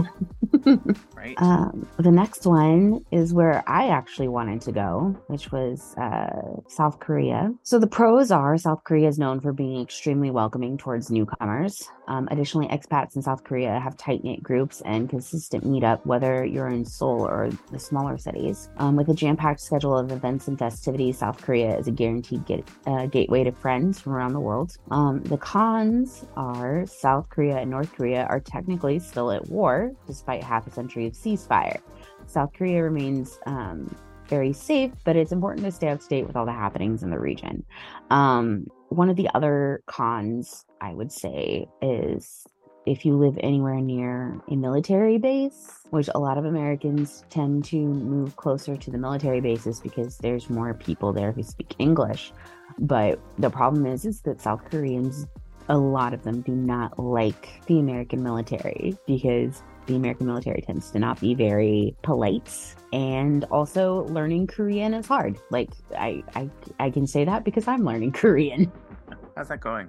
right. 1.14 1.34
Um, 1.38 1.86
the 1.98 2.10
next 2.10 2.46
one 2.46 3.04
is 3.10 3.34
where 3.34 3.62
I 3.68 3.88
actually 3.88 4.28
wanted 4.28 4.62
to 4.62 4.72
go, 4.72 5.14
which 5.26 5.52
was 5.52 5.94
uh, 5.98 6.60
South 6.68 6.98
Korea. 6.98 7.52
So 7.62 7.78
the 7.78 7.86
pros 7.86 8.30
are 8.30 8.56
South 8.56 8.84
Korea 8.84 9.08
is 9.08 9.18
known 9.18 9.40
for 9.40 9.52
being 9.52 9.82
extremely 9.82 10.30
welcoming 10.30 10.78
towards 10.78 11.10
newcomers. 11.10 11.82
Um, 12.08 12.26
additionally, 12.30 12.68
expats 12.68 13.16
in 13.16 13.22
South 13.22 13.44
Korea 13.44 13.78
have 13.80 13.96
tight 13.98 14.24
knit 14.24 14.42
groups 14.42 14.80
and 14.86 15.10
consistent 15.10 15.64
meetup, 15.64 16.06
whether 16.06 16.44
you're 16.44 16.68
in 16.68 16.84
Seoul 16.86 17.26
or 17.26 17.50
the 17.70 17.78
smaller 17.78 18.16
Um, 18.78 18.96
with 18.96 19.08
a 19.08 19.14
jam 19.14 19.36
packed 19.36 19.60
schedule 19.60 19.96
of 19.96 20.12
events 20.12 20.48
and 20.48 20.58
festivities, 20.58 21.18
South 21.18 21.40
Korea 21.42 21.76
is 21.78 21.88
a 21.88 21.90
guaranteed 21.90 22.44
get, 22.46 22.68
uh, 22.86 23.06
gateway 23.06 23.44
to 23.44 23.52
friends 23.52 24.00
from 24.00 24.12
around 24.12 24.32
the 24.32 24.40
world. 24.40 24.76
Um, 24.90 25.22
the 25.24 25.36
cons 25.36 26.24
are 26.36 26.86
South 26.86 27.28
Korea 27.28 27.58
and 27.58 27.70
North 27.70 27.92
Korea 27.92 28.26
are 28.28 28.40
technically 28.40 28.98
still 28.98 29.30
at 29.30 29.48
war, 29.48 29.92
despite 30.06 30.42
half 30.42 30.66
a 30.66 30.70
century 30.70 31.06
of 31.06 31.12
ceasefire. 31.12 31.80
South 32.26 32.52
Korea 32.52 32.82
remains 32.82 33.38
um, 33.46 33.94
very 34.28 34.52
safe, 34.52 34.92
but 35.04 35.16
it's 35.16 35.32
important 35.32 35.64
to 35.64 35.72
stay 35.72 35.88
up 35.88 36.00
to 36.00 36.08
date 36.08 36.26
with 36.26 36.36
all 36.36 36.46
the 36.46 36.52
happenings 36.52 37.02
in 37.02 37.10
the 37.10 37.18
region. 37.18 37.64
Um, 38.10 38.66
one 38.88 39.08
of 39.10 39.16
the 39.16 39.28
other 39.34 39.82
cons, 39.86 40.64
I 40.80 40.94
would 40.94 41.12
say, 41.12 41.66
is 41.82 42.46
if 42.86 43.04
you 43.04 43.16
live 43.16 43.36
anywhere 43.42 43.80
near 43.80 44.40
a 44.48 44.56
military 44.56 45.18
base, 45.18 45.80
which 45.90 46.08
a 46.14 46.18
lot 46.18 46.38
of 46.38 46.44
Americans 46.44 47.24
tend 47.30 47.64
to 47.66 47.76
move 47.76 48.36
closer 48.36 48.76
to 48.76 48.90
the 48.90 48.98
military 48.98 49.40
bases 49.40 49.80
because 49.80 50.18
there's 50.18 50.48
more 50.48 50.72
people 50.74 51.12
there 51.12 51.32
who 51.32 51.42
speak 51.42 51.74
English. 51.78 52.32
But 52.78 53.18
the 53.38 53.50
problem 53.50 53.86
is, 53.86 54.04
is 54.04 54.20
that 54.22 54.40
South 54.40 54.64
Koreans, 54.70 55.26
a 55.68 55.76
lot 55.78 56.14
of 56.14 56.22
them 56.22 56.42
do 56.42 56.52
not 56.52 56.98
like 56.98 57.60
the 57.66 57.78
American 57.80 58.22
military 58.22 58.96
because 59.06 59.62
the 59.86 59.96
American 59.96 60.26
military 60.26 60.62
tends 60.62 60.90
to 60.92 60.98
not 60.98 61.20
be 61.20 61.34
very 61.34 61.96
polite. 62.02 62.74
And 62.92 63.44
also 63.50 64.04
learning 64.06 64.46
Korean 64.48 64.94
is 64.94 65.06
hard. 65.06 65.38
Like 65.50 65.70
I, 65.96 66.22
I, 66.34 66.50
I 66.80 66.90
can 66.90 67.06
say 67.06 67.24
that 67.24 67.44
because 67.44 67.66
I'm 67.68 67.84
learning 67.84 68.12
Korean 68.22 68.70
How's 69.36 69.48
that 69.48 69.60
going? 69.60 69.88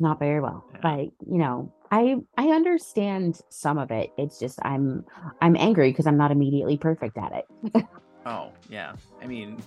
not 0.00 0.18
very 0.18 0.40
well 0.40 0.64
Yeah. 0.72 0.80
but 0.82 1.00
you 1.30 1.38
know 1.38 1.72
i 1.90 2.16
i 2.36 2.48
understand 2.48 3.40
some 3.48 3.78
of 3.78 3.90
it 3.90 4.10
it's 4.16 4.38
just 4.38 4.58
i'm 4.62 5.04
i'm 5.42 5.56
angry 5.56 5.90
because 5.90 6.06
i'm 6.06 6.16
not 6.16 6.30
immediately 6.30 6.76
perfect 6.76 7.16
at 7.18 7.32
it 7.32 7.86
Oh 8.26 8.52
yeah. 8.70 8.94
I 9.22 9.26
mean, 9.26 9.62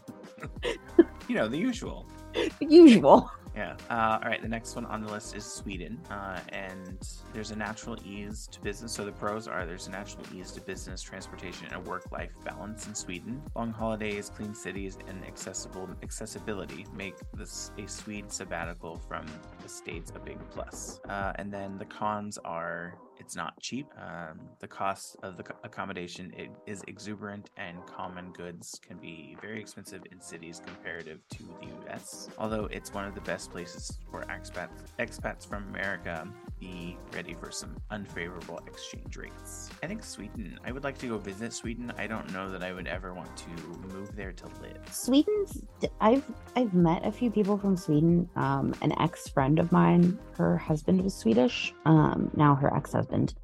you 1.28 1.36
know 1.36 1.48
the 1.48 1.58
usual. 1.58 2.08
usual 2.60 3.32
Yeah. 3.58 3.76
Uh, 3.90 4.20
all 4.22 4.30
right. 4.30 4.40
The 4.40 4.48
next 4.48 4.76
one 4.76 4.86
on 4.86 5.02
the 5.02 5.12
list 5.12 5.36
is 5.36 5.44
Sweden, 5.44 6.00
uh, 6.12 6.40
and 6.50 7.00
there's 7.34 7.50
a 7.50 7.56
natural 7.56 7.98
ease 8.06 8.48
to 8.52 8.62
business. 8.62 8.92
So 8.92 9.04
the 9.04 9.12
pros 9.12 9.48
are 9.48 9.66
there's 9.66 9.88
a 9.88 9.92
natural 9.92 10.24
ease 10.32 10.52
to 10.52 10.62
business, 10.62 11.02
transportation, 11.02 11.68
and 11.72 11.84
work-life 11.88 12.34
balance 12.46 12.86
in 12.86 12.94
Sweden. 12.94 13.42
Long 13.56 13.72
holidays, 13.72 14.32
clean 14.34 14.54
cities, 14.54 15.00
and 15.08 15.26
accessible 15.26 15.90
accessibility 16.04 16.86
make 16.96 17.16
this 17.34 17.72
a 17.80 17.88
Swede 17.88 18.32
sabbatical 18.32 19.02
from 19.08 19.26
the 19.64 19.70
states 19.70 20.12
a 20.16 20.20
big 20.20 20.38
plus. 20.52 21.00
Uh, 21.10 21.34
and 21.38 21.52
then 21.52 21.80
the 21.80 21.86
cons 21.86 22.38
are 22.46 23.00
it's 23.28 23.36
not 23.36 23.60
cheap. 23.60 23.88
Um, 23.98 24.40
the 24.60 24.70
cost 24.70 25.18
of 25.22 25.36
the 25.36 25.44
accommodation 25.66 26.32
is 26.66 26.82
exuberant, 26.88 27.50
and 27.58 27.86
common 27.86 28.32
goods 28.32 28.80
can 28.82 28.96
be 29.00 29.36
very 29.42 29.60
expensive 29.60 30.02
in 30.14 30.22
cities 30.22 30.62
comparative 30.66 31.20
to 31.32 31.44
the 31.44 31.66
U.S. 31.66 32.30
Although 32.38 32.70
it's 32.72 32.94
one 32.94 33.04
of 33.04 33.16
the 33.16 33.22
best 33.22 33.52
places 33.52 33.98
for 34.10 34.24
expats 34.30 34.70
expats 34.98 35.46
from 35.46 35.68
America, 35.68 36.26
be 36.62 36.98
ready 37.14 37.34
for 37.34 37.52
some 37.52 37.76
unfavorable 37.92 38.62
exchange 38.66 39.18
rates. 39.18 39.72
I 39.84 39.88
think 39.88 40.06
Sweden. 40.06 40.58
I 40.66 40.72
would 40.72 40.86
like 40.86 40.98
to 41.00 41.08
go 41.08 41.18
visit 41.18 41.52
Sweden. 41.52 41.92
I 41.98 42.08
don't 42.08 42.32
know 42.32 42.50
that 42.50 42.64
I 42.64 42.72
would 42.72 42.88
ever 42.88 43.14
want 43.14 43.36
to 43.36 43.50
move 43.94 44.16
there 44.16 44.32
to 44.32 44.46
live. 44.62 44.80
sweden's 44.92 45.64
i've 46.00 46.24
i've 46.56 46.74
met 46.74 47.06
a 47.06 47.12
few 47.12 47.30
people 47.30 47.58
from 47.58 47.76
sweden 47.76 48.30
um 48.36 48.74
an 48.82 48.94
ex-friend 49.02 49.60
of 49.60 49.72
mine 49.72 50.18
her 50.38 50.58
husband 50.58 51.02
was 51.02 51.14
swedish 51.16 51.74
um 51.86 52.30
now 52.36 52.56
her 52.56 52.74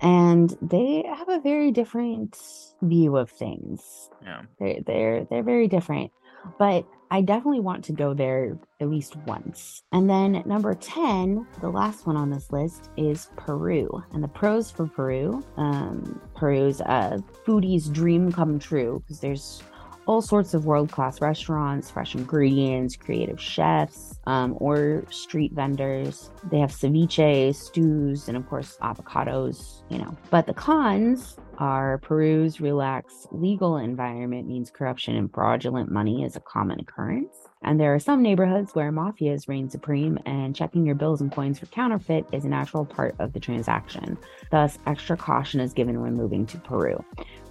and 0.01 0.57
they 0.61 1.03
have 1.07 1.29
a 1.29 1.39
very 1.41 1.71
different 1.71 2.37
view 2.81 3.15
of 3.17 3.29
things 3.29 4.09
Yeah. 4.23 4.41
they're 4.59 4.79
they're 4.85 5.25
they're 5.29 5.43
very 5.43 5.67
different 5.67 6.11
but 6.59 6.85
i 7.11 7.21
definitely 7.21 7.59
want 7.61 7.83
to 7.85 7.93
go 7.93 8.13
there 8.13 8.57
at 8.81 8.89
least 8.89 9.15
once 9.25 9.83
and 9.91 10.09
then 10.09 10.43
number 10.45 10.73
10 10.73 11.45
the 11.61 11.69
last 11.69 12.05
one 12.05 12.17
on 12.17 12.29
this 12.29 12.51
list 12.51 12.89
is 12.97 13.29
peru 13.37 13.87
and 14.13 14.21
the 14.23 14.27
pros 14.27 14.69
for 14.71 14.87
peru 14.87 15.43
um 15.57 16.19
peru's 16.35 16.79
a 16.81 17.23
foodie's 17.45 17.87
dream 17.89 18.31
come 18.31 18.59
true 18.59 19.01
because 19.01 19.19
there's 19.21 19.63
all 20.05 20.21
sorts 20.21 20.53
of 20.53 20.65
world-class 20.65 21.21
restaurants 21.21 21.89
fresh 21.89 22.15
ingredients 22.15 22.95
creative 22.95 23.39
chefs 23.39 24.19
um, 24.25 24.55
or 24.59 25.03
street 25.09 25.51
vendors 25.53 26.29
they 26.51 26.59
have 26.59 26.71
ceviche 26.71 27.53
stews 27.55 28.27
and 28.27 28.37
of 28.37 28.47
course 28.49 28.77
avocados 28.81 29.83
you 29.89 29.97
know 29.97 30.15
but 30.29 30.45
the 30.45 30.53
cons 30.53 31.37
are 31.57 31.99
Peru's 31.99 32.59
relaxed 32.59 33.27
legal 33.31 33.77
environment 33.77 34.47
means 34.47 34.71
corruption 34.71 35.15
and 35.15 35.31
fraudulent 35.33 35.91
money 35.91 36.23
is 36.23 36.35
a 36.35 36.39
common 36.39 36.79
occurrence. 36.79 37.47
And 37.63 37.79
there 37.79 37.93
are 37.93 37.99
some 37.99 38.21
neighborhoods 38.21 38.75
where 38.75 38.91
mafias 38.91 39.47
reign 39.47 39.69
supreme, 39.69 40.19
and 40.25 40.55
checking 40.55 40.85
your 40.85 40.95
bills 40.95 41.21
and 41.21 41.31
coins 41.31 41.59
for 41.59 41.67
counterfeit 41.67 42.25
is 42.31 42.45
a 42.45 42.49
natural 42.49 42.85
part 42.85 43.15
of 43.19 43.33
the 43.33 43.39
transaction. 43.39 44.17
Thus, 44.51 44.77
extra 44.85 45.15
caution 45.15 45.59
is 45.59 45.73
given 45.73 46.01
when 46.01 46.15
moving 46.15 46.45
to 46.47 46.57
Peru. 46.57 47.03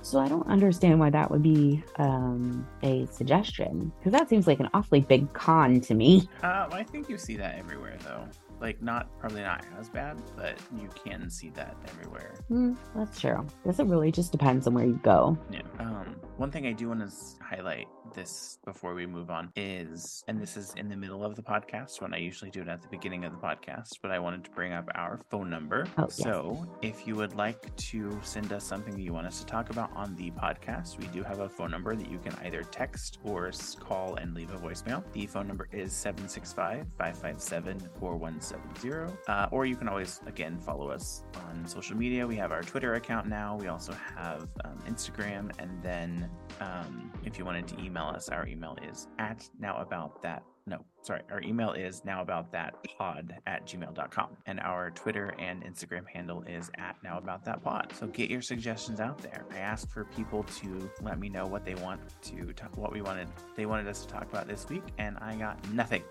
So 0.02 0.18
I 0.18 0.28
don't 0.28 0.46
understand 0.48 0.98
why 0.98 1.10
that 1.10 1.30
would 1.30 1.42
be 1.42 1.82
um, 1.96 2.66
a 2.82 3.06
suggestion, 3.06 3.92
because 3.98 4.12
that 4.12 4.28
seems 4.28 4.46
like 4.46 4.60
an 4.60 4.68
awfully 4.74 5.00
big 5.00 5.32
con 5.32 5.80
to 5.82 5.94
me. 5.94 6.28
Uh, 6.42 6.68
I 6.72 6.82
think 6.82 7.08
you 7.08 7.16
see 7.16 7.36
that 7.36 7.56
everywhere, 7.58 7.96
though. 8.04 8.28
Like, 8.60 8.82
not 8.82 9.08
probably 9.18 9.42
not 9.42 9.64
as 9.78 9.88
bad, 9.88 10.20
but 10.36 10.56
you 10.80 10.88
can 11.04 11.30
see 11.30 11.50
that 11.50 11.76
everywhere. 11.88 12.34
Mm, 12.50 12.76
that's 12.94 13.20
true. 13.20 13.46
I 13.64 13.66
Guess 13.66 13.80
it 13.80 13.86
really 13.86 14.12
just 14.12 14.30
depends 14.30 14.66
on 14.66 14.74
where 14.74 14.84
you 14.84 15.00
go. 15.02 15.36
Yeah. 15.50 15.62
Um, 15.78 16.16
one 16.36 16.50
thing 16.50 16.66
I 16.66 16.72
do 16.72 16.88
want 16.88 17.00
to 17.00 17.14
highlight 17.44 17.88
this 18.14 18.58
before 18.64 18.94
we 18.94 19.06
move 19.06 19.30
on 19.30 19.50
is, 19.56 20.24
and 20.28 20.40
this 20.40 20.56
is 20.56 20.74
in 20.76 20.88
the 20.88 20.96
middle 20.96 21.24
of 21.24 21.36
the 21.36 21.42
podcast 21.42 22.00
when 22.02 22.12
I 22.12 22.18
usually 22.18 22.50
do 22.50 22.60
it 22.60 22.68
at 22.68 22.82
the 22.82 22.88
beginning 22.88 23.24
of 23.24 23.32
the 23.32 23.38
podcast, 23.38 23.98
but 24.02 24.10
I 24.10 24.18
wanted 24.18 24.44
to 24.44 24.50
bring 24.50 24.72
up 24.72 24.88
our 24.94 25.18
phone 25.30 25.48
number. 25.48 25.86
Oh, 25.98 26.02
yes. 26.02 26.16
So 26.16 26.66
if 26.82 27.06
you 27.06 27.14
would 27.16 27.34
like 27.34 27.74
to 27.76 28.18
send 28.22 28.52
us 28.52 28.64
something 28.64 28.94
that 28.94 29.00
you 29.02 29.12
want 29.12 29.26
us 29.26 29.40
to 29.40 29.46
talk 29.46 29.70
about 29.70 29.90
on 29.94 30.14
the 30.16 30.30
podcast, 30.32 30.98
we 30.98 31.06
do 31.06 31.22
have 31.22 31.38
a 31.40 31.48
phone 31.48 31.70
number 31.70 31.94
that 31.94 32.10
you 32.10 32.18
can 32.18 32.34
either 32.44 32.62
text 32.64 33.18
or 33.24 33.50
call 33.80 34.16
and 34.16 34.34
leave 34.34 34.52
a 34.52 34.58
voicemail. 34.58 35.02
The 35.12 35.26
phone 35.26 35.46
number 35.46 35.68
is 35.72 35.92
765 35.92 36.86
557 36.98 37.80
4170. 38.00 39.12
Uh, 39.28 39.48
Or 39.50 39.64
you 39.66 39.76
can 39.76 39.88
always, 39.88 40.20
again, 40.26 40.58
follow 40.58 40.90
us 40.90 41.22
on 41.48 41.66
social 41.66 41.96
media. 41.96 42.26
We 42.26 42.36
have 42.36 42.52
our 42.52 42.62
Twitter 42.62 42.94
account 42.94 43.28
now. 43.28 43.56
We 43.56 43.68
also 43.68 43.92
have 44.16 44.48
um, 44.64 44.78
Instagram. 44.88 45.50
And 45.58 45.82
then 45.82 46.28
um, 46.60 47.12
if 47.24 47.38
you 47.38 47.44
wanted 47.44 47.68
to 47.68 47.78
email 47.78 47.91
us, 48.00 48.28
our 48.28 48.46
email 48.46 48.76
is 48.82 49.08
at 49.18 49.48
now 49.58 49.76
about 49.78 50.22
that. 50.22 50.42
No, 50.66 50.84
sorry. 51.02 51.22
Our 51.30 51.40
email 51.42 51.72
is 51.72 52.04
now 52.04 52.22
about 52.22 52.52
that 52.52 52.74
pod 52.96 53.34
at 53.46 53.66
gmail.com. 53.66 54.36
And 54.46 54.60
our 54.60 54.90
Twitter 54.92 55.34
and 55.38 55.64
Instagram 55.64 56.06
handle 56.06 56.42
is 56.42 56.70
at 56.78 56.96
now 57.02 57.18
about 57.18 57.44
that 57.46 57.64
pod. 57.64 57.92
So 57.98 58.06
get 58.06 58.30
your 58.30 58.42
suggestions 58.42 59.00
out 59.00 59.18
there. 59.18 59.44
I 59.50 59.58
asked 59.58 59.90
for 59.90 60.04
people 60.04 60.44
to 60.44 60.90
let 61.02 61.18
me 61.18 61.28
know 61.28 61.46
what 61.46 61.64
they 61.64 61.74
want 61.74 62.00
to 62.22 62.52
talk, 62.52 62.76
what 62.76 62.92
we 62.92 63.02
wanted, 63.02 63.28
they 63.56 63.66
wanted 63.66 63.88
us 63.88 64.02
to 64.02 64.08
talk 64.08 64.22
about 64.22 64.46
this 64.46 64.68
week, 64.68 64.84
and 64.98 65.18
I 65.18 65.34
got 65.34 65.58
nothing. 65.72 66.04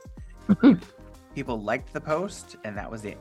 people 1.36 1.62
liked 1.62 1.94
the 1.94 2.02
post, 2.02 2.58
and 2.66 2.78
that 2.78 2.92
was 2.92 3.06
it. 3.06 3.18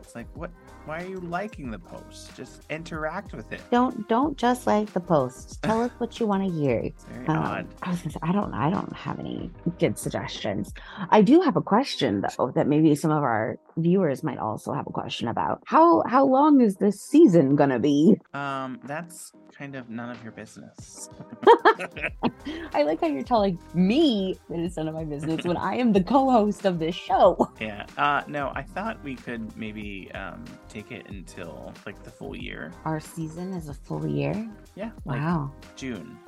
It's 0.00 0.16
like, 0.16 0.26
what? 0.34 0.50
Why 0.84 1.00
are 1.02 1.06
you 1.06 1.20
liking 1.20 1.70
the 1.70 1.78
post? 1.78 2.34
Just 2.36 2.62
interact 2.68 3.32
with 3.32 3.52
it. 3.52 3.60
Don't 3.70 4.08
don't 4.08 4.36
just 4.36 4.66
like 4.66 4.92
the 4.92 5.00
post. 5.00 5.62
Tell 5.62 5.82
us 5.82 5.92
what 5.98 6.18
you 6.18 6.26
want 6.26 6.42
to 6.44 6.50
hear. 6.52 6.90
Very 7.08 7.26
Um, 7.28 7.36
odd. 7.36 7.66
I 7.82 7.90
was 7.90 8.00
gonna 8.00 8.10
say 8.10 8.18
I 8.22 8.32
don't 8.32 8.52
I 8.52 8.68
don't 8.68 8.92
have 8.94 9.20
any 9.20 9.48
good 9.78 9.96
suggestions. 9.96 10.74
I 11.10 11.22
do 11.22 11.40
have 11.40 11.56
a 11.56 11.62
question 11.62 12.22
though 12.36 12.50
that 12.56 12.66
maybe 12.66 12.94
some 12.96 13.12
of 13.12 13.22
our 13.22 13.58
viewers 13.76 14.22
might 14.22 14.38
also 14.38 14.72
have 14.72 14.86
a 14.86 14.90
question 14.90 15.28
about. 15.28 15.62
How 15.66 16.02
how 16.06 16.24
long 16.24 16.60
is 16.60 16.76
this 16.76 17.00
season 17.00 17.56
gonna 17.56 17.78
be? 17.78 18.16
Um, 18.34 18.80
that's 18.84 19.32
kind 19.56 19.74
of 19.74 19.88
none 19.90 20.10
of 20.10 20.22
your 20.22 20.32
business. 20.32 21.08
I 22.74 22.82
like 22.82 23.00
how 23.00 23.06
you're 23.06 23.22
telling 23.22 23.58
me 23.74 24.36
that 24.48 24.58
it's 24.58 24.76
none 24.76 24.88
of 24.88 24.94
my 24.94 25.04
business 25.04 25.44
when 25.44 25.56
I 25.56 25.74
am 25.76 25.92
the 25.92 26.02
co-host 26.02 26.64
of 26.64 26.78
this 26.78 26.94
show. 26.94 27.50
yeah. 27.60 27.86
Uh, 27.96 28.22
no, 28.26 28.50
I 28.54 28.62
thought 28.62 29.02
we 29.04 29.14
could 29.14 29.54
maybe 29.56 30.10
um 30.12 30.44
take 30.68 30.90
it 30.92 31.08
until 31.08 31.72
like 31.86 32.02
the 32.02 32.10
full 32.10 32.36
year. 32.36 32.72
Our 32.84 33.00
season 33.00 33.52
is 33.54 33.68
a 33.68 33.74
full 33.74 34.06
year. 34.06 34.48
Yeah. 34.74 34.90
Like 35.04 35.20
Wow. 35.20 35.52
June. 35.76 36.18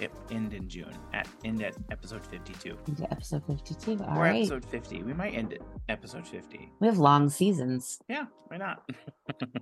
It 0.00 0.12
end 0.30 0.52
in 0.52 0.68
June 0.68 0.92
at 1.12 1.28
end 1.44 1.62
at 1.62 1.74
episode 1.90 2.26
fifty-two 2.26 2.76
Into 2.86 3.10
episode 3.10 3.42
52. 3.46 3.98
All 4.04 4.18
or 4.18 4.22
right. 4.22 4.36
episode 4.42 4.64
fifty. 4.64 5.02
We 5.02 5.14
might 5.14 5.34
end 5.34 5.54
at 5.54 5.60
episode 5.88 6.26
fifty. 6.26 6.70
We 6.80 6.86
have 6.86 6.98
long 6.98 7.30
seasons. 7.30 8.00
Yeah. 8.08 8.26
Why 8.48 8.58
not? 8.58 8.88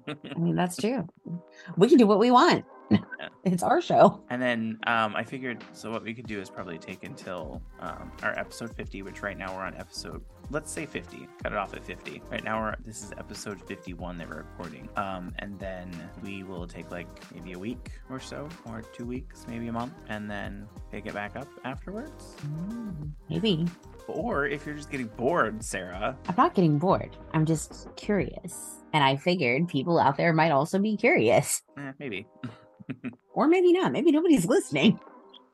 I 0.08 0.38
mean, 0.38 0.56
that's 0.56 0.76
true. 0.76 1.06
We 1.76 1.88
can 1.88 1.98
do 1.98 2.06
what 2.06 2.18
we 2.18 2.30
want. 2.30 2.64
it's 3.44 3.62
our 3.62 3.80
show. 3.80 4.22
And 4.28 4.42
then 4.42 4.78
um, 4.86 5.16
I 5.16 5.22
figured, 5.24 5.64
so 5.72 5.90
what 5.90 6.02
we 6.02 6.12
could 6.12 6.26
do 6.26 6.40
is 6.40 6.50
probably 6.50 6.78
take 6.78 7.04
until 7.04 7.62
um, 7.80 8.12
our 8.22 8.38
episode 8.38 8.76
50, 8.76 9.02
which 9.02 9.22
right 9.22 9.38
now 9.38 9.54
we're 9.56 9.62
on 9.62 9.74
episode, 9.76 10.22
let's 10.50 10.70
say 10.70 10.86
50, 10.86 11.28
cut 11.42 11.52
it 11.52 11.58
off 11.58 11.74
at 11.74 11.84
50. 11.84 12.22
Right 12.30 12.44
now 12.44 12.60
we're, 12.60 12.74
this 12.84 13.02
is 13.02 13.12
episode 13.18 13.60
51 13.62 14.18
that 14.18 14.28
we're 14.28 14.38
recording. 14.38 14.88
Um, 14.96 15.34
and 15.38 15.58
then 15.58 15.90
we 16.22 16.42
will 16.42 16.66
take 16.66 16.90
like 16.90 17.06
maybe 17.34 17.52
a 17.52 17.58
week 17.58 17.90
or 18.10 18.20
so, 18.20 18.48
or 18.66 18.82
two 18.82 19.04
weeks, 19.06 19.46
maybe 19.48 19.68
a 19.68 19.72
month, 19.72 19.94
and 20.08 20.30
then 20.30 20.68
pick 20.90 21.06
it 21.06 21.14
back 21.14 21.36
up 21.36 21.48
afterwards. 21.64 22.36
Mm, 22.46 23.10
Maybe. 23.30 23.66
Or 24.06 24.46
if 24.46 24.66
you're 24.66 24.74
just 24.74 24.90
getting 24.90 25.06
bored, 25.06 25.62
Sarah, 25.64 26.16
I'm 26.28 26.34
not 26.36 26.54
getting 26.54 26.78
bored. 26.78 27.16
I'm 27.32 27.46
just 27.46 27.88
curious. 27.96 28.80
And 28.92 29.02
I 29.02 29.16
figured 29.16 29.66
people 29.68 29.98
out 29.98 30.16
there 30.18 30.32
might 30.32 30.50
also 30.50 30.78
be 30.78 30.96
curious. 30.96 31.62
eh, 31.78 31.92
maybe. 31.98 32.26
Or 33.32 33.48
maybe 33.48 33.72
not. 33.72 33.90
Maybe 33.90 34.12
nobody's 34.12 34.44
listening. 34.46 35.00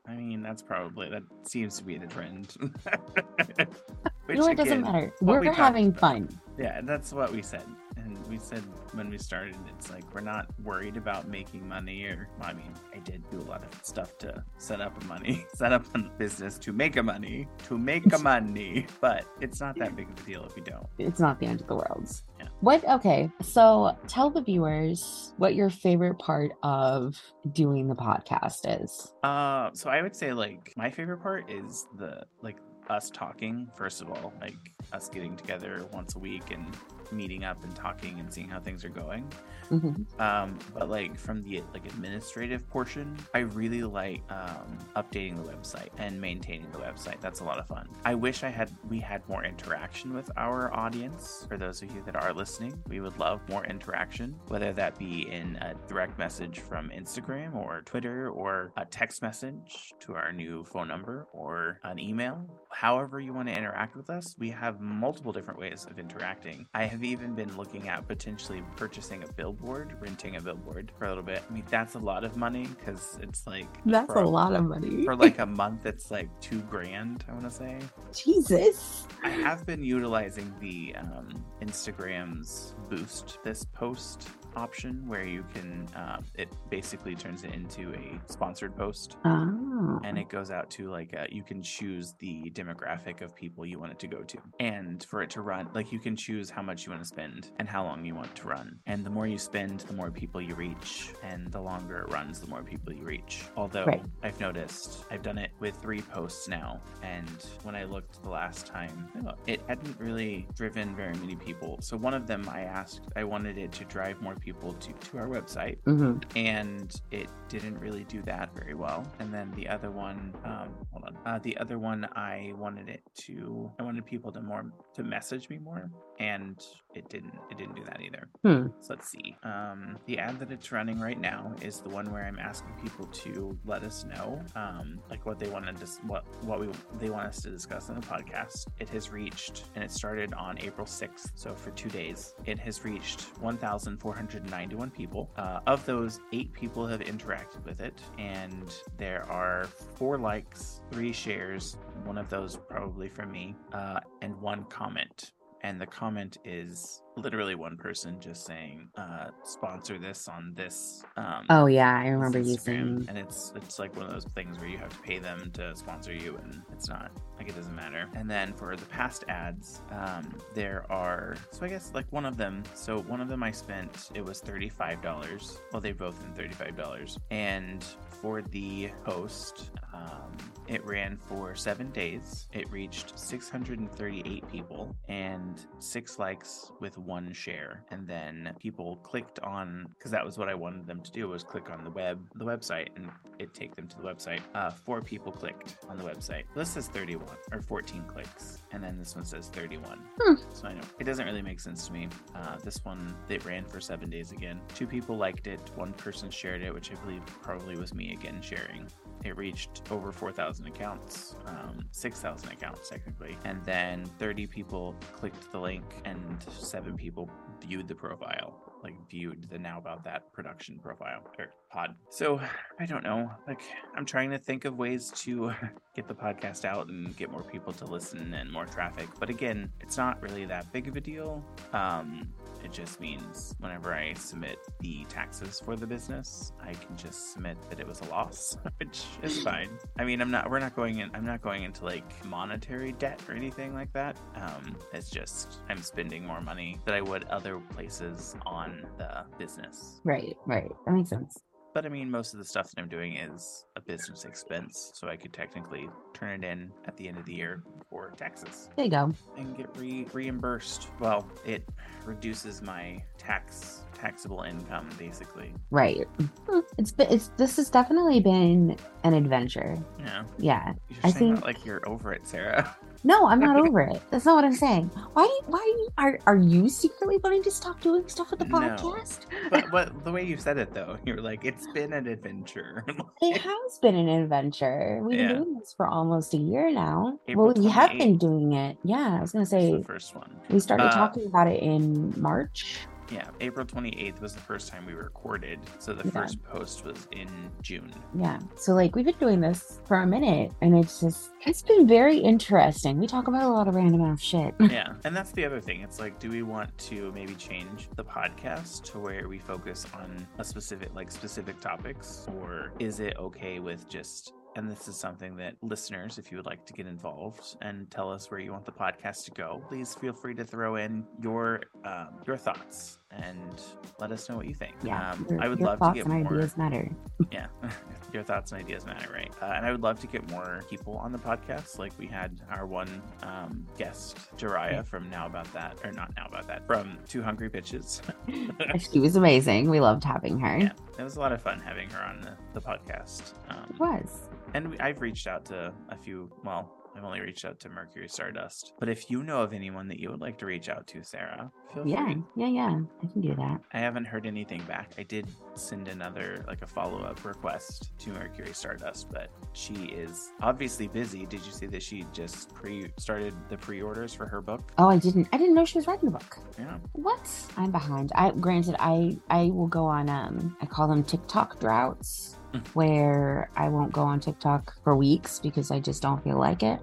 I 0.06 0.14
mean, 0.14 0.42
that's 0.42 0.60
probably, 0.62 1.08
that 1.08 1.22
seems 1.44 1.78
to 1.78 1.84
be 1.84 1.96
the 1.96 2.06
trend. 2.08 2.54
Which, 4.38 4.52
it 4.52 4.56
doesn't 4.56 4.80
again, 4.80 4.92
matter. 4.92 5.14
We're 5.20 5.40
we 5.40 5.48
having 5.48 5.92
fun. 5.92 6.28
Yeah, 6.58 6.80
that's 6.82 7.12
what 7.12 7.32
we 7.32 7.40
said. 7.40 7.64
And 7.96 8.18
we 8.28 8.38
said 8.38 8.62
when 8.92 9.08
we 9.08 9.18
started, 9.18 9.56
it's 9.76 9.90
like 9.90 10.04
we're 10.14 10.20
not 10.20 10.46
worried 10.62 10.96
about 10.96 11.26
making 11.26 11.66
money 11.66 12.04
or 12.04 12.28
I 12.40 12.52
mean, 12.52 12.72
I 12.94 12.98
did 12.98 13.22
do 13.30 13.38
a 13.38 13.48
lot 13.48 13.62
of 13.62 13.84
stuff 13.84 14.18
to 14.18 14.44
set 14.58 14.80
up 14.80 15.00
a 15.02 15.04
money, 15.06 15.46
set 15.54 15.72
up 15.72 15.86
a 15.94 15.98
business 16.18 16.58
to 16.58 16.72
make 16.72 16.96
a 16.96 17.02
money, 17.02 17.48
to 17.64 17.78
make 17.78 18.12
a 18.12 18.18
money. 18.18 18.86
But 19.00 19.24
it's 19.40 19.60
not 19.60 19.78
that 19.78 19.96
big 19.96 20.10
of 20.10 20.18
a 20.18 20.22
deal 20.26 20.44
if 20.44 20.56
you 20.56 20.62
don't. 20.62 20.86
It's 20.98 21.20
not 21.20 21.40
the 21.40 21.46
end 21.46 21.62
of 21.62 21.66
the 21.66 21.76
world. 21.76 22.10
Yeah. 22.38 22.48
What 22.60 22.86
okay, 22.88 23.30
so 23.42 23.96
tell 24.06 24.28
the 24.28 24.42
viewers 24.42 25.32
what 25.38 25.54
your 25.54 25.70
favorite 25.70 26.18
part 26.18 26.52
of 26.62 27.20
doing 27.52 27.88
the 27.88 27.96
podcast 27.96 28.82
is. 28.82 29.14
Uh 29.22 29.70
so 29.72 29.88
I 29.88 30.02
would 30.02 30.14
say 30.14 30.34
like 30.34 30.74
my 30.76 30.90
favorite 30.90 31.22
part 31.22 31.50
is 31.50 31.86
the 31.98 32.26
like 32.42 32.56
us 32.90 33.10
talking, 33.10 33.70
first 33.76 34.02
of 34.02 34.10
all, 34.10 34.32
like 34.40 34.56
us 34.92 35.08
getting 35.08 35.36
together 35.36 35.86
once 35.92 36.16
a 36.16 36.18
week 36.18 36.50
and 36.50 36.66
meeting 37.12 37.44
up 37.44 37.62
and 37.64 37.74
talking 37.74 38.20
and 38.20 38.32
seeing 38.32 38.48
how 38.48 38.60
things 38.60 38.84
are 38.84 38.88
going. 38.90 39.30
Mhm. 39.70 40.20
um 40.20 40.58
but 40.74 40.90
like 40.90 41.16
from 41.16 41.44
the 41.44 41.62
like 41.72 41.86
administrative 41.86 42.68
portion 42.68 43.16
i 43.34 43.38
really 43.38 43.84
like 43.84 44.20
um 44.28 44.76
updating 44.96 45.36
the 45.36 45.48
website 45.52 45.90
and 45.98 46.20
maintaining 46.20 46.68
the 46.72 46.78
website 46.78 47.20
that's 47.20 47.38
a 47.38 47.44
lot 47.44 47.58
of 47.60 47.68
fun 47.68 47.86
i 48.04 48.12
wish 48.12 48.42
i 48.42 48.48
had 48.48 48.68
we 48.88 48.98
had 48.98 49.22
more 49.28 49.44
interaction 49.44 50.12
with 50.12 50.28
our 50.36 50.74
audience 50.74 51.46
for 51.48 51.56
those 51.56 51.82
of 51.82 51.94
you 51.94 52.02
that 52.04 52.16
are 52.16 52.32
listening 52.34 52.82
we 52.88 52.98
would 52.98 53.16
love 53.18 53.40
more 53.48 53.64
interaction 53.66 54.34
whether 54.48 54.72
that 54.72 54.98
be 54.98 55.28
in 55.30 55.54
a 55.60 55.72
direct 55.86 56.18
message 56.18 56.58
from 56.58 56.90
instagram 56.90 57.54
or 57.54 57.82
twitter 57.82 58.28
or 58.30 58.72
a 58.76 58.84
text 58.84 59.22
message 59.22 59.92
to 60.00 60.14
our 60.16 60.32
new 60.32 60.64
phone 60.64 60.88
number 60.88 61.28
or 61.32 61.78
an 61.84 61.96
email 62.00 62.44
however 62.72 63.20
you 63.20 63.32
want 63.32 63.48
to 63.48 63.56
interact 63.56 63.96
with 63.96 64.10
us 64.10 64.34
we 64.38 64.48
have 64.50 64.80
multiple 64.80 65.32
different 65.32 65.58
ways 65.58 65.86
of 65.90 65.98
interacting 65.98 66.66
i 66.74 66.84
have 66.84 67.02
even 67.04 67.34
been 67.34 67.54
looking 67.56 67.88
at 67.88 68.06
potentially 68.06 68.62
purchasing 68.76 69.22
a 69.24 69.32
billboard 69.32 69.96
renting 70.00 70.36
a 70.36 70.40
billboard 70.40 70.92
for 70.98 71.06
a 71.06 71.08
little 71.08 71.22
bit 71.22 71.42
i 71.48 71.52
mean 71.52 71.64
that's 71.68 71.94
a 71.94 71.98
lot 71.98 72.24
of 72.24 72.36
money 72.36 72.66
because 72.78 73.18
it's 73.22 73.46
like 73.46 73.66
That's 73.84 74.06
for 74.12 74.20
a 74.22 74.28
lot 74.28 74.52
of 74.54 74.64
money. 74.64 75.04
for 75.04 75.16
like 75.16 75.38
a 75.40 75.46
month 75.46 75.84
it's 75.86 76.10
like 76.10 76.28
two 76.40 76.60
grand 76.62 77.24
i 77.28 77.32
want 77.32 77.44
to 77.44 77.50
say 77.50 77.78
Jesus. 78.14 79.06
i 79.22 79.28
have 79.30 79.66
been 79.66 79.82
utilizing 79.82 80.52
the 80.60 80.94
um, 80.96 81.44
instagram's 81.62 82.74
boost 82.88 83.38
this 83.44 83.64
post 83.64 84.28
option 84.56 85.06
where 85.06 85.24
you 85.24 85.44
can 85.54 85.86
uh, 85.94 86.20
it 86.34 86.48
basically 86.70 87.14
turns 87.14 87.44
it 87.44 87.54
into 87.54 87.92
a 87.94 88.20
sponsored 88.30 88.76
post 88.76 89.16
Oh. 89.24 90.00
and 90.04 90.18
it 90.18 90.28
goes 90.28 90.50
out 90.50 90.68
to 90.70 90.90
like 90.90 91.14
uh, 91.16 91.26
you 91.30 91.42
can 91.44 91.62
choose 91.62 92.14
the 92.18 92.50
demographic 92.62 93.20
of 93.22 93.34
people 93.34 93.64
you 93.64 93.78
want 93.78 93.92
it 93.92 93.98
to 94.00 94.06
go 94.06 94.22
to. 94.22 94.38
And 94.58 95.02
for 95.04 95.22
it 95.22 95.30
to 95.30 95.40
run 95.40 95.68
like 95.74 95.92
you 95.92 95.98
can 95.98 96.16
choose 96.16 96.50
how 96.50 96.62
much 96.62 96.84
you 96.86 96.90
want 96.92 97.02
to 97.02 97.08
spend 97.08 97.50
and 97.58 97.68
how 97.68 97.84
long 97.84 98.04
you 98.04 98.14
want 98.14 98.34
to 98.36 98.48
run. 98.48 98.78
And 98.86 99.04
the 99.04 99.10
more 99.10 99.26
you 99.26 99.38
spend 99.38 99.80
the 99.80 99.94
more 99.94 100.10
people 100.10 100.40
you 100.40 100.54
reach 100.54 101.10
and 101.22 101.50
the 101.52 101.60
longer 101.60 101.98
it 101.98 102.12
runs 102.12 102.40
the 102.40 102.46
more 102.48 102.62
people 102.62 102.92
you 102.92 103.04
reach. 103.04 103.42
Although 103.56 103.84
Right. 103.86 104.02
i've 104.22 104.38
noticed 104.40 105.04
i've 105.10 105.22
done 105.22 105.38
it 105.38 105.50
with 105.58 105.74
three 105.76 106.02
posts 106.02 106.48
now 106.48 106.80
and 107.02 107.28
when 107.62 107.74
i 107.74 107.84
looked 107.84 108.22
the 108.22 108.28
last 108.28 108.66
time 108.66 109.08
oh, 109.26 109.32
it 109.46 109.60
hadn't 109.68 109.98
really 109.98 110.46
driven 110.54 110.94
very 110.94 111.14
many 111.14 111.36
people. 111.36 111.78
So 111.80 111.96
one 111.96 112.14
of 112.14 112.26
them 112.26 112.48
i 112.48 112.62
asked 112.62 113.00
i 113.16 113.24
wanted 113.24 113.56
it 113.58 113.72
to 113.72 113.84
drive 113.86 114.20
more 114.20 114.34
people 114.34 114.72
to, 114.74 114.92
to 114.92 115.18
our 115.18 115.28
website 115.28 115.78
hmm 115.86 116.18
and 116.36 117.00
it 117.10 117.28
didn't 117.48 117.78
really 117.80 118.04
do 118.04 118.22
that 118.22 118.54
very 118.54 118.74
well. 118.74 119.04
And 119.18 119.32
then 119.32 119.50
the 119.56 119.68
other 119.68 119.90
one, 119.90 120.32
um, 120.44 120.68
hold 120.92 121.04
on, 121.04 121.16
uh, 121.26 121.38
the 121.40 121.56
other 121.58 121.78
one, 121.78 122.08
I 122.14 122.49
wanted 122.52 122.88
it 122.88 123.02
to, 123.22 123.70
I 123.78 123.82
wanted 123.82 124.06
people 124.06 124.32
to 124.32 124.40
more 124.40 124.64
to 124.94 125.02
message 125.02 125.48
me 125.48 125.58
more, 125.58 125.90
and 126.18 126.60
it 126.94 127.08
didn't 127.08 127.34
it 127.50 127.58
didn't 127.58 127.76
do 127.76 127.84
that 127.84 128.00
either. 128.00 128.28
Hmm. 128.42 128.68
So 128.80 128.94
let's 128.94 129.08
see. 129.08 129.36
Um, 129.42 129.98
the 130.06 130.18
ad 130.18 130.38
that 130.40 130.50
it's 130.50 130.72
running 130.72 131.00
right 131.00 131.20
now 131.20 131.54
is 131.62 131.80
the 131.80 131.88
one 131.88 132.10
where 132.12 132.24
I'm 132.24 132.38
asking 132.38 132.72
people 132.82 133.06
to 133.06 133.56
let 133.64 133.82
us 133.82 134.04
know, 134.04 134.42
um, 134.56 135.00
like 135.08 135.26
what 135.26 135.38
they 135.38 135.48
want 135.48 135.66
to 135.66 135.72
dis- 135.72 136.00
what 136.06 136.24
what 136.44 136.60
we 136.60 136.68
they 136.98 137.10
want 137.10 137.26
us 137.26 137.42
to 137.42 137.50
discuss 137.50 137.90
on 137.90 138.00
the 138.00 138.06
podcast. 138.06 138.66
It 138.78 138.88
has 138.90 139.10
reached, 139.10 139.64
and 139.74 139.84
it 139.84 139.90
started 139.90 140.34
on 140.34 140.58
April 140.60 140.86
6th, 140.86 141.32
so 141.34 141.54
for 141.54 141.70
two 141.72 141.88
days, 141.90 142.34
it 142.46 142.58
has 142.58 142.84
reached 142.84 143.22
1,491 143.40 144.90
people. 144.90 145.30
Uh, 145.36 145.60
of 145.66 145.84
those, 145.86 146.20
eight 146.32 146.52
people 146.52 146.86
have 146.86 147.00
interacted 147.00 147.64
with 147.64 147.80
it, 147.80 148.00
and 148.18 148.74
there 148.96 149.24
are 149.30 149.64
four 149.94 150.18
likes, 150.18 150.80
three 150.90 151.12
shares, 151.12 151.76
one 152.04 152.18
of 152.18 152.28
those 152.28 152.56
probably 152.56 153.08
from 153.08 153.30
me, 153.30 153.54
uh, 153.72 154.00
and 154.22 154.38
one 154.40 154.64
comment 154.64 155.32
and 155.62 155.80
the 155.80 155.86
comment 155.86 156.38
is 156.44 157.02
literally 157.16 157.54
one 157.54 157.76
person 157.76 158.18
just 158.20 158.46
saying 158.46 158.88
uh 158.96 159.28
sponsor 159.44 159.98
this 159.98 160.26
on 160.28 160.52
this 160.54 161.02
um 161.16 161.44
Oh 161.50 161.66
yeah, 161.66 161.98
I 161.98 162.08
remember 162.08 162.38
you 162.38 162.56
saying. 162.56 163.04
and 163.08 163.18
it's 163.18 163.52
it's 163.56 163.78
like 163.78 163.94
one 163.96 164.06
of 164.06 164.12
those 164.12 164.24
things 164.34 164.58
where 164.58 164.68
you 164.68 164.78
have 164.78 164.88
to 164.90 164.98
pay 165.00 165.18
them 165.18 165.50
to 165.54 165.74
sponsor 165.76 166.14
you 166.14 166.36
and 166.42 166.62
it's 166.72 166.88
not 166.88 167.10
like 167.36 167.48
it 167.48 167.54
doesn't 167.56 167.74
matter. 167.74 168.08
And 168.14 168.30
then 168.30 168.52
for 168.54 168.74
the 168.76 168.86
past 168.86 169.24
ads 169.28 169.82
um 169.90 170.34
there 170.54 170.84
are 170.90 171.36
so 171.50 171.64
i 171.66 171.68
guess 171.68 171.90
like 171.94 172.10
one 172.12 172.24
of 172.24 172.36
them 172.36 172.62
so 172.74 173.00
one 173.00 173.20
of 173.20 173.28
them 173.28 173.42
i 173.42 173.50
spent 173.50 174.10
it 174.14 174.24
was 174.24 174.40
$35 174.42 175.58
well 175.72 175.80
they 175.80 175.92
both 175.92 176.16
been 176.34 176.48
$35 176.48 177.18
and 177.30 177.84
for 178.22 178.40
the 178.42 178.90
post 179.04 179.70
um, 180.00 180.36
it 180.68 180.84
ran 180.86 181.16
for 181.16 181.56
seven 181.56 181.90
days. 181.90 182.46
It 182.52 182.70
reached 182.70 183.18
638 183.18 184.48
people 184.52 184.94
and 185.08 185.66
six 185.80 186.16
likes 186.18 186.70
with 186.78 186.96
one 186.96 187.32
share. 187.32 187.82
And 187.90 188.06
then 188.06 188.54
people 188.60 188.96
clicked 189.02 189.40
on 189.40 189.86
because 189.98 190.12
that 190.12 190.24
was 190.24 190.38
what 190.38 190.48
i 190.48 190.54
wanted 190.54 190.86
them 190.86 191.00
to 191.00 191.10
do 191.10 191.28
was 191.28 191.42
click 191.42 191.70
on 191.70 191.82
the 191.82 191.90
web 191.90 192.20
the 192.36 192.44
website 192.44 192.88
and 192.94 193.10
it 193.40 193.52
take 193.52 193.74
them 193.74 193.88
to 193.88 193.96
the 193.96 194.02
website. 194.04 194.40
Uh, 194.54 194.70
four 194.70 195.02
people 195.02 195.32
clicked 195.32 195.78
on 195.88 195.96
the 195.96 196.04
website. 196.04 196.44
This 196.54 196.70
says 196.70 196.86
31 196.86 197.26
or 197.50 197.60
14 197.62 198.04
clicks 198.04 198.58
and 198.70 198.80
then 198.82 198.96
this 198.96 199.16
one 199.16 199.24
says 199.24 199.48
31 199.48 199.98
Hmm. 200.20 200.34
so 200.52 200.68
i 200.68 200.72
know. 200.74 200.82
It 201.00 201.04
doesn't 201.04 201.26
really 201.26 201.42
make 201.42 201.58
sense 201.58 201.86
to 201.88 201.92
me. 201.92 202.08
Uh, 202.36 202.56
this 202.62 202.78
one 202.84 203.16
it 203.28 203.44
ran 203.44 203.64
for 203.64 203.80
seven 203.80 204.08
days 204.08 204.30
again. 204.30 204.60
Two 204.76 204.86
people 204.86 205.16
liked 205.16 205.48
it. 205.48 205.60
One 205.74 205.92
person 205.94 206.30
shared 206.30 206.62
it 206.62 206.72
which 206.72 206.92
i 206.92 206.94
believe 206.96 207.22
probably 207.42 207.76
was 207.76 207.92
me 207.92 208.12
again 208.12 208.40
sharing 208.40 208.86
it 209.24 209.36
reached 209.36 209.82
over 209.90 210.12
4,000 210.12 210.66
accounts, 210.66 211.36
um, 211.46 211.84
6,000 211.90 212.50
accounts 212.52 212.88
technically, 212.88 213.36
and 213.44 213.62
then 213.64 214.04
30 214.18 214.46
people 214.46 214.94
clicked 215.14 215.50
the 215.52 215.58
link, 215.58 215.84
and 216.04 216.42
seven 216.48 216.96
people 216.96 217.28
viewed 217.60 217.86
the 217.86 217.94
profile, 217.94 218.54
like 218.82 218.94
viewed 219.08 219.48
the 219.50 219.58
Now 219.58 219.78
About 219.78 220.04
That 220.04 220.32
production 220.32 220.78
profile 220.78 221.22
or 221.38 221.48
pod. 221.70 221.94
So 222.08 222.40
I 222.78 222.86
don't 222.86 223.04
know. 223.04 223.30
Like 223.46 223.62
I'm 223.94 224.06
trying 224.06 224.30
to 224.30 224.38
think 224.38 224.64
of 224.64 224.76
ways 224.78 225.12
to 225.16 225.52
get 225.94 226.08
the 226.08 226.14
podcast 226.14 226.64
out 226.64 226.88
and 226.88 227.16
get 227.16 227.30
more 227.30 227.42
people 227.42 227.72
to 227.74 227.84
listen 227.84 228.34
and 228.34 228.50
more 228.50 228.66
traffic, 228.66 229.08
but 229.18 229.28
again, 229.28 229.70
it's 229.80 229.96
not 229.96 230.20
really 230.22 230.44
that 230.46 230.72
big 230.72 230.88
of 230.88 230.96
a 230.96 231.00
deal. 231.00 231.44
Um, 231.72 232.28
it 232.64 232.72
just 232.72 233.00
means 233.00 233.54
whenever 233.58 233.94
I 233.94 234.14
submit 234.14 234.58
the 234.80 235.04
taxes 235.08 235.60
for 235.64 235.76
the 235.76 235.86
business, 235.86 236.52
I 236.62 236.72
can 236.72 236.96
just 236.96 237.32
submit 237.32 237.56
that 237.68 237.80
it 237.80 237.86
was 237.86 238.00
a 238.00 238.04
loss, 238.06 238.56
which 238.78 239.04
is 239.22 239.42
fine. 239.44 239.70
I 239.98 240.04
mean, 240.04 240.20
I'm 240.20 240.30
not. 240.30 240.50
We're 240.50 240.58
not 240.58 240.76
going 240.76 240.98
in. 240.98 241.10
I'm 241.14 241.26
not 241.26 241.42
going 241.42 241.62
into 241.62 241.84
like 241.84 242.24
monetary 242.24 242.92
debt 242.92 243.20
or 243.28 243.34
anything 243.34 243.74
like 243.74 243.92
that. 243.92 244.18
Um, 244.36 244.76
it's 244.92 245.10
just 245.10 245.58
I'm 245.68 245.82
spending 245.82 246.26
more 246.26 246.40
money 246.40 246.80
that 246.84 246.94
I 246.94 247.00
would 247.00 247.24
other 247.24 247.58
places 247.58 248.36
on 248.46 248.86
the 248.98 249.24
business. 249.38 250.00
Right, 250.04 250.36
right. 250.46 250.70
That 250.86 250.92
makes 250.92 251.10
sense. 251.10 251.40
But 251.72 251.86
I 251.86 251.88
mean, 251.88 252.10
most 252.10 252.32
of 252.32 252.38
the 252.38 252.44
stuff 252.44 252.70
that 252.70 252.80
I'm 252.80 252.88
doing 252.88 253.16
is 253.16 253.64
a 253.76 253.80
business 253.80 254.24
expense, 254.24 254.90
so 254.94 255.08
I 255.08 255.16
could 255.16 255.32
technically 255.32 255.88
turn 256.14 256.42
it 256.42 256.46
in 256.46 256.72
at 256.86 256.96
the 256.96 257.06
end 257.06 257.16
of 257.16 257.24
the 257.26 257.32
year 257.34 257.62
for 257.88 258.10
taxes 258.16 258.68
There 258.74 258.84
you 258.86 258.90
go. 258.90 259.14
and 259.36 259.56
get 259.56 259.68
re- 259.76 260.06
reimbursed. 260.12 260.88
Well, 260.98 261.28
it 261.44 261.62
reduces 262.04 262.60
my 262.60 263.02
tax 263.18 263.82
taxable 264.04 264.42
income 264.42 264.88
basically. 264.98 265.52
Right. 265.70 266.06
Hmm, 266.48 266.60
It's 266.78 266.94
it's 266.98 267.28
this 267.36 267.56
has 267.56 267.68
definitely 267.70 268.20
been 268.20 268.76
an 269.04 269.14
adventure. 269.14 269.76
Yeah, 269.98 270.24
Yeah. 270.38 270.72
I 271.04 271.10
saying 271.10 271.34
that 271.34 271.44
think- 271.44 271.44
like 271.44 271.64
you're 271.64 271.86
over 271.88 272.12
it, 272.12 272.26
Sarah. 272.26 272.76
No, 273.02 273.26
I'm 273.26 273.40
not 273.40 273.56
over 273.56 273.80
it. 273.80 274.02
That's 274.10 274.26
not 274.26 274.34
what 274.36 274.44
I'm 274.44 274.52
saying. 274.66 274.88
Why? 275.14 275.24
do 275.24 275.30
you- 275.32 275.40
Why 275.46 275.58
are 275.58 275.64
you, 275.66 275.88
are 275.96 276.18
are 276.26 276.36
you 276.36 276.68
secretly 276.68 277.16
wanting 277.24 277.42
to 277.44 277.50
stop 277.50 277.80
doing 277.80 278.06
stuff 278.08 278.30
with 278.30 278.40
the 278.40 278.44
No. 278.44 278.58
podcast? 278.58 279.20
but 279.50 279.64
but 279.72 280.04
the 280.04 280.12
way 280.12 280.22
you 280.22 280.36
said 280.36 280.58
it 280.58 280.74
though, 280.74 280.98
you're 281.06 281.22
like, 281.22 281.46
it's 281.46 281.66
been 281.72 281.94
an 281.94 282.06
adventure. 282.06 282.84
It 283.22 283.38
has 283.40 283.78
been 283.80 283.94
an 283.96 284.08
adventure. 284.10 285.00
We've 285.02 285.18
Yeah. 285.18 285.28
been 285.32 285.36
doing 285.44 285.54
this 285.58 285.72
for 285.74 285.86
almost 285.86 286.34
a 286.34 286.36
year 286.36 286.70
now. 286.70 287.18
April 287.26 287.46
well, 287.46 287.54
we 287.54 287.68
have 287.70 287.92
been 287.96 288.18
doing 288.18 288.52
it. 288.52 288.76
Yeah, 288.84 289.16
I 289.16 289.20
was 289.22 289.32
gonna 289.32 289.46
say 289.46 289.78
the 289.78 289.82
first 289.84 290.14
one. 290.14 290.36
we 290.50 290.60
started 290.60 290.88
Uh, 290.88 290.92
talking 290.92 291.24
about 291.26 291.48
it 291.48 291.62
in 291.62 292.12
March. 292.20 292.80
Yeah, 293.10 293.28
April 293.40 293.66
28th 293.66 294.20
was 294.20 294.34
the 294.34 294.40
first 294.40 294.68
time 294.68 294.86
we 294.86 294.92
recorded. 294.92 295.58
So 295.78 295.92
the 295.92 296.04
Yeah. 296.04 296.10
first 296.12 296.42
post 296.44 296.84
was 296.84 297.08
in 297.12 297.28
June. 297.62 297.92
Yeah. 298.14 298.38
So 298.56 298.72
like 298.74 298.94
we've 298.94 299.04
been 299.04 299.18
doing 299.18 299.40
this 299.40 299.80
for 299.84 299.98
a 299.98 300.06
minute 300.06 300.52
and 300.60 300.76
it's 300.76 301.00
just 301.00 301.30
it's 301.46 301.62
been 301.62 301.86
very 301.88 302.18
interesting. 302.18 302.98
We 302.98 303.06
talk 303.06 303.26
about 303.28 303.42
a 303.44 303.48
lot 303.48 303.66
of 303.68 303.74
random 303.74 304.02
ass 304.02 304.20
shit. 304.20 304.54
Yeah, 304.70 304.94
and 305.04 305.16
that's 305.16 305.32
the 305.32 305.44
other 305.44 305.60
thing. 305.60 305.80
It's 305.80 305.98
like, 305.98 306.18
do 306.20 306.30
we 306.30 306.42
want 306.42 306.76
to 306.78 307.10
maybe 307.12 307.34
change 307.34 307.88
the 307.96 308.04
podcast 308.04 308.84
to 308.92 308.98
where 309.00 309.28
we 309.28 309.38
focus 309.38 309.84
on 309.94 310.26
a 310.38 310.44
specific, 310.44 310.94
like 310.94 311.10
specific 311.10 311.60
topics, 311.60 312.26
or 312.38 312.72
is 312.78 313.00
it 313.00 313.16
okay 313.18 313.58
with 313.58 313.88
just? 313.88 314.32
And 314.56 314.68
this 314.70 314.88
is 314.88 314.96
something 314.96 315.36
that 315.36 315.54
listeners, 315.62 316.18
if 316.18 316.30
you 316.30 316.36
would 316.36 316.46
like 316.46 316.64
to 316.66 316.72
get 316.72 316.86
involved 316.86 317.56
and 317.62 317.88
tell 317.90 318.10
us 318.10 318.30
where 318.30 318.40
you 318.40 318.50
want 318.52 318.64
the 318.64 318.72
podcast 318.72 319.24
to 319.26 319.30
go, 319.32 319.62
please 319.68 319.94
feel 319.94 320.12
free 320.12 320.34
to 320.34 320.44
throw 320.44 320.76
in 320.76 321.04
your 321.20 321.60
um, 321.84 322.08
your 322.26 322.36
thoughts 322.36 322.98
and 323.10 323.60
let 323.98 324.12
us 324.12 324.28
know 324.28 324.36
what 324.36 324.46
you 324.46 324.54
think. 324.54 324.74
Yeah. 324.82 325.10
um, 325.12 325.26
your- 325.28 325.42
I 325.42 325.48
would 325.48 325.60
love 325.60 325.78
to 325.78 325.84
thoughts 325.86 325.94
get 325.96 326.06
and 326.06 326.22
more. 326.24 326.32
ideas 326.34 326.56
matter. 326.56 326.90
Yeah, 327.30 327.48
your 328.14 328.22
thoughts 328.22 328.50
and 328.52 328.60
ideas 328.62 328.86
matter, 328.86 329.12
right? 329.12 329.30
Uh, 329.42 329.52
and 329.54 329.66
I 329.66 329.70
would 329.72 329.82
love 329.82 330.00
to 330.00 330.06
get 330.06 330.28
more 330.30 330.62
people 330.70 330.96
on 330.96 331.12
the 331.12 331.18
podcast. 331.18 331.78
Like 331.78 331.92
we 331.98 332.06
had 332.06 332.40
our 332.50 332.66
one 332.66 333.02
um, 333.22 333.66
guest, 333.76 334.16
Jiraiya 334.38 334.86
from 334.86 335.08
Now 335.10 335.26
About 335.26 335.52
That, 335.52 335.76
or 335.84 335.92
not 335.92 336.10
Now 336.16 336.24
About 336.26 336.46
That, 336.48 336.66
from 336.66 336.98
Two 337.06 337.22
Hungry 337.22 337.50
Bitches. 337.50 338.00
she 338.92 338.98
was 339.00 339.16
amazing. 339.16 339.68
We 339.68 339.80
loved 339.80 340.02
having 340.02 340.38
her. 340.40 340.58
yeah, 340.58 340.72
it 340.98 341.02
was 341.02 341.16
a 341.16 341.20
lot 341.20 341.32
of 341.32 341.42
fun 341.42 341.60
having 341.60 341.90
her 341.90 342.02
on 342.02 342.22
the, 342.22 342.32
the 342.54 342.60
podcast. 342.60 343.34
Um, 343.50 343.66
It 343.70 343.78
was. 343.78 344.28
and 344.54 344.70
we, 344.70 344.78
I've 344.80 345.00
reached 345.02 345.26
out 345.26 345.44
to 345.46 345.72
a 345.90 345.96
few. 345.96 346.30
Well, 346.42 346.72
I've 346.96 347.04
only 347.04 347.20
reached 347.20 347.44
out 347.44 347.60
to 347.60 347.68
Mercury 347.68 348.08
Stardust. 348.08 348.72
But 348.80 348.88
if 348.88 349.10
you 349.10 349.22
know 349.22 349.42
of 349.42 349.52
anyone 349.52 349.88
that 349.88 350.00
you 350.00 350.10
would 350.10 350.20
like 350.22 350.38
to 350.38 350.46
reach 350.46 350.68
out 350.70 350.86
to, 350.88 351.04
Sarah, 351.04 351.52
feel 351.74 351.86
Yeah, 351.86 352.04
free. 352.04 352.22
yeah, 352.36 352.46
yeah. 352.46 352.80
I 353.02 353.06
can 353.06 353.20
do 353.20 353.34
that. 353.36 353.60
I 353.72 353.78
haven't 353.78 354.04
heard 354.04 354.26
anything 354.26 354.62
back. 354.64 354.92
I 354.98 355.02
did 355.02 355.26
send 355.54 355.88
another, 355.88 356.44
like 356.48 356.62
a 356.62 356.66
follow 356.66 357.00
up 357.02 357.24
request 357.24 357.92
to 358.00 358.10
Mercury 358.10 358.52
Stardust, 358.52 359.10
but 359.12 359.30
she 359.52 359.74
is 359.74 360.32
obviously 360.42 360.88
busy. 360.88 361.26
Did 361.26 361.44
you 361.46 361.52
see 361.52 361.66
that 361.66 361.82
she 361.82 362.04
just 362.12 362.52
pre 362.54 362.90
started 362.98 363.34
the 363.48 363.56
pre 363.56 363.82
orders 363.82 364.12
for 364.14 364.26
her 364.26 364.40
book? 364.40 364.72
Oh, 364.78 364.88
I 364.88 364.98
didn't. 364.98 365.28
I 365.32 365.38
didn't 365.38 365.54
know 365.54 365.64
she 365.64 365.78
was 365.78 365.86
writing 365.86 366.08
a 366.08 366.12
book. 366.12 366.38
Yeah. 366.58 366.78
What? 366.92 367.30
I'm 367.56 367.70
behind. 367.70 368.12
I 368.14 368.30
granted, 368.32 368.76
I 368.78 369.18
I 369.30 369.44
will 369.50 369.68
go 369.68 369.86
on. 369.86 370.08
Um, 370.08 370.56
I 370.60 370.66
call 370.66 370.88
them 370.88 371.02
TikTok 371.04 371.60
droughts, 371.60 372.36
Mm. 372.52 372.66
where 372.74 373.48
I 373.56 373.68
won't 373.68 373.92
go 373.92 374.02
on 374.02 374.18
TikTok 374.18 374.74
for 374.82 374.96
weeks 374.96 375.38
because 375.38 375.70
I 375.70 375.78
just 375.78 376.02
don't 376.02 376.20
feel 376.24 376.36
like 376.36 376.64
it. 376.64 376.80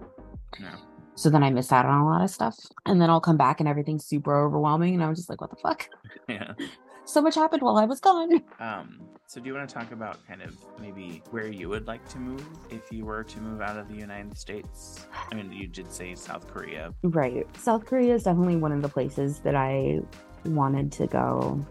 No. 0.61 0.69
So 1.17 1.31
then 1.31 1.43
I 1.43 1.49
miss 1.49 1.71
out 1.71 1.87
on 1.87 1.99
a 1.99 2.05
lot 2.05 2.21
of 2.21 2.29
stuff, 2.29 2.55
and 2.85 3.01
then 3.01 3.09
I'll 3.09 3.19
come 3.19 3.37
back 3.37 3.59
and 3.59 3.67
everything's 3.67 4.05
super 4.05 4.45
overwhelming, 4.45 4.93
and 4.93 5.03
I'm 5.03 5.15
just 5.15 5.29
like, 5.29 5.41
what 5.41 5.49
the 5.49 5.55
fuck? 5.57 5.89
Yeah. 6.29 6.53
So 7.05 7.21
much 7.21 7.35
happened 7.35 7.61
while 7.61 7.77
I 7.77 7.85
was 7.85 8.01
gone. 8.01 8.43
Um, 8.59 8.99
so 9.27 9.39
do 9.39 9.47
you 9.47 9.53
want 9.53 9.69
to 9.69 9.73
talk 9.73 9.93
about 9.93 10.27
kind 10.27 10.41
of 10.41 10.57
maybe 10.77 11.23
where 11.31 11.47
you 11.47 11.69
would 11.69 11.87
like 11.87 12.05
to 12.09 12.17
move 12.17 12.45
if 12.69 12.91
you 12.91 13.05
were 13.05 13.23
to 13.23 13.39
move 13.39 13.61
out 13.61 13.77
of 13.77 13.87
the 13.87 13.95
United 13.95 14.37
States? 14.37 15.05
I 15.31 15.33
mean, 15.33 15.53
you 15.53 15.67
did 15.67 15.89
say 15.89 16.15
South 16.15 16.49
Korea. 16.49 16.93
Right. 17.03 17.47
South 17.55 17.85
Korea 17.85 18.15
is 18.15 18.23
definitely 18.23 18.57
one 18.57 18.73
of 18.73 18.81
the 18.81 18.89
places 18.89 19.39
that 19.39 19.55
I 19.55 20.01
wanted 20.43 20.91
to 20.91 21.07
go. 21.07 21.65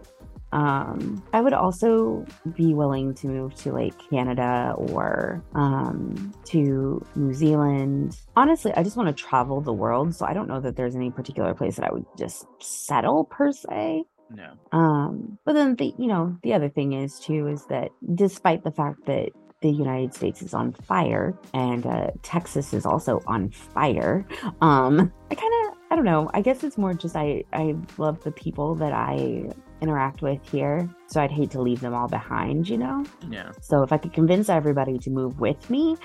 Um, 0.51 1.23
I 1.33 1.41
would 1.41 1.53
also 1.53 2.25
be 2.55 2.73
willing 2.73 3.13
to 3.15 3.27
move 3.27 3.55
to 3.55 3.71
like 3.71 3.93
Canada 4.09 4.73
or 4.77 5.43
um, 5.53 6.33
to 6.45 7.05
New 7.15 7.33
Zealand. 7.33 8.17
Honestly, 8.35 8.73
I 8.75 8.83
just 8.83 8.95
want 8.95 9.15
to 9.15 9.23
travel 9.23 9.61
the 9.61 9.73
world. 9.73 10.15
So 10.15 10.25
I 10.25 10.33
don't 10.33 10.47
know 10.47 10.59
that 10.61 10.75
there's 10.75 10.95
any 10.95 11.11
particular 11.11 11.53
place 11.53 11.75
that 11.75 11.85
I 11.85 11.91
would 11.91 12.05
just 12.17 12.45
settle 12.59 13.25
per 13.25 13.51
se. 13.51 14.03
No. 14.29 14.53
Um, 14.71 15.37
but 15.45 15.53
then 15.53 15.75
the 15.75 15.93
you 15.97 16.07
know 16.07 16.37
the 16.43 16.53
other 16.53 16.69
thing 16.69 16.93
is 16.93 17.19
too 17.19 17.47
is 17.47 17.65
that 17.67 17.91
despite 18.15 18.63
the 18.63 18.71
fact 18.71 19.05
that 19.05 19.29
the 19.61 19.71
United 19.71 20.13
States 20.13 20.41
is 20.41 20.53
on 20.53 20.71
fire 20.71 21.33
and 21.53 21.85
uh, 21.85 22.11
Texas 22.21 22.73
is 22.73 22.85
also 22.85 23.21
on 23.25 23.49
fire, 23.49 24.27
um, 24.61 25.11
I 25.31 25.35
kind 25.35 25.53
of 25.53 25.56
I 25.89 25.95
don't 25.95 26.05
know. 26.05 26.29
I 26.33 26.41
guess 26.41 26.63
it's 26.63 26.77
more 26.77 26.93
just 26.93 27.15
I 27.15 27.43
I 27.53 27.75
love 27.97 28.23
the 28.23 28.31
people 28.31 28.75
that 28.75 28.91
I 28.93 29.51
interact 29.81 30.21
with 30.21 30.47
here. 30.49 30.89
So 31.07 31.21
I'd 31.21 31.31
hate 31.31 31.51
to 31.51 31.61
leave 31.61 31.81
them 31.81 31.93
all 31.93 32.07
behind, 32.07 32.67
you 32.67 32.77
know? 32.77 33.05
Yeah. 33.29 33.51
So 33.61 33.83
if 33.83 33.91
I 33.91 33.97
could 33.97 34.13
convince 34.13 34.49
everybody 34.49 34.97
to 34.99 35.09
move 35.09 35.39
with 35.39 35.69
me, 35.69 35.95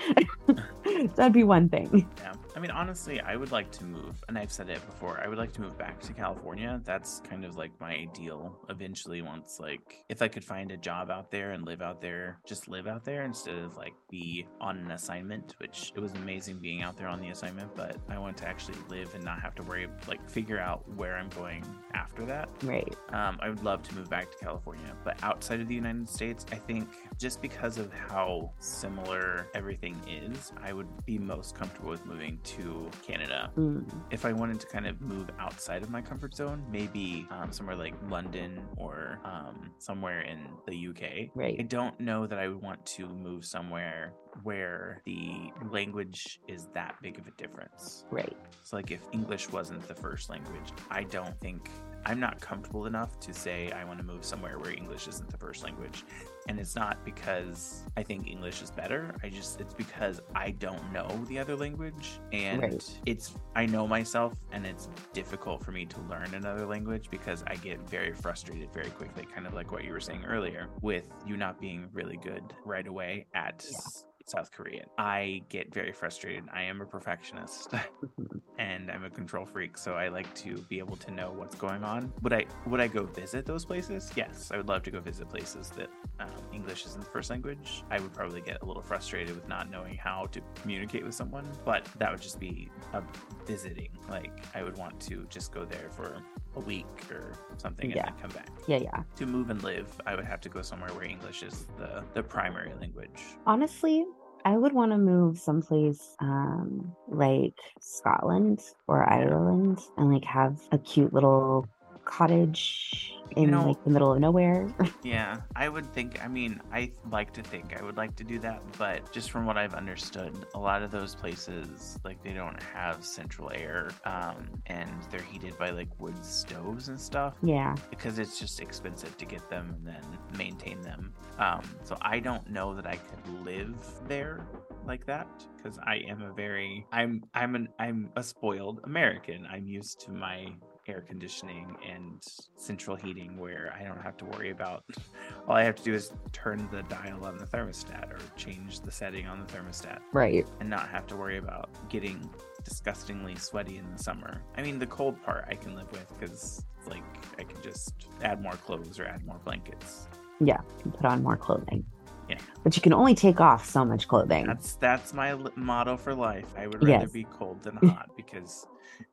that'd 1.15 1.33
be 1.33 1.43
one 1.43 1.69
thing. 1.69 2.07
Yeah. 2.19 2.33
I 2.55 2.59
mean, 2.59 2.71
honestly, 2.71 3.19
I 3.19 3.35
would 3.35 3.51
like 3.51 3.71
to 3.71 3.83
move, 3.83 4.23
and 4.27 4.37
I've 4.37 4.51
said 4.51 4.69
it 4.69 4.85
before, 4.85 5.19
I 5.23 5.27
would 5.27 5.37
like 5.37 5.53
to 5.53 5.61
move 5.61 5.77
back 5.77 5.99
to 6.01 6.13
California. 6.13 6.81
That's 6.83 7.21
kind 7.21 7.45
of 7.45 7.57
like 7.57 7.71
my 7.79 7.93
ideal 7.93 8.55
eventually, 8.69 9.21
once, 9.21 9.59
like, 9.59 10.03
if 10.09 10.21
I 10.21 10.27
could 10.27 10.43
find 10.43 10.71
a 10.71 10.77
job 10.77 11.09
out 11.09 11.31
there 11.31 11.51
and 11.51 11.65
live 11.65 11.81
out 11.81 12.01
there, 12.01 12.39
just 12.45 12.67
live 12.67 12.87
out 12.87 13.03
there 13.03 13.23
instead 13.23 13.55
of 13.55 13.75
like 13.77 13.93
be 14.09 14.45
on 14.61 14.77
an 14.77 14.91
assignment, 14.91 15.55
which 15.57 15.91
it 15.95 15.99
was 15.99 16.13
amazing 16.13 16.59
being 16.59 16.83
out 16.83 16.97
there 16.97 17.07
on 17.07 17.19
the 17.19 17.29
assignment, 17.29 17.75
but 17.75 17.97
I 18.09 18.19
want 18.19 18.37
to 18.37 18.47
actually 18.47 18.77
live 18.89 19.13
and 19.15 19.23
not 19.23 19.41
have 19.41 19.55
to 19.55 19.63
worry, 19.63 19.87
like, 20.07 20.29
figure 20.29 20.59
out 20.59 20.87
where 20.95 21.15
I'm 21.17 21.29
going 21.29 21.65
after 21.93 22.25
that. 22.25 22.49
Right. 22.63 22.95
Um, 23.09 23.39
I 23.41 23.49
would 23.49 23.63
love 23.63 23.81
to 23.83 23.95
move 23.95 24.09
back 24.09 24.29
to 24.31 24.37
California, 24.37 24.95
but 25.03 25.21
outside 25.23 25.59
of 25.59 25.67
the 25.67 25.75
United 25.75 26.07
States, 26.07 26.45
I 26.51 26.55
think 26.55 26.87
just 27.17 27.41
because 27.41 27.77
of 27.77 27.91
how 27.93 28.51
similar 28.59 29.47
everything 29.55 29.99
is, 30.07 30.53
I 30.61 30.73
would 30.73 30.87
be 31.05 31.17
most 31.17 31.55
comfortable 31.55 31.89
with 31.89 32.05
moving 32.05 32.39
to 32.43 32.89
Canada. 33.05 33.51
Mm, 33.57 33.85
If 34.11 34.25
I 34.25 34.33
wanted 34.33 34.59
to 34.61 34.67
kind 34.67 34.87
of 34.87 34.99
move 35.01 35.29
outside 35.39 35.81
of 35.83 35.89
my 35.89 36.01
comfort 36.01 36.35
zone, 36.35 36.63
maybe 36.71 37.27
um, 37.31 37.51
somewhere 37.51 37.75
like 37.75 37.93
London 38.09 38.61
or 38.77 39.19
um, 39.23 39.71
somewhere 39.77 40.21
in 40.21 40.39
the 40.67 40.87
UK. 40.89 41.35
I 41.59 41.63
don't 41.63 41.99
know 41.99 42.27
that 42.27 42.39
I 42.39 42.47
would 42.47 42.61
want 42.61 42.85
to 42.97 43.07
move 43.07 43.45
somewhere 43.45 44.13
where 44.43 45.01
the 45.05 45.51
language 45.69 46.39
is 46.47 46.67
that 46.73 46.95
big 47.01 47.19
of 47.19 47.27
a 47.27 47.31
difference. 47.31 48.05
Right. 48.09 48.35
So, 48.63 48.75
like, 48.75 48.91
if 48.91 49.01
English 49.11 49.49
wasn't 49.51 49.87
the 49.87 49.95
first 49.95 50.29
language, 50.29 50.71
I 50.89 51.03
don't 51.03 51.39
think 51.39 51.69
I'm 52.05 52.19
not 52.19 52.41
comfortable 52.41 52.85
enough 52.85 53.17
to 53.21 53.33
say 53.33 53.71
I 53.71 53.85
want 53.85 53.99
to 53.99 54.05
move 54.05 54.25
somewhere 54.25 54.59
where 54.59 54.71
English 54.71 55.07
isn't 55.07 55.29
the 55.29 55.37
first 55.37 55.63
language. 55.63 56.03
And 56.49 56.59
it's 56.59 56.75
not 56.75 57.05
because 57.05 57.83
I 57.95 58.03
think 58.03 58.27
English 58.27 58.61
is 58.61 58.71
better. 58.71 59.15
I 59.23 59.29
just, 59.29 59.61
it's 59.61 59.73
because 59.73 60.19
I 60.35 60.51
don't 60.51 60.91
know 60.91 61.07
the 61.29 61.39
other 61.39 61.55
language. 61.55 62.19
And 62.33 62.61
Right. 62.61 62.99
it's, 63.05 63.33
I 63.55 63.65
know 63.65 63.87
myself, 63.87 64.33
and 64.51 64.65
it's 64.65 64.89
difficult 65.13 65.63
for 65.63 65.71
me 65.71 65.85
to 65.85 66.01
learn 66.01 66.33
another 66.33 66.65
language 66.65 67.09
because 67.09 67.43
I 67.47 67.55
get 67.55 67.79
very 67.89 68.13
frustrated 68.13 68.73
very 68.73 68.89
quickly, 68.89 69.25
kind 69.33 69.47
of 69.47 69.53
like 69.53 69.71
what 69.71 69.85
you 69.85 69.93
were 69.93 70.01
saying 70.01 70.25
earlier 70.25 70.67
with 70.81 71.05
you 71.25 71.37
not 71.37 71.59
being 71.61 71.87
really 71.93 72.17
good 72.17 72.43
right 72.65 72.87
away 72.87 73.27
at. 73.33 73.65
Yeah. 73.71 73.77
South 74.25 74.51
Korean. 74.51 74.85
I 74.97 75.43
get 75.49 75.73
very 75.73 75.91
frustrated. 75.91 76.45
I 76.53 76.63
am 76.63 76.81
a 76.81 76.85
perfectionist 76.85 77.73
and 78.57 78.89
I'm 78.89 79.03
a 79.03 79.09
control 79.09 79.45
freak, 79.45 79.77
so 79.77 79.93
I 79.93 80.07
like 80.07 80.33
to 80.35 80.57
be 80.69 80.79
able 80.79 80.95
to 80.97 81.11
know 81.11 81.33
what's 81.35 81.55
going 81.55 81.83
on. 81.83 82.11
Would 82.21 82.33
I 82.33 82.45
would 82.65 82.79
I 82.79 82.87
go 82.87 83.03
visit 83.03 83.45
those 83.45 83.65
places? 83.65 84.11
Yes, 84.15 84.51
I 84.53 84.57
would 84.57 84.67
love 84.67 84.83
to 84.83 84.91
go 84.91 84.99
visit 84.99 85.29
places 85.29 85.69
that 85.71 85.89
um, 86.19 86.29
English 86.53 86.85
isn't 86.85 87.03
the 87.03 87.09
first 87.09 87.29
language. 87.29 87.83
I 87.91 87.99
would 87.99 88.13
probably 88.13 88.41
get 88.41 88.61
a 88.61 88.65
little 88.65 88.81
frustrated 88.81 89.35
with 89.35 89.47
not 89.47 89.69
knowing 89.69 89.95
how 89.95 90.27
to 90.27 90.41
communicate 90.55 91.03
with 91.03 91.15
someone, 91.15 91.47
but 91.65 91.87
that 91.97 92.11
would 92.11 92.21
just 92.21 92.39
be 92.39 92.69
a 92.93 93.03
visiting. 93.45 93.89
Like 94.09 94.31
I 94.55 94.63
would 94.63 94.77
want 94.77 94.99
to 95.01 95.25
just 95.29 95.51
go 95.51 95.65
there 95.65 95.89
for 95.91 96.17
a 96.55 96.59
week 96.59 96.85
or 97.11 97.33
something 97.57 97.85
and 97.85 97.95
Yeah. 97.95 98.05
then 98.05 98.13
come 98.21 98.31
back. 98.31 98.49
Yeah, 98.67 98.77
yeah. 98.77 99.03
To 99.17 99.25
move 99.25 99.49
and 99.49 99.61
live, 99.63 99.87
I 100.05 100.15
would 100.15 100.25
have 100.25 100.41
to 100.41 100.49
go 100.49 100.61
somewhere 100.61 100.91
where 100.93 101.03
English 101.05 101.43
is 101.43 101.65
the 101.77 102.03
the 102.13 102.23
primary 102.23 102.73
language. 102.79 103.19
Honestly, 103.45 104.05
I 104.45 104.57
would 104.57 104.73
want 104.73 104.91
to 104.91 104.97
move 104.97 105.39
someplace 105.39 106.15
um, 106.19 106.93
like 107.07 107.57
Scotland 107.79 108.59
or 108.87 109.09
Ireland 109.09 109.79
and 109.97 110.11
like 110.13 110.25
have 110.25 110.59
a 110.71 110.77
cute 110.77 111.13
little 111.13 111.67
cottage 112.05 113.13
in 113.35 113.51
know- 113.51 113.67
like 113.67 113.83
the 113.83 113.89
middle 113.89 114.13
of 114.13 114.19
nowhere. 114.19 114.73
Yeah, 115.03 115.41
I 115.55 115.67
would 115.67 115.91
think. 115.93 116.23
I 116.23 116.29
mean, 116.29 116.61
I 116.71 116.91
like 117.11 117.33
to 117.33 117.43
think 117.43 117.77
I 117.77 117.83
would 117.83 117.97
like 117.97 118.15
to 118.15 118.23
do 118.23 118.39
that, 118.39 118.61
but 118.77 119.11
just 119.11 119.31
from 119.31 119.45
what 119.45 119.57
I've 119.57 119.73
understood, 119.73 120.33
a 120.55 120.59
lot 120.59 120.81
of 120.81 120.91
those 120.91 121.13
places, 121.13 121.99
like, 122.05 122.23
they 122.23 122.31
don't 122.31 122.61
have 122.63 123.03
central 123.03 123.51
air, 123.53 123.89
um, 124.05 124.49
and 124.67 124.89
they're 125.11 125.21
heated 125.21 125.57
by 125.57 125.71
like 125.71 125.89
wood 125.99 126.23
stoves 126.23 126.87
and 126.87 126.99
stuff 126.99 127.35
yeah. 127.43 127.75
because 127.89 128.17
it's 128.17 128.39
just 128.39 128.61
expensive 128.61 129.17
to 129.17 129.25
get 129.25 129.49
them 129.49 129.75
and 129.75 129.85
then 129.85 130.37
maintain 130.37 130.81
them. 130.81 131.11
Um, 131.37 131.63
so 131.83 131.97
I 132.01 132.19
don't 132.19 132.49
know 132.49 132.73
that 132.75 132.87
I 132.87 132.95
could 132.95 133.45
live 133.45 133.75
there 134.07 134.47
like 134.85 135.05
that 135.05 135.27
because 135.57 135.77
I 135.85 135.95
am 136.07 136.21
a 136.21 136.31
very 136.31 136.85
I'm 136.91 137.23
I'm 137.33 137.55
an 137.55 137.67
I'm 137.77 138.09
a 138.15 138.23
spoiled 138.23 138.79
American. 138.85 139.45
I'm 139.51 139.67
used 139.67 139.99
to 140.01 140.11
my 140.11 140.47
air 140.87 141.01
conditioning 141.01 141.75
and 141.89 142.21
central 142.57 142.95
heating 142.95 143.37
where 143.37 143.73
I 143.79 143.83
don't 143.83 144.01
have 144.01 144.17
to 144.17 144.25
worry 144.25 144.49
about 144.51 144.83
all 145.47 145.55
I 145.55 145.63
have 145.63 145.75
to 145.75 145.83
do 145.83 145.93
is 145.93 146.11
turn 146.31 146.67
the 146.71 146.83
dial 146.83 147.25
on 147.25 147.37
the 147.37 147.45
thermostat 147.45 148.11
or 148.11 148.19
change 148.35 148.81
the 148.81 148.91
setting 148.91 149.25
on 149.27 149.39
the 149.39 149.45
thermostat 149.45 149.99
Right. 150.11 150.45
and 150.59 150.69
not 150.69 150.89
have 150.89 151.07
to 151.07 151.15
worry 151.15 151.37
about 151.37 151.69
getting 151.89 152.29
disgustingly 152.63 153.35
sweaty 153.35 153.77
in 153.77 153.89
the 153.91 154.01
summer. 154.01 154.41
I 154.57 154.61
mean, 154.61 154.79
the 154.79 154.87
cold 154.87 155.21
part 155.23 155.45
I 155.49 155.55
can 155.55 155.75
live 155.75 155.91
with 155.91 156.07
because 156.19 156.65
like 156.87 157.03
I 157.39 157.43
can 157.43 157.61
just 157.61 157.93
add 158.21 158.41
more 158.41 158.53
clothes 158.53 158.99
or 158.99 159.05
add 159.05 159.25
more 159.25 159.39
blankets. 159.43 160.07
Yeah. 160.41 160.59
Put 160.95 161.05
on 161.05 161.23
more 161.23 161.37
clothing. 161.37 161.85
Yeah. 162.29 162.37
But 162.63 162.75
you 162.75 162.81
can 162.81 162.93
only 162.93 163.15
take 163.15 163.39
off 163.41 163.65
so 163.69 163.83
much 163.85 164.07
clothing. 164.07 164.45
That's 164.47 164.75
that's 164.75 165.13
my 165.13 165.35
motto 165.55 165.97
for 165.97 166.13
life. 166.15 166.45
I 166.57 166.67
would 166.67 166.75
rather 166.83 167.03
Yes. 167.05 167.11
be 167.11 167.25
cold 167.25 167.61
than 167.63 167.75
hot 167.89 168.09
because 168.15 168.65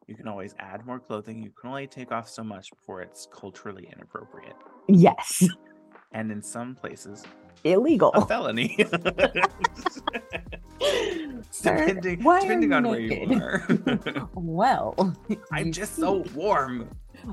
you 0.07 0.15
can 0.15 0.29
always 0.29 0.55
add 0.59 0.85
more 0.87 0.99
clothing. 0.99 1.43
You 1.43 1.51
can 1.51 1.71
only 1.71 1.87
take 1.87 2.13
off 2.13 2.29
so 2.29 2.43
much 2.43 2.71
before 2.71 3.03
it's 3.03 3.27
culturally 3.33 3.89
inappropriate, 3.93 4.57
yes. 4.89 5.47
and 6.13 6.31
in 6.33 6.43
some 6.43 6.75
places, 6.75 7.25
Illegal. 7.65 8.11
a 8.15 8.27
felony. 8.27 8.77
Sir, 11.51 11.77
depending 11.77 12.23
why 12.23 12.41
depending 12.41 12.73
on 12.73 12.89
where 12.89 13.01
you 13.01 13.41
are. 13.41 13.67
well, 14.35 15.17
I'm 15.53 15.73
just 15.73 15.97
see, 15.97 16.03
so 16.03 16.25
warm. 16.35 16.89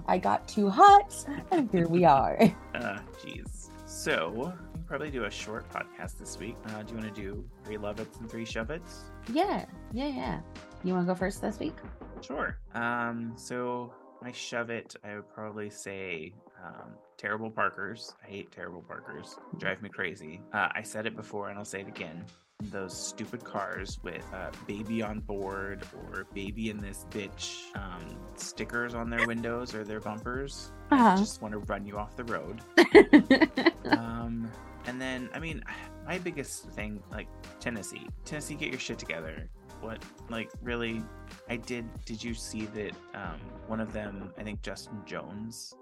I 0.08 0.18
got 0.18 0.48
too 0.48 0.70
hot, 0.70 1.16
and 1.52 1.70
here 1.72 1.88
we 1.88 2.04
are. 2.04 2.38
Uh, 2.76 3.00
jeez. 3.22 3.70
So 3.86 4.54
probably 4.88 5.12
do 5.12 5.26
a 5.26 5.32
short 5.32 5.70
podcast 5.70 6.18
this 6.18 6.40
week. 6.40 6.56
Uh, 6.68 6.82
do 6.84 6.94
you 6.94 7.00
want 7.00 7.14
to 7.14 7.22
do 7.22 7.44
three 7.66 7.78
love 7.78 8.00
it's 8.00 8.18
and 8.18 8.30
three 8.30 8.46
shove 8.46 8.70
it's? 8.72 9.04
Yeah, 9.32 9.66
yeah, 9.94 10.08
yeah. 10.08 10.40
You 10.84 10.94
want 10.94 11.08
to 11.08 11.14
go 11.14 11.18
first 11.18 11.42
this 11.42 11.60
week? 11.60 11.76
Sure. 12.22 12.58
Um, 12.74 13.34
so 13.36 13.94
my 14.22 14.32
shove 14.32 14.70
it, 14.70 14.96
I 15.04 15.16
would 15.16 15.30
probably 15.30 15.70
say 15.70 16.34
um, 16.64 16.92
terrible 17.18 17.52
parkers. 17.52 18.14
I 18.24 18.30
hate 18.30 18.52
terrible 18.52 18.82
parkers. 18.82 19.38
Drive 19.58 19.82
me 19.82 19.90
crazy. 19.90 20.42
Uh, 20.54 20.70
I 20.74 20.82
said 20.82 21.06
it 21.06 21.16
before 21.16 21.50
and 21.50 21.60
I'll 21.60 21.66
say 21.66 21.82
it 21.82 21.88
again. 21.88 22.26
Those 22.64 22.98
stupid 22.98 23.44
cars 23.44 24.00
with 24.02 24.26
uh, 24.34 24.50
baby 24.66 25.04
on 25.04 25.20
board 25.20 25.84
or 25.94 26.26
baby 26.34 26.72
in 26.72 26.80
this 26.80 27.06
bitch 27.12 27.76
um, 27.76 28.18
stickers 28.36 28.96
on 28.96 29.12
their 29.12 29.28
windows 29.28 29.76
or 29.76 29.84
their 29.84 30.00
bumpers. 30.00 30.72
Uh-huh. 30.90 31.18
just 31.18 31.40
want 31.42 31.52
to 31.52 31.60
run 31.60 31.86
you 31.86 31.98
off 31.98 32.16
the 32.16 32.24
road. 32.24 32.62
um, 33.92 34.50
and 34.88 35.00
then, 35.00 35.30
I 35.36 35.40
mean, 35.40 35.64
my 36.08 36.18
biggest 36.18 36.70
thing, 36.72 37.04
like 37.12 37.28
Tennessee, 37.60 38.08
Tennessee, 38.26 38.56
get 38.56 38.70
your 38.70 38.80
shit 38.80 38.98
together. 38.98 39.48
What, 39.82 40.02
like, 40.30 40.50
really? 40.64 41.04
I 41.50 41.58
did. 41.58 41.86
Did 42.06 42.24
you 42.24 42.34
see 42.34 42.66
that? 42.68 42.94
Um, 43.14 43.40
one 43.68 43.80
of 43.80 43.94
them, 43.94 44.34
I 44.38 44.44
think 44.44 44.64
Justin 44.64 45.02
Jones, 45.06 45.76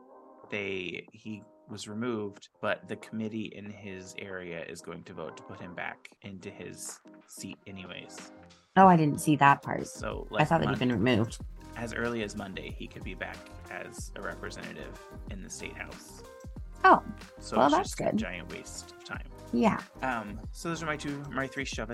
they 0.49 1.07
he 1.13 1.41
was 1.69 1.87
removed, 1.87 2.49
but 2.61 2.87
the 2.87 2.95
committee 2.97 3.51
in 3.55 3.69
his 3.69 4.15
area 4.19 4.63
is 4.65 4.81
going 4.81 5.03
to 5.03 5.13
vote 5.13 5.35
to 5.37 5.43
put 5.43 5.59
him 5.59 5.73
back 5.73 6.09
into 6.21 6.49
his 6.49 6.99
seat, 7.27 7.57
anyways. 7.67 8.31
oh, 8.77 8.87
I 8.87 8.95
didn't 8.97 9.19
see 9.21 9.35
that 9.37 9.61
part. 9.61 9.87
So, 9.87 10.27
I 10.31 10.33
like, 10.35 10.47
thought 10.47 10.61
that 10.61 10.69
he'd 10.69 10.79
been 10.79 10.91
removed. 10.91 11.39
as 11.75 11.93
early 11.93 12.23
as 12.23 12.35
Monday, 12.35 12.75
he 12.77 12.87
could 12.87 13.03
be 13.03 13.15
back 13.15 13.37
as 13.71 14.11
a 14.15 14.21
representative 14.21 14.99
in 15.31 15.41
the 15.43 15.49
state 15.49 15.75
house. 15.77 16.23
Oh, 16.83 17.01
So 17.39 17.57
Well, 17.57 17.69
that's 17.69 17.95
good. 17.95 18.15
giant 18.17 18.51
waste 18.51 18.91
of 18.91 19.03
time. 19.03 19.27
yeah. 19.51 19.79
Um, 20.03 20.39
so 20.51 20.69
those 20.69 20.83
are 20.83 20.85
my 20.85 20.97
two, 20.97 21.23
my 21.31 21.47
three 21.47 21.65
shove. 21.65 21.89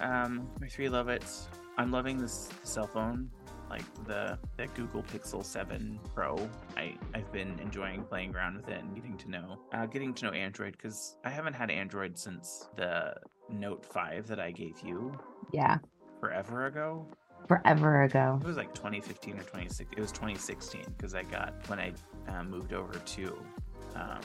Um, 0.00 0.48
my 0.60 0.66
three 0.68 0.88
love 0.88 1.08
it's. 1.08 1.48
I'm 1.76 1.90
loving 1.90 2.16
this 2.18 2.48
cell 2.64 2.86
phone, 2.86 3.30
like 3.70 3.84
the 4.06 4.38
the 4.56 4.66
Google 4.68 5.02
Pixel 5.04 5.44
7 5.44 5.98
Pro. 6.14 6.36
I 6.76 6.94
I've 7.14 7.30
been 7.32 7.58
enjoying 7.60 8.02
playing 8.04 8.34
around 8.34 8.56
with 8.56 8.68
it 8.68 8.82
and 8.82 8.94
getting 8.94 9.16
to 9.18 9.30
know, 9.30 9.58
uh, 9.72 9.86
getting 9.86 10.12
to 10.14 10.26
know 10.26 10.32
Android 10.32 10.72
because 10.72 11.16
I 11.24 11.30
haven't 11.30 11.54
had 11.54 11.70
Android 11.70 12.18
since 12.18 12.68
the 12.76 13.14
Note 13.48 13.84
5 13.86 14.26
that 14.28 14.38
I 14.40 14.50
gave 14.50 14.80
you 14.84 15.12
Yeah. 15.52 15.78
forever 16.20 16.66
ago. 16.66 17.06
Forever 17.48 18.02
ago. 18.02 18.38
It 18.42 18.46
was 18.46 18.56
like 18.56 18.74
2015 18.74 19.34
or 19.34 19.38
2016. 19.42 19.88
It 19.96 20.00
was 20.00 20.12
2016 20.12 20.84
because 20.96 21.14
I 21.14 21.22
got 21.22 21.54
when 21.68 21.78
I 21.80 21.92
uh, 22.28 22.44
moved 22.44 22.72
over 22.72 22.92
to 22.94 23.42
um, 23.96 24.20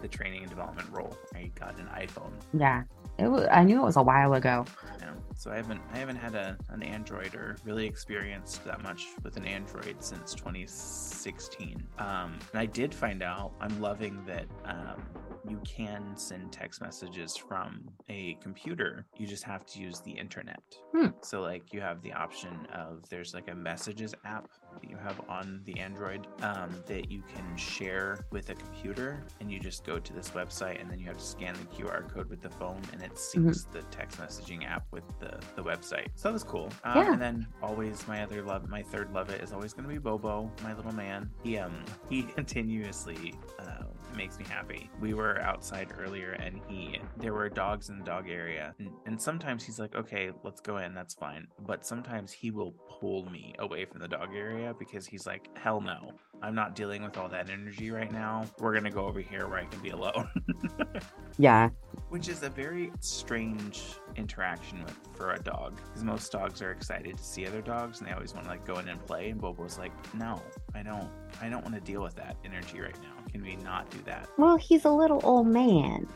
the 0.00 0.06
training 0.08 0.42
and 0.42 0.50
development 0.50 0.88
role. 0.92 1.16
I 1.34 1.50
got 1.58 1.76
an 1.78 1.86
iPhone 1.86 2.30
Yeah. 2.52 2.82
It 3.18 3.28
was, 3.28 3.46
I 3.50 3.64
knew 3.64 3.80
it 3.80 3.84
was 3.84 3.96
a 3.96 4.02
while 4.02 4.34
ago. 4.34 4.64
Yeah. 5.00 5.10
So 5.36 5.52
I 5.52 5.56
haven't 5.56 5.80
I 5.92 5.98
haven't 5.98 6.16
had 6.16 6.34
a, 6.34 6.56
an 6.70 6.82
Android 6.82 7.34
or 7.34 7.56
really 7.64 7.86
experienced 7.86 8.64
that 8.64 8.82
much 8.82 9.06
with 9.22 9.36
an 9.36 9.44
Android 9.44 9.96
since 10.00 10.34
2016. 10.34 11.86
Um, 11.98 12.38
and 12.52 12.60
I 12.60 12.66
did 12.66 12.92
find 12.92 13.22
out 13.22 13.52
I'm 13.60 13.80
loving 13.80 14.20
that 14.26 14.46
um, 14.64 15.02
you 15.48 15.60
can 15.64 16.16
send 16.16 16.52
text 16.52 16.80
messages 16.80 17.36
from 17.36 17.88
a 18.08 18.36
computer. 18.42 19.06
You 19.16 19.26
just 19.26 19.44
have 19.44 19.64
to 19.66 19.80
use 19.80 20.00
the 20.00 20.10
internet. 20.10 20.62
Hmm. 20.92 21.08
So 21.22 21.40
like 21.40 21.72
you 21.72 21.80
have 21.80 22.02
the 22.02 22.12
option 22.12 22.66
of 22.74 23.08
there's 23.08 23.32
like 23.34 23.48
a 23.48 23.54
messages 23.54 24.14
app 24.24 24.48
that 24.80 24.88
you 24.88 24.96
have 24.96 25.20
on 25.28 25.60
the 25.64 25.78
Android 25.80 26.26
um, 26.42 26.70
that 26.86 27.10
you 27.10 27.22
can 27.34 27.56
share 27.56 28.26
with 28.30 28.50
a 28.50 28.54
computer, 28.54 29.24
and 29.40 29.50
you 29.50 29.58
just 29.60 29.84
go 29.84 29.98
to 29.98 30.12
this 30.12 30.30
website, 30.30 30.80
and 30.80 30.90
then 30.90 30.98
you 30.98 31.06
have 31.06 31.18
to 31.18 31.24
scan 31.24 31.54
the 31.54 31.82
QR 31.82 32.08
code 32.12 32.28
with 32.30 32.40
the 32.42 32.50
phone, 32.50 32.80
and 32.92 33.02
it 33.02 33.12
Mm-hmm. 33.12 33.48
syncs 33.48 33.70
the 33.72 33.82
text 33.90 34.18
messaging 34.18 34.66
app 34.68 34.86
with 34.92 35.04
the 35.20 35.38
the 35.56 35.62
website. 35.62 36.06
So 36.14 36.28
that 36.28 36.32
was 36.32 36.44
cool. 36.44 36.70
Um, 36.84 36.96
Yeah. 36.98 37.12
And 37.12 37.20
then 37.22 37.46
always 37.62 38.06
my 38.06 38.22
other 38.22 38.42
love, 38.42 38.68
my 38.68 38.82
third 38.82 39.12
love 39.12 39.30
it 39.30 39.40
is 39.42 39.52
always 39.52 39.72
going 39.72 39.84
to 39.88 39.92
be 39.92 39.98
Bobo, 39.98 40.50
my 40.62 40.74
little 40.74 40.92
man. 40.94 41.30
He 41.42 41.58
um 41.58 41.84
he 42.10 42.22
continuously 42.22 43.34
uh, 43.58 43.84
makes 44.16 44.38
me 44.38 44.44
happy. 44.48 44.90
We 45.00 45.14
were 45.14 45.40
outside 45.40 45.88
earlier, 45.98 46.32
and 46.32 46.60
he 46.68 46.98
there 47.16 47.32
were 47.34 47.48
dogs 47.48 47.88
in 47.88 47.98
the 47.98 48.04
dog 48.04 48.28
area, 48.28 48.74
and, 48.78 48.90
and 49.06 49.20
sometimes 49.20 49.64
he's 49.64 49.78
like, 49.78 49.94
okay, 49.94 50.30
let's 50.44 50.60
go 50.60 50.78
in, 50.78 50.94
that's 50.94 51.14
fine. 51.14 51.46
But 51.66 51.86
sometimes 51.86 52.32
he 52.32 52.50
will 52.50 52.74
pull 53.00 53.28
me 53.30 53.54
away 53.58 53.84
from 53.84 54.00
the 54.00 54.08
dog 54.08 54.30
area 54.34 54.57
because 54.78 55.06
he's 55.06 55.26
like, 55.26 55.48
hell 55.56 55.80
no, 55.80 56.12
I'm 56.42 56.54
not 56.54 56.74
dealing 56.74 57.02
with 57.02 57.16
all 57.16 57.28
that 57.28 57.50
energy 57.50 57.90
right 57.90 58.10
now. 58.10 58.44
We're 58.58 58.74
gonna 58.74 58.90
go 58.90 59.06
over 59.06 59.20
here 59.20 59.48
where 59.48 59.58
I 59.58 59.64
can 59.64 59.80
be 59.80 59.90
alone. 59.90 60.28
Yeah. 61.38 61.70
Which 62.08 62.28
is 62.28 62.42
a 62.42 62.48
very 62.48 62.90
strange 63.00 63.84
interaction 64.16 64.82
with 64.82 64.96
for 65.14 65.32
a 65.32 65.38
dog 65.38 65.76
because 65.86 66.02
most 66.02 66.32
dogs 66.32 66.60
are 66.62 66.72
excited 66.72 67.16
to 67.16 67.22
see 67.22 67.46
other 67.46 67.62
dogs 67.62 68.00
and 68.00 68.08
they 68.08 68.12
always 68.12 68.34
want 68.34 68.46
to 68.46 68.50
like 68.50 68.66
go 68.66 68.78
in 68.78 68.88
and 68.88 69.04
play. 69.06 69.30
And 69.30 69.40
Bobo's 69.40 69.78
like, 69.78 69.92
no, 70.14 70.42
I 70.74 70.82
don't, 70.82 71.08
I 71.40 71.48
don't 71.48 71.62
want 71.62 71.74
to 71.76 71.80
deal 71.80 72.02
with 72.02 72.16
that 72.16 72.36
energy 72.44 72.80
right 72.80 73.00
now. 73.02 73.14
Can 73.30 73.42
we 73.42 73.56
not 73.56 73.88
do 73.90 73.98
that? 74.06 74.28
Well, 74.36 74.56
he's 74.56 74.84
a 74.84 74.90
little 74.90 75.20
old 75.22 75.46
man. 75.46 76.08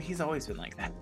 He's 0.00 0.20
always 0.20 0.46
been 0.46 0.56
like 0.56 0.76
that. 0.78 0.92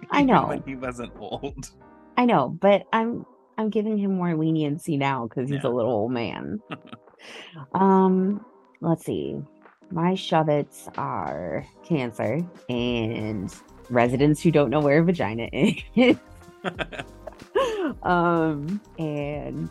I 0.10 0.24
know. 0.24 0.46
when 0.48 0.62
he 0.66 0.74
wasn't 0.74 1.12
old. 1.18 1.70
I 2.16 2.24
know, 2.24 2.48
but 2.48 2.86
I'm 2.92 3.24
I'm 3.58 3.70
giving 3.70 3.96
him 3.98 4.16
more 4.16 4.34
leniency 4.36 4.96
now 4.96 5.26
because 5.28 5.48
he's 5.50 5.62
Yeah. 5.64 5.70
a 5.70 5.72
little 5.72 5.92
old 5.92 6.12
man. 6.12 6.60
um, 7.74 8.44
let's 8.80 9.04
see. 9.04 9.40
My 9.90 10.14
shovets 10.14 10.88
are 10.96 11.64
cancer 11.84 12.40
and 12.68 13.54
residents 13.90 14.42
who 14.42 14.50
don't 14.50 14.70
know 14.70 14.80
where 14.80 14.98
a 14.98 15.04
vagina 15.04 15.48
is. 15.52 16.16
um, 18.02 18.80
and 18.98 19.70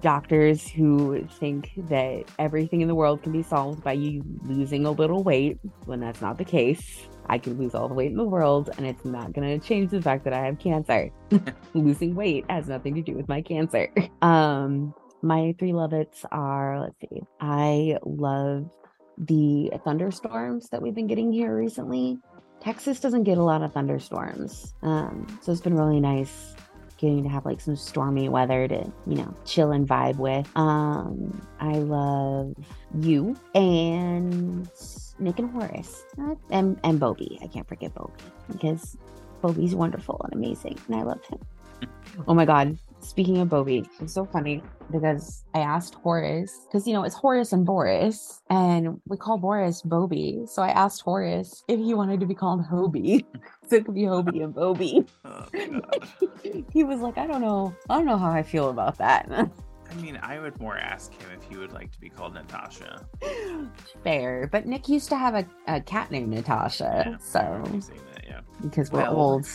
doctors 0.00 0.68
who 0.68 1.26
think 1.38 1.72
that 1.88 2.24
everything 2.38 2.80
in 2.80 2.88
the 2.88 2.94
world 2.94 3.22
can 3.22 3.32
be 3.32 3.42
solved 3.42 3.82
by 3.82 3.92
you 3.92 4.22
losing 4.44 4.84
a 4.84 4.90
little 4.90 5.22
weight 5.22 5.58
when 5.86 6.00
that's 6.00 6.20
not 6.20 6.38
the 6.38 6.44
case. 6.44 7.06
I 7.28 7.38
could 7.38 7.58
lose 7.58 7.74
all 7.74 7.88
the 7.88 7.94
weight 7.94 8.10
in 8.10 8.16
the 8.16 8.24
world 8.24 8.70
and 8.76 8.86
it's 8.86 9.04
not 9.04 9.32
going 9.32 9.60
to 9.60 9.66
change 9.66 9.90
the 9.90 10.02
fact 10.02 10.24
that 10.24 10.32
I 10.32 10.44
have 10.46 10.58
cancer. 10.58 11.10
Losing 11.74 12.14
weight 12.14 12.44
has 12.48 12.68
nothing 12.68 12.94
to 12.94 13.02
do 13.02 13.14
with 13.14 13.28
my 13.28 13.42
cancer. 13.42 13.90
Um, 14.22 14.94
my 15.22 15.54
three 15.58 15.72
lovets 15.72 16.24
are 16.30 16.80
let's 16.80 17.00
see. 17.00 17.22
I 17.40 17.98
love 18.04 18.70
the 19.18 19.70
thunderstorms 19.84 20.68
that 20.70 20.82
we've 20.82 20.94
been 20.94 21.06
getting 21.06 21.32
here 21.32 21.56
recently. 21.56 22.18
Texas 22.60 23.00
doesn't 23.00 23.24
get 23.24 23.38
a 23.38 23.42
lot 23.42 23.62
of 23.62 23.72
thunderstorms. 23.72 24.74
Um, 24.82 25.26
so 25.42 25.52
it's 25.52 25.60
been 25.60 25.76
really 25.76 26.00
nice 26.00 26.54
getting 26.98 27.22
to 27.22 27.28
have 27.28 27.44
like 27.44 27.60
some 27.60 27.76
stormy 27.76 28.28
weather 28.28 28.66
to, 28.68 28.92
you 29.06 29.16
know, 29.16 29.34
chill 29.44 29.72
and 29.72 29.86
vibe 29.86 30.16
with. 30.16 30.48
Um, 30.56 31.46
I 31.60 31.72
love 31.78 32.54
you 33.00 33.36
and 33.54 34.68
Nick 35.18 35.38
and 35.38 35.50
Horace 35.50 36.04
and 36.50 36.78
and 36.82 37.00
Bobby. 37.00 37.38
I 37.42 37.46
can't 37.46 37.68
forget 37.68 37.94
Bobby 37.94 38.12
because 38.50 38.96
Bobby's 39.42 39.74
wonderful 39.74 40.20
and 40.24 40.34
amazing, 40.34 40.78
and 40.86 40.96
I 40.96 41.02
love 41.02 41.24
him. 41.26 41.40
oh 42.26 42.34
my 42.34 42.44
God! 42.44 42.78
Speaking 43.00 43.38
of 43.38 43.48
Bobby, 43.48 43.84
it's 44.00 44.12
so 44.14 44.24
funny 44.24 44.62
because 44.90 45.44
I 45.54 45.60
asked 45.60 45.94
Horace 45.94 46.66
because 46.66 46.86
you 46.86 46.92
know 46.92 47.04
it's 47.04 47.14
Horace 47.14 47.52
and 47.52 47.64
Boris, 47.64 48.42
and 48.50 49.00
we 49.06 49.16
call 49.16 49.38
Boris 49.38 49.80
Bobby. 49.82 50.42
So 50.46 50.60
I 50.62 50.68
asked 50.70 51.02
Horace 51.02 51.62
if 51.68 51.78
he 51.78 51.94
wanted 51.94 52.20
to 52.20 52.26
be 52.26 52.34
called 52.34 52.64
Hobie, 52.66 53.24
so 53.68 53.76
it 53.76 53.84
could 53.84 53.94
be 53.94 54.02
Hobie 54.02 54.42
and 54.42 54.54
Bobby. 54.54 55.04
Oh, 55.24 55.46
he 56.72 56.84
was 56.84 57.00
like, 57.00 57.16
I 57.18 57.26
don't 57.26 57.40
know, 57.40 57.74
I 57.88 57.96
don't 57.96 58.06
know 58.06 58.18
how 58.18 58.30
I 58.30 58.42
feel 58.42 58.70
about 58.70 58.98
that. 58.98 59.28
I 59.90 59.94
mean, 59.96 60.18
I 60.22 60.38
would 60.40 60.58
more 60.60 60.76
ask 60.76 61.12
him 61.12 61.28
if 61.36 61.42
he 61.48 61.56
would 61.56 61.72
like 61.72 61.92
to 61.92 62.00
be 62.00 62.08
called 62.08 62.34
Natasha. 62.34 63.06
Fair, 64.02 64.48
but 64.50 64.66
Nick 64.66 64.88
used 64.88 65.08
to 65.10 65.16
have 65.16 65.34
a, 65.34 65.46
a 65.68 65.80
cat 65.80 66.10
named 66.10 66.30
Natasha, 66.30 67.04
Yeah, 67.06 67.16
so 67.18 67.62
that, 67.64 68.24
yeah. 68.26 68.40
because 68.62 68.90
we're 68.90 69.02
Well- 69.02 69.16
old. 69.16 69.46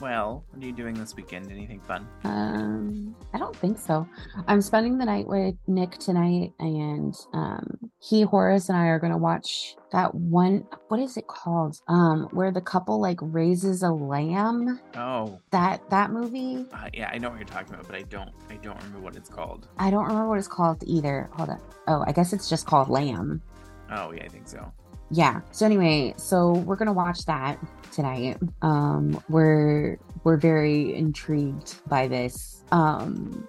Well, 0.00 0.44
what 0.50 0.62
are 0.62 0.66
you 0.66 0.72
doing 0.72 0.94
this 0.94 1.14
weekend? 1.14 1.50
Anything 1.50 1.80
fun? 1.80 2.08
Um, 2.24 3.14
I 3.34 3.38
don't 3.38 3.54
think 3.54 3.78
so. 3.78 4.08
I'm 4.46 4.62
spending 4.62 4.96
the 4.96 5.04
night 5.04 5.26
with 5.26 5.54
Nick 5.66 5.98
tonight, 5.98 6.52
and 6.58 7.14
um, 7.34 7.66
he, 8.00 8.22
Horace, 8.22 8.70
and 8.70 8.78
I 8.78 8.86
are 8.86 8.98
gonna 8.98 9.18
watch 9.18 9.76
that 9.92 10.14
one. 10.14 10.66
What 10.88 11.00
is 11.00 11.16
it 11.18 11.26
called? 11.26 11.76
Um, 11.86 12.28
where 12.32 12.50
the 12.50 12.62
couple 12.62 12.98
like 13.00 13.18
raises 13.20 13.82
a 13.82 13.90
lamb. 13.90 14.80
Oh, 14.96 15.38
That 15.50 15.88
that 15.90 16.10
movie. 16.12 16.64
uh, 16.72 16.88
yeah, 16.94 17.10
I 17.12 17.18
know 17.18 17.28
what 17.28 17.38
you're 17.38 17.46
talking 17.46 17.74
about, 17.74 17.86
but 17.86 17.96
I 17.96 18.02
don't, 18.02 18.30
I 18.48 18.56
don't 18.56 18.76
remember 18.78 19.00
what 19.00 19.16
it's 19.16 19.28
called. 19.28 19.68
I 19.78 19.90
don't 19.90 20.04
remember 20.06 20.28
what 20.28 20.38
it's 20.38 20.48
called 20.48 20.82
either. 20.86 21.28
Hold 21.34 21.50
on. 21.50 21.60
Oh, 21.88 22.04
I 22.06 22.12
guess 22.12 22.32
it's 22.32 22.48
just 22.48 22.66
called 22.66 22.88
Lamb. 22.88 23.42
Oh, 23.90 24.12
yeah, 24.12 24.24
I 24.24 24.28
think 24.28 24.48
so. 24.48 24.72
Yeah 25.10 25.40
so 25.50 25.66
anyway 25.66 26.14
so 26.16 26.52
we're 26.52 26.76
gonna 26.76 26.92
watch 26.92 27.24
that 27.26 27.58
tonight 27.92 28.36
um 28.62 29.20
we're 29.28 29.98
we're 30.24 30.36
very 30.36 30.94
intrigued 30.94 31.74
by 31.88 32.06
this 32.06 32.62
um 32.72 33.46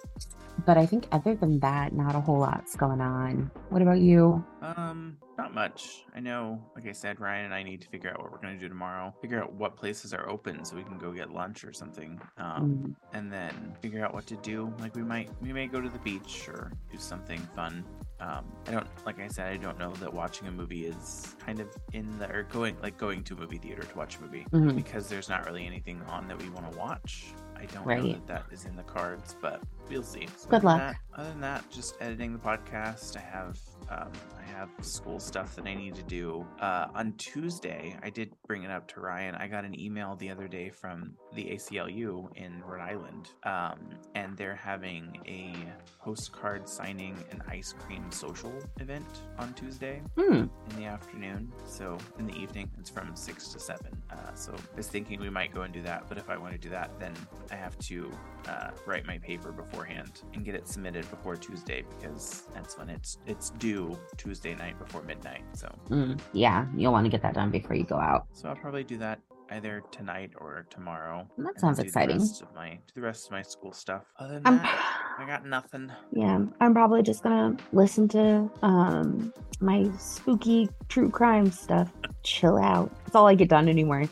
but 0.66 0.76
i 0.76 0.84
think 0.86 1.06
other 1.12 1.34
than 1.34 1.58
that 1.60 1.92
not 1.92 2.14
a 2.14 2.20
whole 2.20 2.38
lot's 2.40 2.74
going 2.76 3.00
on 3.00 3.50
what 3.70 3.82
about 3.82 3.98
you 4.00 4.44
Um, 4.60 5.16
not 5.38 5.54
much. 5.54 6.04
I 6.14 6.20
know, 6.20 6.62
like 6.76 6.86
I 6.86 6.92
said, 6.92 7.18
Ryan 7.18 7.46
and 7.46 7.54
I 7.54 7.62
need 7.64 7.80
to 7.80 7.88
figure 7.88 8.10
out 8.10 8.20
what 8.22 8.30
we're 8.30 8.38
gonna 8.38 8.58
do 8.58 8.68
tomorrow. 8.68 9.12
Figure 9.20 9.42
out 9.42 9.52
what 9.54 9.76
places 9.76 10.12
are 10.14 10.28
open 10.28 10.64
so 10.64 10.76
we 10.76 10.84
can 10.84 10.98
go 10.98 11.10
get 11.10 11.32
lunch 11.32 11.64
or 11.64 11.72
something. 11.72 12.20
Um, 12.38 12.62
Mm, 12.62 12.94
and 13.16 13.32
then 13.32 13.74
figure 13.80 14.04
out 14.04 14.14
what 14.14 14.26
to 14.26 14.36
do. 14.36 14.72
Like 14.78 14.94
we 14.94 15.02
might, 15.02 15.30
we 15.40 15.52
may 15.52 15.66
go 15.66 15.80
to 15.80 15.88
the 15.88 15.98
beach 16.00 16.46
or 16.48 16.70
do 16.92 16.98
something 16.98 17.40
fun. 17.56 17.82
Um, 18.22 18.44
I 18.68 18.70
don't, 18.70 18.86
like 19.04 19.20
I 19.20 19.26
said, 19.26 19.52
I 19.52 19.56
don't 19.56 19.78
know 19.80 19.92
that 19.94 20.12
watching 20.12 20.46
a 20.46 20.52
movie 20.52 20.86
is 20.86 21.34
kind 21.44 21.58
of 21.58 21.68
in 21.92 22.18
the 22.18 22.30
or 22.30 22.44
going 22.44 22.76
like 22.80 22.96
going 22.96 23.24
to 23.24 23.34
a 23.34 23.36
movie 23.36 23.58
theater 23.58 23.82
to 23.82 23.98
watch 23.98 24.16
a 24.18 24.20
movie 24.20 24.46
mhm. 24.52 24.76
because 24.76 25.08
there's 25.08 25.28
not 25.28 25.44
really 25.44 25.66
anything 25.66 26.00
on 26.08 26.28
that 26.28 26.40
we 26.40 26.48
want 26.50 26.70
to 26.70 26.78
watch. 26.78 27.34
I 27.56 27.66
don't 27.66 27.86
know 27.86 28.12
that 28.12 28.26
that 28.28 28.44
is 28.52 28.64
in 28.64 28.76
the 28.76 28.84
cards, 28.84 29.34
but 29.40 29.60
we'll 29.88 30.04
see. 30.04 30.28
So 30.36 30.48
Good 30.50 30.62
luck. 30.62 30.78
that- 30.78 30.96
other 31.16 31.30
than 31.30 31.40
that, 31.40 31.68
just 31.70 31.96
editing 32.00 32.32
the 32.32 32.38
podcast. 32.38 33.16
I 33.16 33.20
have 33.20 33.58
um, 33.88 34.12
I 34.42 34.50
have 34.58 34.68
school 34.80 35.20
stuff 35.20 35.54
that 35.56 35.66
I 35.66 35.74
need 35.74 35.94
to 35.94 36.02
do. 36.02 36.44
Uh, 36.60 36.88
on 36.94 37.12
Tuesday, 37.14 37.96
I 38.02 38.10
did 38.10 38.32
bring 38.46 38.64
it 38.64 38.70
up 38.70 38.88
to 38.88 39.00
Ryan. 39.00 39.34
I 39.34 39.46
got 39.46 39.64
an 39.64 39.78
email 39.78 40.16
the 40.16 40.30
other 40.30 40.48
day 40.48 40.68
from 40.70 41.14
the 41.34 41.44
ACLU 41.44 42.28
in 42.36 42.62
Rhode 42.66 42.80
Island, 42.80 43.28
um, 43.44 43.78
and 44.14 44.36
they're 44.36 44.56
having 44.56 45.18
a 45.26 45.54
postcard 46.02 46.68
signing 46.68 47.16
and 47.30 47.42
ice 47.48 47.72
cream 47.72 48.10
social 48.10 48.52
event 48.80 49.06
on 49.38 49.54
Tuesday 49.54 50.02
Hmm, 50.16 50.44
in 50.70 50.76
the 50.76 50.84
afternoon. 50.84 51.52
So 51.66 51.96
in 52.18 52.26
the 52.26 52.34
evening, 52.36 52.70
it's 52.78 52.90
from 52.90 53.14
six 53.14 53.48
to 53.48 53.60
seven. 53.60 54.02
Uh, 54.10 54.34
so 54.34 54.52
I 54.52 54.76
was 54.76 54.88
thinking 54.88 55.20
we 55.20 55.30
might 55.30 55.54
go 55.54 55.62
and 55.62 55.72
do 55.72 55.82
that. 55.82 56.08
But 56.08 56.18
if 56.18 56.28
I 56.28 56.36
want 56.36 56.52
to 56.52 56.58
do 56.58 56.68
that, 56.70 56.98
then 56.98 57.14
I 57.50 57.54
have 57.54 57.78
to 57.80 58.10
uh, 58.48 58.70
write 58.86 59.06
my 59.06 59.18
paper 59.18 59.52
beforehand 59.52 60.22
and 60.34 60.44
get 60.44 60.54
it 60.54 60.66
submitted 60.66 61.08
before 61.10 61.36
Tuesday 61.36 61.84
because 61.96 62.44
that's 62.52 62.76
when 62.76 62.88
it's 62.90 63.18
it's 63.26 63.50
due 63.50 63.96
Tuesday 64.16 64.31
night 64.40 64.78
before 64.78 65.02
midnight. 65.02 65.42
So 65.54 65.68
mm, 65.90 66.18
yeah 66.32 66.66
you'll 66.76 66.92
want 66.92 67.04
to 67.04 67.10
get 67.10 67.22
that 67.22 67.34
done 67.34 67.50
before 67.50 67.74
you 67.76 67.84
go 67.84 67.96
out 67.96 68.26
so 68.32 68.48
I'll 68.48 68.56
probably 68.56 68.84
do 68.84 68.98
that 68.98 69.20
either 69.50 69.82
tonight 69.90 70.30
or 70.38 70.66
tomorrow. 70.70 71.28
That 71.36 71.60
sounds 71.60 71.76
do 71.76 71.82
the 71.82 71.86
exciting. 71.88 72.18
rest 72.18 72.40
of 72.42 72.54
my 72.54 72.70
do 72.70 72.94
the 72.94 73.00
rest 73.02 73.26
of 73.26 73.32
my 73.32 73.42
school 73.42 73.72
stuff. 73.72 74.04
Other 74.18 74.34
than 74.34 74.46
I'm, 74.46 74.56
that, 74.58 75.14
I 75.18 75.26
got 75.26 75.44
nothing. 75.46 75.92
yeah 76.12 76.38
i'm 76.60 76.72
probably 76.72 77.02
just 77.02 77.22
gonna 77.22 77.56
listen 77.72 78.08
to 78.08 78.50
um 78.62 79.32
my 79.60 79.90
spooky 79.98 80.68
true 80.88 81.10
crime 81.10 81.50
stuff 81.50 81.92
chill 82.22 82.56
out 82.58 82.90
that's 83.04 83.14
all 83.14 83.26
i 83.28 83.34
get 83.34 83.48
done 83.48 83.68
anymore 83.68 84.04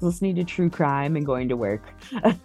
listening 0.00 0.34
to 0.36 0.44
true 0.44 0.68
crime 0.68 1.16
and 1.16 1.24
going 1.24 1.48
to 1.48 1.56
work 1.56 1.82
I 2.24 2.36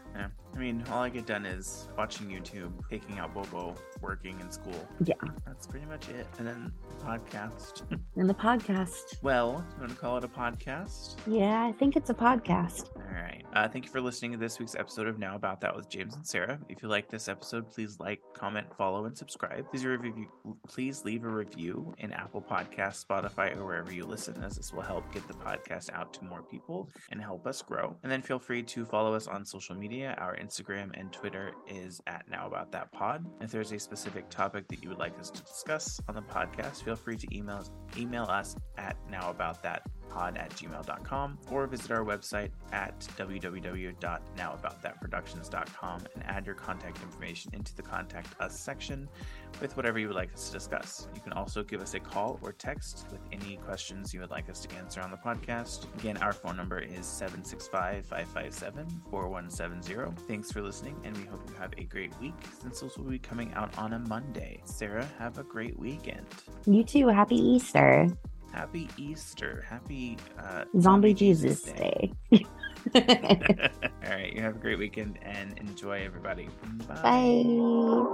I 0.55 0.59
mean, 0.59 0.83
all 0.89 1.03
I 1.03 1.09
get 1.09 1.27
done 1.27 1.45
is 1.45 1.87
watching 1.95 2.27
YouTube, 2.29 2.71
taking 2.89 3.19
out 3.19 3.31
Bobo, 3.31 3.75
working 4.01 4.39
in 4.39 4.51
school. 4.51 4.87
Yeah. 5.03 5.15
That's 5.45 5.67
pretty 5.67 5.85
much 5.85 6.09
it. 6.09 6.27
And 6.37 6.47
then 6.47 6.71
podcast. 7.03 7.83
And 8.17 8.27
the 8.27 8.33
podcast. 8.33 9.21
well, 9.21 9.63
you 9.75 9.81
want 9.81 9.91
to 9.91 9.95
call 9.95 10.17
it 10.17 10.23
a 10.23 10.27
podcast? 10.27 11.17
Yeah, 11.27 11.63
I 11.63 11.71
think 11.71 11.95
it's 11.95 12.09
a 12.09 12.15
podcast. 12.15 12.89
All 12.95 13.03
right. 13.13 13.43
Uh, 13.53 13.67
thank 13.67 13.85
you 13.85 13.91
for 13.91 14.01
listening 14.01 14.31
to 14.31 14.37
this 14.37 14.57
week's 14.57 14.73
episode 14.75 15.07
of 15.07 15.19
Now 15.19 15.35
About 15.35 15.61
That 15.61 15.75
with 15.75 15.87
James 15.87 16.15
and 16.15 16.25
Sarah. 16.25 16.59
If 16.67 16.81
you 16.81 16.89
like 16.89 17.09
this 17.09 17.27
episode, 17.27 17.69
please 17.69 17.99
like, 17.99 18.21
comment, 18.33 18.65
follow, 18.75 19.05
and 19.05 19.15
subscribe. 19.15 19.69
Please 19.69 19.85
review. 19.85 20.27
Please 20.67 21.05
leave 21.05 21.25
a 21.25 21.29
review 21.29 21.93
in 21.99 22.11
Apple 22.11 22.41
Podcasts, 22.41 23.05
Spotify, 23.05 23.55
or 23.55 23.65
wherever 23.65 23.93
you 23.93 24.05
listen, 24.05 24.43
as 24.43 24.57
this 24.57 24.73
will 24.73 24.81
help 24.81 25.11
get 25.13 25.27
the 25.27 25.33
podcast 25.35 25.91
out 25.93 26.11
to 26.15 26.23
more 26.25 26.41
people 26.41 26.89
and 27.11 27.21
help 27.21 27.45
us 27.45 27.61
grow. 27.61 27.95
And 28.01 28.11
then 28.11 28.23
feel 28.23 28.39
free 28.39 28.63
to 28.63 28.83
follow 28.83 29.13
us 29.13 29.27
on 29.27 29.45
social 29.45 29.75
media. 29.75 30.15
Our 30.17 30.35
Instagram 30.37 30.89
and 30.99 31.13
Twitter 31.13 31.51
is 31.67 32.01
at 32.07 32.27
Now 32.29 32.47
About 32.47 32.71
That 32.71 32.91
Pod. 32.91 33.25
If 33.41 33.51
there's 33.51 33.71
a 33.73 33.79
specific 33.87 34.29
topic 34.29 34.67
that 34.67 34.83
you 34.83 34.89
would 34.89 34.97
like 34.97 35.17
us 35.17 35.29
to 35.29 35.41
discuss 35.43 36.01
on 36.09 36.15
the 36.15 36.21
podcast, 36.21 36.83
feel 36.83 36.97
free 36.97 37.15
to 37.15 37.27
email 37.35 37.63
email 37.97 38.23
us 38.23 38.57
at 38.77 38.97
nowaboutthatpod 40.07 40.37
at 40.37 40.49
gmail.com 40.51 41.37
or 41.51 41.67
visit 41.67 41.91
our 41.91 42.03
website 42.03 42.49
at 42.71 42.99
www.nowaboutthatproductions.com 43.17 46.01
and 46.15 46.23
add 46.25 46.45
your 46.45 46.55
contact 46.55 47.01
information 47.01 47.53
into 47.53 47.75
the 47.75 47.81
contact 47.81 48.39
us 48.39 48.57
section 48.59 49.07
with 49.61 49.77
whatever 49.77 49.99
you 49.99 50.07
would 50.07 50.15
like 50.15 50.33
us 50.33 50.47
to 50.47 50.53
discuss. 50.53 51.07
You 51.15 51.21
can 51.21 51.33
also 51.33 51.63
give 51.63 51.81
us 51.81 51.93
a 51.93 51.99
call 51.99 52.39
or 52.41 52.53
text 52.53 53.05
with 53.11 53.21
any 53.31 53.57
questions 53.57 54.11
you 54.13 54.19
would 54.19 54.31
like 54.31 54.49
us 54.49 54.59
to 54.61 54.75
answer 54.75 55.01
on 55.01 55.11
the 55.11 55.17
podcast. 55.17 55.85
Again, 55.99 56.17
our 56.17 56.33
phone 56.33 56.57
number 56.57 56.79
is 56.79 57.05
765 57.05 58.05
557 58.05 58.87
4170. 59.09 60.11
Thanks 60.27 60.51
for 60.51 60.61
listening, 60.61 60.99
and 61.03 61.17
we 61.17 61.25
hope 61.25 61.41
you 61.49 61.55
have 61.55 61.73
a 61.77 61.83
great 61.83 62.11
week 62.19 62.35
since 62.61 62.81
this 62.81 62.97
will 62.97 63.05
be 63.05 63.19
coming 63.19 63.53
out 63.53 63.77
on 63.77 63.93
a 63.93 63.99
Monday. 63.99 64.61
Sarah, 64.65 65.07
have 65.17 65.37
a 65.37 65.43
great 65.43 65.79
weekend. 65.79 66.25
You 66.65 66.83
too. 66.83 67.07
Happy 67.07 67.35
Easter. 67.35 68.09
Happy 68.51 68.89
Easter. 68.97 69.65
Happy 69.69 70.17
uh, 70.39 70.65
Zombie 70.79 71.13
Jesus 71.13 71.61
Day. 71.63 72.13
Day. 72.31 72.45
All 72.95 74.09
right. 74.09 74.33
You 74.33 74.41
have 74.41 74.55
a 74.55 74.59
great 74.59 74.79
weekend 74.79 75.19
and 75.21 75.57
enjoy, 75.57 76.03
everybody. 76.05 76.49
Bye. 76.87 76.95
Bye. 77.03 78.05